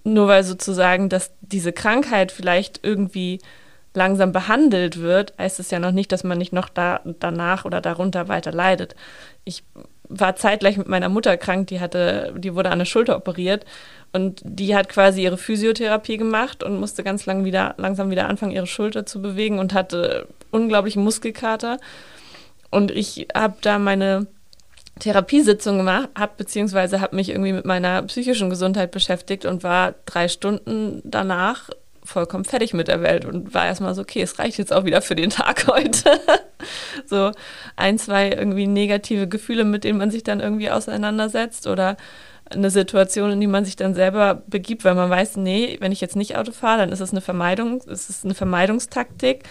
nur 0.04 0.28
weil 0.28 0.44
sozusagen, 0.44 1.08
dass 1.08 1.32
diese 1.40 1.72
Krankheit 1.72 2.30
vielleicht 2.30 2.80
irgendwie 2.82 3.40
langsam 3.94 4.32
behandelt 4.32 5.00
wird, 5.00 5.34
heißt 5.38 5.60
es 5.60 5.70
ja 5.70 5.78
noch 5.78 5.92
nicht, 5.92 6.12
dass 6.12 6.24
man 6.24 6.38
nicht 6.38 6.52
noch 6.52 6.68
da, 6.68 7.00
danach 7.04 7.64
oder 7.64 7.80
darunter 7.80 8.28
weiter 8.28 8.52
leidet. 8.52 8.94
Ich 9.44 9.64
war 10.08 10.36
zeitgleich 10.36 10.76
mit 10.76 10.88
meiner 10.88 11.08
Mutter 11.08 11.36
krank, 11.36 11.68
die 11.68 11.80
hatte, 11.80 12.34
die 12.36 12.54
wurde 12.54 12.70
an 12.70 12.78
der 12.78 12.86
Schulter 12.86 13.16
operiert 13.16 13.64
und 14.12 14.40
die 14.44 14.74
hat 14.74 14.88
quasi 14.88 15.22
ihre 15.22 15.38
Physiotherapie 15.38 16.16
gemacht 16.16 16.62
und 16.62 16.80
musste 16.80 17.04
ganz 17.04 17.26
lang 17.26 17.44
wieder, 17.44 17.74
langsam 17.76 18.10
wieder 18.10 18.28
anfangen, 18.28 18.52
ihre 18.52 18.66
Schulter 18.66 19.06
zu 19.06 19.20
bewegen 19.20 19.58
und 19.58 19.74
hatte 19.74 20.26
unglaublichen 20.50 21.04
Muskelkater. 21.04 21.78
Und 22.70 22.90
ich 22.90 23.28
habe 23.34 23.56
da 23.60 23.78
meine 23.78 24.26
Therapiesitzung 24.98 25.78
gemacht, 25.78 26.08
habe 26.16 26.32
beziehungsweise 26.36 27.00
habe 27.00 27.16
mich 27.16 27.28
irgendwie 27.28 27.52
mit 27.52 27.64
meiner 27.64 28.02
psychischen 28.02 28.50
Gesundheit 28.50 28.90
beschäftigt 28.90 29.44
und 29.44 29.62
war 29.62 29.94
drei 30.06 30.28
Stunden 30.28 31.02
danach 31.04 31.70
vollkommen 32.08 32.44
fertig 32.44 32.72
mit 32.72 32.88
der 32.88 33.02
Welt 33.02 33.26
und 33.26 33.52
war 33.54 33.66
erstmal 33.66 33.94
so, 33.94 34.02
okay, 34.02 34.22
es 34.22 34.38
reicht 34.38 34.58
jetzt 34.58 34.72
auch 34.72 34.84
wieder 34.84 35.02
für 35.02 35.14
den 35.14 35.30
Tag 35.30 35.66
heute. 35.68 36.18
so 37.06 37.32
ein, 37.76 37.98
zwei 37.98 38.30
irgendwie 38.30 38.66
negative 38.66 39.28
Gefühle, 39.28 39.64
mit 39.64 39.84
denen 39.84 39.98
man 39.98 40.10
sich 40.10 40.24
dann 40.24 40.40
irgendwie 40.40 40.70
auseinandersetzt 40.70 41.66
oder 41.66 41.96
eine 42.50 42.70
Situation, 42.70 43.32
in 43.32 43.40
die 43.40 43.46
man 43.46 43.64
sich 43.64 43.76
dann 43.76 43.94
selber 43.94 44.42
begibt, 44.46 44.84
weil 44.84 44.94
man 44.94 45.10
weiß, 45.10 45.36
nee, 45.36 45.76
wenn 45.80 45.92
ich 45.92 46.00
jetzt 46.00 46.16
nicht 46.16 46.36
Auto 46.36 46.52
fahre, 46.52 46.78
dann 46.78 46.92
ist 46.92 47.00
es 47.00 47.10
eine 47.10 47.20
Vermeidung, 47.20 47.82
es 47.86 48.08
ist 48.08 48.24
eine 48.24 48.34
Vermeidungstaktik. 48.34 49.44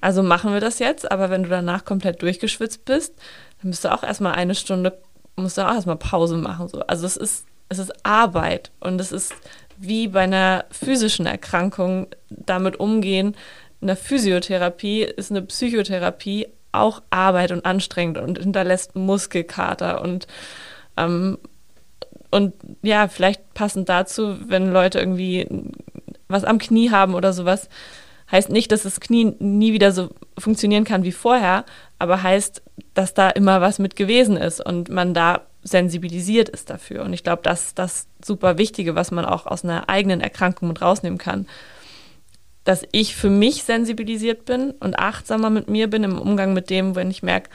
Also 0.00 0.22
machen 0.22 0.52
wir 0.52 0.60
das 0.60 0.78
jetzt, 0.78 1.10
aber 1.10 1.30
wenn 1.30 1.42
du 1.42 1.48
danach 1.48 1.84
komplett 1.84 2.22
durchgeschwitzt 2.22 2.84
bist, 2.84 3.14
dann 3.60 3.70
bist 3.70 3.84
du 3.84 3.92
auch 3.92 4.02
erstmal 4.02 4.34
eine 4.34 4.54
Stunde, 4.54 4.98
musst 5.36 5.58
du 5.58 5.66
auch 5.66 5.74
erstmal 5.74 5.96
Pause 5.96 6.36
machen. 6.36 6.68
So. 6.68 6.80
Also 6.80 7.06
es 7.06 7.16
ist, 7.16 7.46
es 7.68 7.78
ist 7.78 7.92
Arbeit 8.04 8.70
und 8.80 9.00
es 9.00 9.12
ist 9.12 9.34
wie 9.76 10.08
bei 10.08 10.22
einer 10.22 10.64
physischen 10.70 11.26
Erkrankung 11.26 12.08
damit 12.28 12.80
umgehen. 12.80 13.36
Eine 13.80 13.96
Physiotherapie 13.96 15.02
ist 15.02 15.30
eine 15.30 15.42
Psychotherapie 15.42 16.48
auch 16.72 17.02
Arbeit 17.10 17.52
und 17.52 17.64
anstrengend 17.64 18.18
und 18.18 18.38
hinterlässt 18.38 18.94
Muskelkater 18.94 20.02
und 20.02 20.26
ähm, 20.96 21.38
und 22.30 22.54
ja, 22.82 23.08
vielleicht 23.08 23.54
passend 23.54 23.88
dazu, 23.88 24.36
wenn 24.48 24.72
Leute 24.72 24.98
irgendwie 24.98 25.46
was 26.28 26.44
am 26.44 26.58
Knie 26.58 26.90
haben 26.90 27.14
oder 27.14 27.32
sowas, 27.32 27.68
heißt 28.30 28.50
nicht, 28.50 28.70
dass 28.72 28.82
das 28.82 29.00
Knie 29.00 29.34
nie 29.38 29.72
wieder 29.72 29.92
so 29.92 30.10
funktionieren 30.38 30.84
kann 30.84 31.04
wie 31.04 31.12
vorher, 31.12 31.64
aber 31.98 32.22
heißt, 32.22 32.62
dass 32.94 33.14
da 33.14 33.30
immer 33.30 33.60
was 33.60 33.78
mit 33.78 33.96
gewesen 33.96 34.36
ist 34.36 34.64
und 34.64 34.90
man 34.90 35.14
da 35.14 35.42
sensibilisiert 35.62 36.48
ist 36.48 36.70
dafür. 36.70 37.04
Und 37.04 37.12
ich 37.12 37.24
glaube, 37.24 37.42
das 37.42 37.68
ist 37.68 37.78
das 37.78 38.06
super 38.24 38.58
Wichtige, 38.58 38.94
was 38.94 39.10
man 39.10 39.24
auch 39.24 39.46
aus 39.46 39.64
einer 39.64 39.88
eigenen 39.88 40.20
Erkrankung 40.20 40.68
mit 40.68 40.82
rausnehmen 40.82 41.18
kann. 41.18 41.46
dass 42.64 42.84
ich 42.92 43.16
für 43.16 43.30
mich 43.30 43.62
sensibilisiert 43.62 44.44
bin 44.44 44.72
und 44.72 44.98
achtsamer 44.98 45.48
mit 45.48 45.70
mir 45.70 45.88
bin 45.88 46.04
im 46.04 46.18
Umgang 46.18 46.52
mit 46.52 46.68
dem, 46.68 46.96
wenn 46.96 47.10
ich 47.10 47.22
merke, 47.22 47.48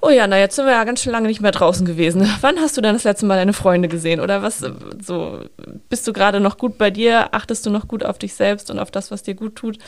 oh 0.00 0.10
ja, 0.10 0.26
na 0.26 0.38
jetzt 0.38 0.56
sind 0.56 0.66
wir 0.66 0.72
ja 0.72 0.84
ganz 0.84 1.02
schön 1.02 1.12
lange 1.12 1.28
nicht 1.28 1.40
mehr 1.40 1.52
draußen 1.52 1.86
gewesen. 1.86 2.28
Wann 2.40 2.58
hast 2.58 2.76
du 2.76 2.80
dann 2.80 2.94
das 2.94 3.04
letzte 3.04 3.26
Mal 3.26 3.36
deine 3.36 3.52
Freunde 3.52 3.88
gesehen? 3.88 4.20
Oder 4.20 4.42
was, 4.42 4.64
so, 5.02 5.40
bist 5.88 6.06
du 6.06 6.12
gerade 6.12 6.40
noch 6.40 6.58
gut 6.58 6.78
bei 6.78 6.90
dir? 6.90 7.34
Achtest 7.34 7.66
du 7.66 7.70
noch 7.70 7.88
gut 7.88 8.04
auf 8.04 8.18
dich 8.18 8.34
selbst 8.34 8.70
und 8.70 8.78
auf 8.78 8.90
das, 8.90 9.10
was 9.10 9.22
dir 9.22 9.34
gut 9.34 9.56
tut? 9.56 9.78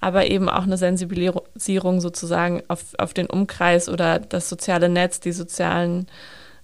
Aber 0.00 0.26
eben 0.26 0.48
auch 0.48 0.64
eine 0.64 0.76
Sensibilisierung 0.76 2.00
sozusagen 2.00 2.62
auf, 2.68 2.80
auf 2.98 3.14
den 3.14 3.26
Umkreis 3.26 3.88
oder 3.88 4.18
das 4.18 4.48
soziale 4.48 4.88
Netz, 4.88 5.20
die 5.20 5.32
sozialen, 5.32 6.06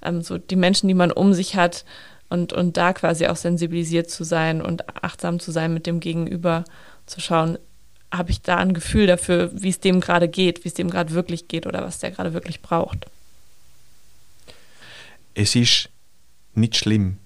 ähm, 0.03 0.21
so 0.23 0.37
die 0.37 0.57
Menschen, 0.57 0.89
die 0.89 0.95
man 0.95 1.11
um 1.11 1.33
sich 1.33 1.57
hat 1.57 1.85
und, 2.29 2.53
und 2.53 2.77
da 2.77 2.93
quasi 2.93 3.27
auch 3.27 3.37
sensibilisiert 3.37 4.11
zu 4.11 4.25
sein 4.25 4.61
und 4.61 4.89
achtsam 5.03 5.41
zu 5.41 5.53
sein 5.53 5.73
mit 5.73 5.87
dem 5.87 6.01
Gegenüber, 6.01 6.65
zu 7.07 7.21
schauen, 7.21 7.59
habe 8.13 8.31
ich 8.31 8.43
da 8.43 8.57
ein 8.57 8.75
Gefühl 8.75 9.07
dafür, 9.07 9.51
wie 9.55 9.69
es 9.69 9.81
dem 9.81 10.01
gerade 10.01 10.29
geht, 10.29 10.65
wie 10.65 10.69
es 10.69 10.75
dem 10.75 10.91
gerade 10.91 11.13
wirklich 11.13 11.49
geht 11.49 11.67
oder 11.67 11.83
was 11.83 12.01
der 12.01 12.11
gerade 12.11 12.33
wirklich 12.33 12.61
braucht. 12.61 13.07
Es 15.35 15.55
ist 15.55 15.89
nicht 16.55 16.77
schlimm, 16.77 17.19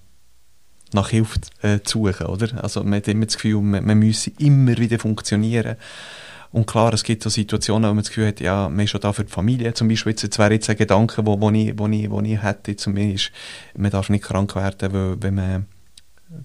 nach 0.93 1.09
Hilfe 1.09 1.39
äh, 1.61 1.81
zu 1.81 2.05
suchen, 2.05 2.27
oder? 2.27 2.63
Also 2.63 2.83
man 2.83 2.95
hat 2.95 3.07
immer 3.07 3.25
das 3.25 3.35
Gefühl, 3.35 3.61
man, 3.61 3.85
man 3.85 3.97
müsse 3.97 4.31
immer 4.37 4.77
wieder 4.77 4.99
funktionieren. 4.99 5.75
Und 6.51 6.67
klar, 6.67 6.93
es 6.93 7.03
gibt 7.03 7.21
so 7.21 7.29
Situationen, 7.29 7.89
wo 7.89 7.93
man 7.93 8.03
das 8.03 8.09
Gefühl 8.09 8.27
hat, 8.27 8.39
ja, 8.39 8.69
man 8.69 8.85
ist 8.85 8.91
schon 8.91 9.01
da 9.01 9.11
für 9.11 9.25
die 9.25 9.31
Familie 9.31 9.73
zum 9.73 9.89
Beispiel. 9.89 10.13
Jetzt, 10.13 10.39
wäre 10.39 10.53
jetzt 10.53 10.69
ein 10.69 10.77
Gedanke, 10.77 11.25
wo, 11.25 11.39
wo, 11.41 11.51
ich, 11.51 11.77
wo, 11.77 11.87
ich, 11.87 12.09
wo 12.09 12.21
ich 12.21 12.41
hätte 12.41 12.77
zu 12.77 12.91
mir 12.91 13.13
ist, 13.13 13.31
man 13.75 13.91
darf 13.91 14.09
nicht 14.09 14.23
krank 14.23 14.55
werden, 14.55 14.93
weil, 14.93 15.21
wenn 15.21 15.35
man, 15.35 15.65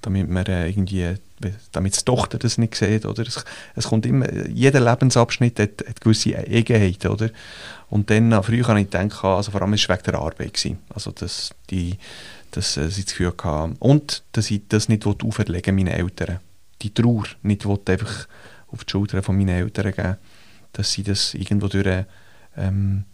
damit 0.02 0.28
man 0.28 0.46
äh, 0.46 0.68
irgendwie 0.68 1.16
damit 1.72 1.98
die 1.98 2.04
Tochter 2.04 2.38
das 2.38 2.58
nicht 2.58 2.74
sieht, 2.74 3.06
oder? 3.06 3.26
Es, 3.26 3.44
es 3.74 3.86
kommt 3.86 4.04
immer, 4.06 4.26
jeder 4.48 4.80
Lebensabschnitt 4.80 5.58
hat, 5.58 5.84
hat 5.88 6.00
gewisse 6.00 6.36
Eigenheiten, 6.36 7.08
oder? 7.08 7.30
Und 7.88 8.10
dann, 8.10 8.42
früher 8.42 8.64
kann 8.64 8.76
ich 8.76 8.90
denken, 8.90 9.26
also 9.26 9.50
vor 9.50 9.62
allem 9.62 9.70
war 9.70 9.76
es 9.76 9.88
wegen 9.88 10.02
der 10.04 10.14
Arbeit 10.16 10.54
gewesen. 10.54 10.78
Also, 10.94 11.10
dass 11.12 11.50
die, 11.70 11.96
dass 12.50 12.76
äh, 12.76 12.90
sie 12.90 13.04
das 13.04 13.12
Gefühl 13.12 13.32
hatten. 13.42 13.76
Und, 13.78 14.22
dass 14.32 14.50
ich 14.50 14.62
das 14.68 14.88
nicht 14.88 15.06
auferlegen 15.06 15.74
meinen 15.74 15.88
Eltern. 15.88 16.40
Die 16.82 16.92
Trauer 16.92 17.24
nicht 17.42 17.66
einfach 17.66 18.28
auf 18.68 18.84
die 18.84 18.90
Schultern 18.90 19.22
von 19.22 19.36
meinen 19.36 19.48
Eltern 19.48 19.92
geben. 19.92 20.16
Dass 20.72 20.92
sie 20.92 21.02
das 21.02 21.34
irgendwo 21.34 21.68
durch, 21.68 22.04
ähm, 22.56 23.04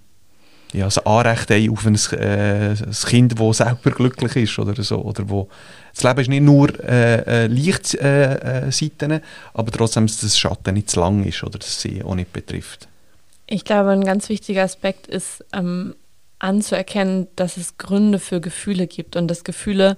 ja, 0.73 0.85
also 0.85 1.03
Anrecht 1.05 1.51
haben 1.51 1.71
auf 1.71 1.87
ein, 1.87 1.95
äh, 2.19 2.71
ein 2.71 2.93
Kind, 3.07 3.39
das 3.39 3.57
selber 3.57 3.91
glücklich 3.91 4.37
ist 4.37 4.59
oder 4.59 4.83
so. 4.83 4.99
Oder 4.99 5.29
wo, 5.29 5.49
das 5.95 6.03
Leben 6.03 6.21
ist 6.21 6.29
nicht 6.29 6.43
nur 6.43 6.69
äh, 6.85 7.45
äh, 7.45 7.47
Lichtseiten, 7.47 9.11
äh, 9.11 9.17
äh 9.17 9.21
aber 9.55 9.71
trotzdem, 9.71 10.07
dass 10.07 10.21
das 10.21 10.39
Schatten 10.39 10.75
nicht 10.75 10.91
zu 10.91 11.01
lang 11.01 11.25
ist 11.25 11.43
oder 11.43 11.59
dass 11.59 11.81
sie 11.81 12.03
auch 12.03 12.15
nicht 12.15 12.33
betrifft. 12.33 12.89
Ich 13.47 13.65
glaube, 13.65 13.91
ein 13.91 14.05
ganz 14.05 14.29
wichtiger 14.29 14.65
Aspekt 14.65 15.07
ist 15.07 15.45
ähm, 15.53 15.95
anzuerkennen, 16.41 17.29
dass 17.37 17.57
es 17.57 17.79
Gründe 17.79 18.19
für 18.19 18.41
Gefühle 18.41 18.87
gibt 18.87 19.17
und 19.17 19.29
dass 19.29 19.45
Gefühle 19.45 19.97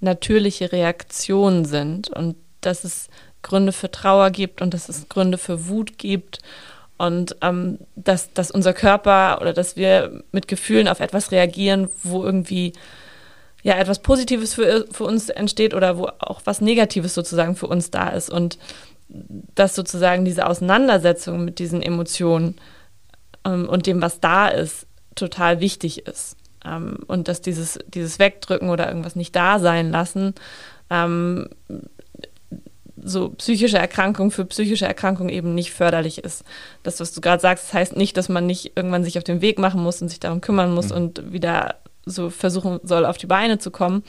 natürliche 0.00 0.70
Reaktionen 0.70 1.64
sind 1.64 2.08
und 2.10 2.36
dass 2.60 2.84
es 2.84 3.08
Gründe 3.42 3.72
für 3.72 3.90
Trauer 3.90 4.30
gibt 4.30 4.62
und 4.62 4.74
dass 4.74 4.88
es 4.88 5.08
Gründe 5.08 5.38
für 5.38 5.68
Wut 5.68 5.98
gibt 5.98 6.38
und 6.98 7.36
ähm, 7.42 7.78
dass, 7.96 8.32
dass 8.32 8.50
unser 8.50 8.72
Körper 8.72 9.38
oder 9.40 9.52
dass 9.52 9.76
wir 9.76 10.22
mit 10.32 10.48
Gefühlen 10.48 10.88
auf 10.88 11.00
etwas 11.00 11.32
reagieren, 11.32 11.88
wo 12.02 12.22
irgendwie 12.24 12.72
ja 13.62 13.76
etwas 13.76 14.00
Positives 14.00 14.54
für, 14.54 14.86
für 14.90 15.04
uns 15.04 15.28
entsteht 15.28 15.74
oder 15.74 15.98
wo 15.98 16.08
auch 16.20 16.42
was 16.44 16.60
Negatives 16.60 17.14
sozusagen 17.14 17.56
für 17.56 17.66
uns 17.66 17.90
da 17.90 18.08
ist 18.10 18.30
und 18.30 18.58
dass 19.54 19.74
sozusagen 19.74 20.24
diese 20.24 20.46
Auseinandersetzung 20.46 21.44
mit 21.44 21.58
diesen 21.58 21.82
Emotionen 21.82 22.56
ähm, 23.44 23.68
und 23.68 23.86
dem, 23.86 24.00
was 24.00 24.20
da 24.20 24.48
ist, 24.48 24.86
total 25.14 25.60
wichtig 25.60 26.06
ist. 26.06 26.36
Ähm, 26.64 26.98
und 27.06 27.28
dass 27.28 27.40
dieses, 27.40 27.78
dieses 27.88 28.18
Wegdrücken 28.18 28.70
oder 28.70 28.88
irgendwas 28.88 29.16
nicht 29.16 29.34
da 29.34 29.58
sein 29.58 29.90
lassen 29.90 30.34
ähm, 30.90 31.48
so 33.04 33.28
psychische 33.30 33.78
Erkrankung 33.78 34.30
für 34.30 34.44
psychische 34.46 34.86
Erkrankung 34.86 35.28
eben 35.28 35.54
nicht 35.54 35.72
förderlich 35.72 36.18
ist. 36.18 36.42
Das, 36.82 37.00
was 37.00 37.12
du 37.12 37.20
gerade 37.20 37.40
sagst, 37.40 37.66
das 37.66 37.74
heißt 37.74 37.96
nicht, 37.96 38.16
dass 38.16 38.28
man 38.28 38.46
nicht 38.46 38.72
irgendwann 38.76 39.04
sich 39.04 39.18
auf 39.18 39.24
den 39.24 39.42
Weg 39.42 39.58
machen 39.58 39.82
muss 39.82 40.00
und 40.02 40.08
sich 40.08 40.20
darum 40.20 40.40
kümmern 40.40 40.74
muss 40.74 40.88
mhm. 40.88 40.96
und 40.96 41.32
wieder 41.32 41.76
so 42.06 42.30
versuchen 42.30 42.80
soll, 42.82 43.06
auf 43.06 43.18
die 43.18 43.26
Beine 43.26 43.58
zu 43.58 43.70
kommen. 43.70 44.02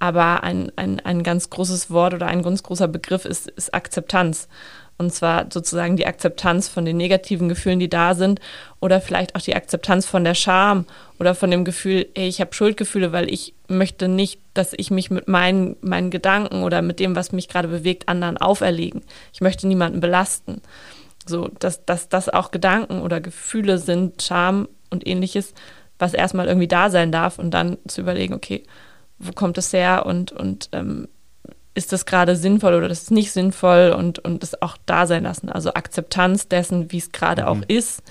Aber 0.00 0.42
ein, 0.42 0.72
ein, 0.76 1.00
ein 1.00 1.22
ganz 1.22 1.48
großes 1.48 1.90
Wort 1.90 2.14
oder 2.14 2.26
ein 2.26 2.42
ganz 2.42 2.62
großer 2.62 2.88
Begriff 2.88 3.24
ist, 3.24 3.48
ist 3.48 3.72
Akzeptanz. 3.72 4.48
Und 4.96 5.12
zwar 5.12 5.46
sozusagen 5.52 5.96
die 5.96 6.06
Akzeptanz 6.06 6.68
von 6.68 6.84
den 6.84 6.96
negativen 6.96 7.48
Gefühlen, 7.48 7.80
die 7.80 7.88
da 7.88 8.14
sind, 8.14 8.40
oder 8.80 9.00
vielleicht 9.00 9.34
auch 9.34 9.40
die 9.40 9.56
Akzeptanz 9.56 10.06
von 10.06 10.24
der 10.24 10.34
Scham 10.34 10.86
oder 11.18 11.34
von 11.34 11.50
dem 11.50 11.64
Gefühl, 11.64 12.06
ey, 12.14 12.28
ich 12.28 12.40
habe 12.40 12.54
Schuldgefühle, 12.54 13.12
weil 13.12 13.28
ich 13.28 13.54
möchte 13.66 14.08
nicht, 14.08 14.40
dass 14.54 14.72
ich 14.76 14.90
mich 14.90 15.10
mit 15.10 15.26
meinen, 15.26 15.76
meinen 15.80 16.10
Gedanken 16.10 16.62
oder 16.62 16.80
mit 16.80 17.00
dem, 17.00 17.16
was 17.16 17.32
mich 17.32 17.48
gerade 17.48 17.68
bewegt, 17.68 18.08
anderen 18.08 18.36
auferlegen. 18.36 19.02
Ich 19.32 19.40
möchte 19.40 19.66
niemanden 19.66 20.00
belasten. 20.00 20.60
So, 21.26 21.48
dass, 21.58 21.84
dass 21.84 22.08
das 22.08 22.28
auch 22.28 22.50
Gedanken 22.50 23.00
oder 23.00 23.20
Gefühle 23.20 23.78
sind, 23.78 24.22
Scham 24.22 24.68
und 24.90 25.06
ähnliches, 25.06 25.54
was 25.98 26.14
erstmal 26.14 26.46
irgendwie 26.46 26.68
da 26.68 26.90
sein 26.90 27.10
darf 27.10 27.38
und 27.38 27.52
dann 27.52 27.78
zu 27.88 28.00
überlegen, 28.00 28.34
okay, 28.34 28.64
wo 29.18 29.32
kommt 29.32 29.58
es 29.58 29.72
her 29.72 30.06
und, 30.06 30.32
und 30.32 30.68
ähm, 30.72 31.08
ist 31.74 31.92
das 31.92 32.06
gerade 32.06 32.36
sinnvoll 32.36 32.74
oder 32.74 32.88
das 32.88 33.02
ist 33.02 33.10
nicht 33.10 33.32
sinnvoll 33.32 33.94
und, 33.96 34.18
und 34.20 34.42
das 34.42 34.60
auch 34.62 34.76
da 34.86 35.06
sein 35.06 35.24
lassen. 35.24 35.48
Also 35.48 35.74
Akzeptanz 35.74 36.48
dessen, 36.48 36.92
wie 36.92 36.98
es 36.98 37.12
gerade 37.12 37.42
mhm. 37.42 37.48
auch 37.48 37.62
ist, 37.66 38.02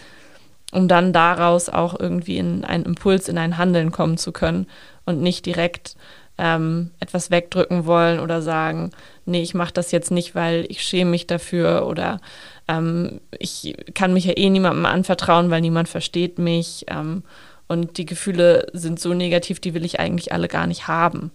um 0.72 0.88
dann 0.88 1.14
daraus 1.14 1.70
auch 1.70 1.98
irgendwie 2.00 2.38
in 2.38 2.66
einen 2.66 2.86
Impuls, 2.86 3.30
in 3.30 3.38
ein 3.38 3.58
Handeln 3.58 3.92
kommen 3.92 4.18
zu 4.18 4.32
können 4.32 4.68
und 5.06 5.22
nicht 5.22 5.46
direkt 5.46 5.96
ähm, 6.38 6.92
etwas 7.00 7.32
wegdrücken 7.32 7.86
wollen 7.86 8.20
oder 8.20 8.42
sagen, 8.42 8.92
nee, 9.26 9.42
ich 9.42 9.54
mache 9.54 9.74
das 9.74 9.92
jetzt 9.92 10.12
nicht, 10.12 10.36
weil 10.36 10.66
ich 10.68 10.82
schäme 10.82 11.12
mich 11.12 11.28
dafür 11.28 11.86
oder 11.88 12.20
ähm, 12.68 13.22
ich 13.38 13.76
kann 13.94 14.14
mich 14.14 14.26
ja 14.26 14.34
eh 14.36 14.50
niemandem 14.50 14.86
anvertrauen, 14.86 15.52
weil 15.52 15.62
niemand 15.62 15.90
versteht 15.90 16.40
mich. 16.40 16.86
Ähm, 16.88 17.24
und 17.68 17.98
die 17.98 18.06
Gefühle 18.06 18.68
sind 18.74 19.00
so 19.00 19.14
negativ, 19.14 19.60
die 19.60 19.74
will 19.74 19.86
ich 19.86 20.00
eigentlich 20.00 20.34
alle 20.34 20.48
gar 20.48 20.68
nicht 20.68 20.88
haben. 20.88 21.32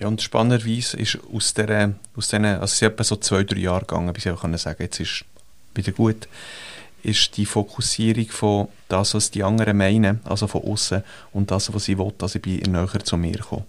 Ja, 0.00 0.06
und 0.06 0.22
spannenderweise 0.22 0.96
ist 0.96 1.18
aus 1.32 1.54
der, 1.54 1.94
aus 2.14 2.28
diesen, 2.28 2.44
also 2.44 2.64
es 2.64 2.74
ist 2.74 2.82
etwa 2.82 3.02
so 3.02 3.16
zwei, 3.16 3.42
drei 3.42 3.58
Jahre 3.58 3.80
gegangen, 3.80 4.12
bis 4.12 4.26
ich 4.26 4.32
auch 4.32 4.42
sagen 4.56 4.82
jetzt 4.82 5.00
ist 5.00 5.24
wieder 5.74 5.92
gut, 5.92 6.28
ist 7.02 7.36
die 7.36 7.46
Fokussierung 7.46 8.28
von 8.28 8.68
das, 8.88 9.14
was 9.14 9.30
die 9.30 9.42
anderen 9.42 9.76
meinen, 9.76 10.20
also 10.24 10.46
von 10.46 10.62
außen 10.62 11.02
und 11.32 11.50
das, 11.50 11.72
was 11.72 11.88
ich 11.88 11.98
will, 11.98 12.12
dass 12.18 12.36
ich 12.36 12.42
bin 12.42 12.60
näher 12.60 13.04
zu 13.04 13.16
mir 13.16 13.38
komme. 13.38 13.64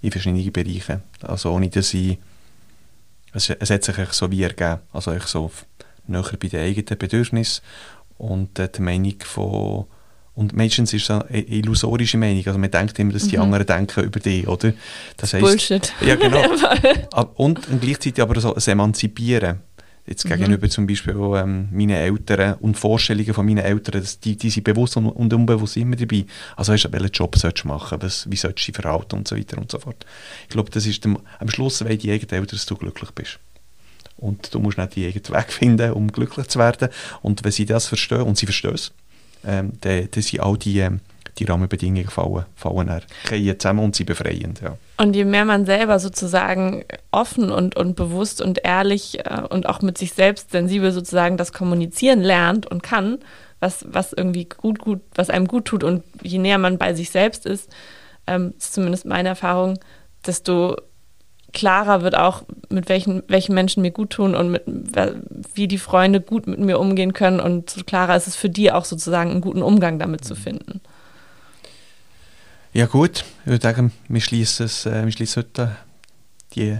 In 0.00 0.10
verschiedenen 0.10 0.52
Bereichen. 0.52 1.02
Also 1.22 1.52
ohne, 1.52 1.70
dass 1.70 1.94
ich, 1.94 2.18
es, 3.32 3.50
es 3.50 3.70
hat 3.70 3.84
sich 3.84 3.96
so 4.12 4.30
wie 4.30 4.42
ergeben, 4.42 4.80
also 4.92 5.12
ich 5.12 5.24
so 5.24 5.50
näher 6.06 6.36
bei 6.38 6.48
den 6.48 6.60
eigenen 6.60 6.98
Bedürfnissen 6.98 7.64
und 8.18 8.58
äh, 8.58 8.68
die 8.68 8.82
Meinung 8.82 9.16
von 9.24 9.86
und 10.34 10.52
meistens 10.52 10.92
ist 10.92 11.04
es 11.04 11.10
eine 11.10 11.40
illusorische 11.40 12.18
Meinung. 12.18 12.44
Also 12.46 12.58
man 12.58 12.70
denkt 12.70 12.98
immer, 12.98 13.12
dass 13.12 13.28
die 13.28 13.36
mhm. 13.36 13.44
anderen 13.44 13.66
denken 13.66 14.04
über 14.04 14.18
dich, 14.18 14.48
oder? 14.48 14.72
Das 15.16 15.32
heißt, 15.32 15.44
Bullshit. 15.44 15.92
Ja, 16.00 16.16
genau. 16.16 16.42
und, 17.36 17.68
und 17.68 17.80
gleichzeitig 17.80 18.20
aber 18.20 18.40
so 18.40 18.52
das 18.52 18.66
Emanzipieren. 18.66 19.60
Jetzt 20.06 20.24
mhm. 20.24 20.30
gegenüber 20.30 20.68
zum 20.68 20.86
Beispiel 20.86 21.14
ähm, 21.36 21.68
meinen 21.70 21.90
Eltern 21.90 22.56
und 22.60 22.76
Vorstellungen 22.76 23.32
von 23.32 23.46
meinen 23.46 23.64
Eltern, 23.64 24.02
dass 24.02 24.18
die, 24.18 24.36
die 24.36 24.50
sind 24.50 24.64
bewusst 24.64 24.96
und, 24.96 25.06
und 25.06 25.32
unbewusst 25.32 25.76
immer 25.76 25.96
dabei. 25.96 26.26
Also 26.56 26.72
weißt 26.72 26.86
du, 26.86 26.92
welchen 26.92 27.12
Job 27.12 27.36
sollst 27.38 27.64
du 27.64 27.68
machen, 27.68 27.98
was, 28.02 28.30
wie 28.30 28.36
sollst 28.36 28.66
du 28.66 28.72
dich 28.72 28.74
verhalten 28.74 29.16
und 29.16 29.28
so 29.28 29.36
weiter 29.36 29.56
und 29.56 29.70
so 29.70 29.78
fort. 29.78 30.04
Ich 30.42 30.50
glaube, 30.50 30.70
das 30.70 30.84
ist 30.84 31.04
dem, 31.04 31.16
am 31.38 31.48
Schluss 31.48 31.82
wollen 31.82 31.96
die 31.96 32.10
eigenen 32.10 32.42
Eltern, 32.42 32.56
dass 32.56 32.66
du 32.66 32.74
glücklich 32.74 33.12
bist. 33.12 33.38
Und 34.16 34.52
du 34.52 34.58
musst 34.58 34.78
nicht 34.78 34.96
die 34.96 35.06
eigenen 35.06 35.28
Weg 35.28 35.52
finden, 35.52 35.92
um 35.92 36.10
glücklich 36.10 36.48
zu 36.48 36.58
werden. 36.58 36.88
Und 37.22 37.44
wenn 37.44 37.52
sie 37.52 37.66
das 37.66 37.86
verstehen, 37.86 38.22
und 38.22 38.36
sie 38.36 38.46
verstehen 38.46 38.74
es, 38.74 38.92
ähm, 39.46 39.72
dann, 39.80 40.08
dann 40.10 40.22
sind 40.22 40.40
all 40.40 40.56
die, 40.56 40.78
ähm, 40.78 41.00
die 41.38 41.44
Rahmenbedingungen 41.44 42.08
fallen, 42.08 42.44
fallen 42.54 43.00
zusammen 43.58 43.84
und 43.84 43.96
sind 43.96 44.06
befreiend. 44.06 44.60
Ja. 44.60 44.76
Und 44.96 45.16
je 45.16 45.24
mehr 45.24 45.44
man 45.44 45.66
selber 45.66 45.98
sozusagen 45.98 46.84
offen 47.10 47.50
und, 47.50 47.76
und 47.76 47.96
bewusst 47.96 48.40
und 48.40 48.60
ehrlich 48.64 49.26
äh, 49.26 49.42
und 49.48 49.68
auch 49.68 49.82
mit 49.82 49.98
sich 49.98 50.12
selbst 50.12 50.52
sensibel 50.52 50.92
sozusagen 50.92 51.36
das 51.36 51.52
Kommunizieren 51.52 52.20
lernt 52.20 52.66
und 52.66 52.82
kann, 52.82 53.18
was, 53.60 53.84
was 53.88 54.12
irgendwie 54.12 54.44
gut, 54.44 54.78
gut, 54.78 55.00
was 55.14 55.30
einem 55.30 55.48
gut 55.48 55.64
tut 55.64 55.84
und 55.84 56.04
je 56.22 56.38
näher 56.38 56.58
man 56.58 56.78
bei 56.78 56.94
sich 56.94 57.10
selbst 57.10 57.46
ist, 57.46 57.70
ähm, 58.26 58.54
ist 58.58 58.74
zumindest 58.74 59.06
meine 59.06 59.30
Erfahrung, 59.30 59.78
desto 60.26 60.76
klarer 61.54 62.02
wird 62.02 62.16
auch, 62.16 62.42
mit 62.68 62.88
welchen, 62.88 63.22
welchen 63.28 63.54
Menschen 63.54 63.80
mir 63.80 63.92
gut 63.92 64.10
tun 64.10 64.34
und 64.34 64.50
mit, 64.50 64.62
wie 65.54 65.68
die 65.68 65.78
Freunde 65.78 66.20
gut 66.20 66.46
mit 66.46 66.58
mir 66.58 66.78
umgehen 66.78 67.12
können. 67.14 67.40
Und 67.40 67.70
so 67.70 67.82
klarer 67.84 68.16
ist 68.16 68.26
es 68.26 68.36
für 68.36 68.50
die 68.50 68.70
auch 68.72 68.84
sozusagen, 68.84 69.30
einen 69.30 69.40
guten 69.40 69.62
Umgang 69.62 69.98
damit 69.98 70.24
zu 70.24 70.34
finden. 70.34 70.80
Ja 72.72 72.86
gut, 72.86 73.24
ich 73.44 73.46
würde 73.46 73.62
sagen, 73.62 73.92
wir 74.08 74.20
schließen, 74.20 74.66
es, 74.66 74.84
äh, 74.84 75.04
wir 75.04 75.12
schließen 75.12 75.44
heute 75.44 75.76
die 76.54 76.78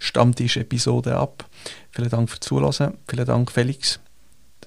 Stammtisch-Episode 0.00 1.16
ab. 1.16 1.44
Vielen 1.92 2.10
Dank 2.10 2.28
fürs 2.28 2.40
Zuhören. 2.40 2.94
Vielen 3.08 3.26
Dank, 3.26 3.52
Felix, 3.52 4.00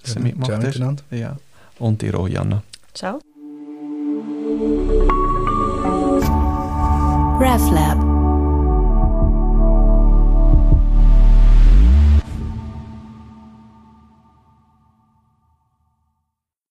dass 0.01 0.13
Ja, 0.13 0.15
du 0.15 0.21
mitgemacht 0.21 0.47
ciao 0.51 0.57
hast. 0.59 0.65
miteinander. 0.67 1.03
Ja. 1.11 1.37
Und 1.79 2.01
dir 2.01 2.17
auch, 2.17 2.27
Jana. 2.29 2.63
Ciao. 2.93 3.19
RefLab 7.39 8.12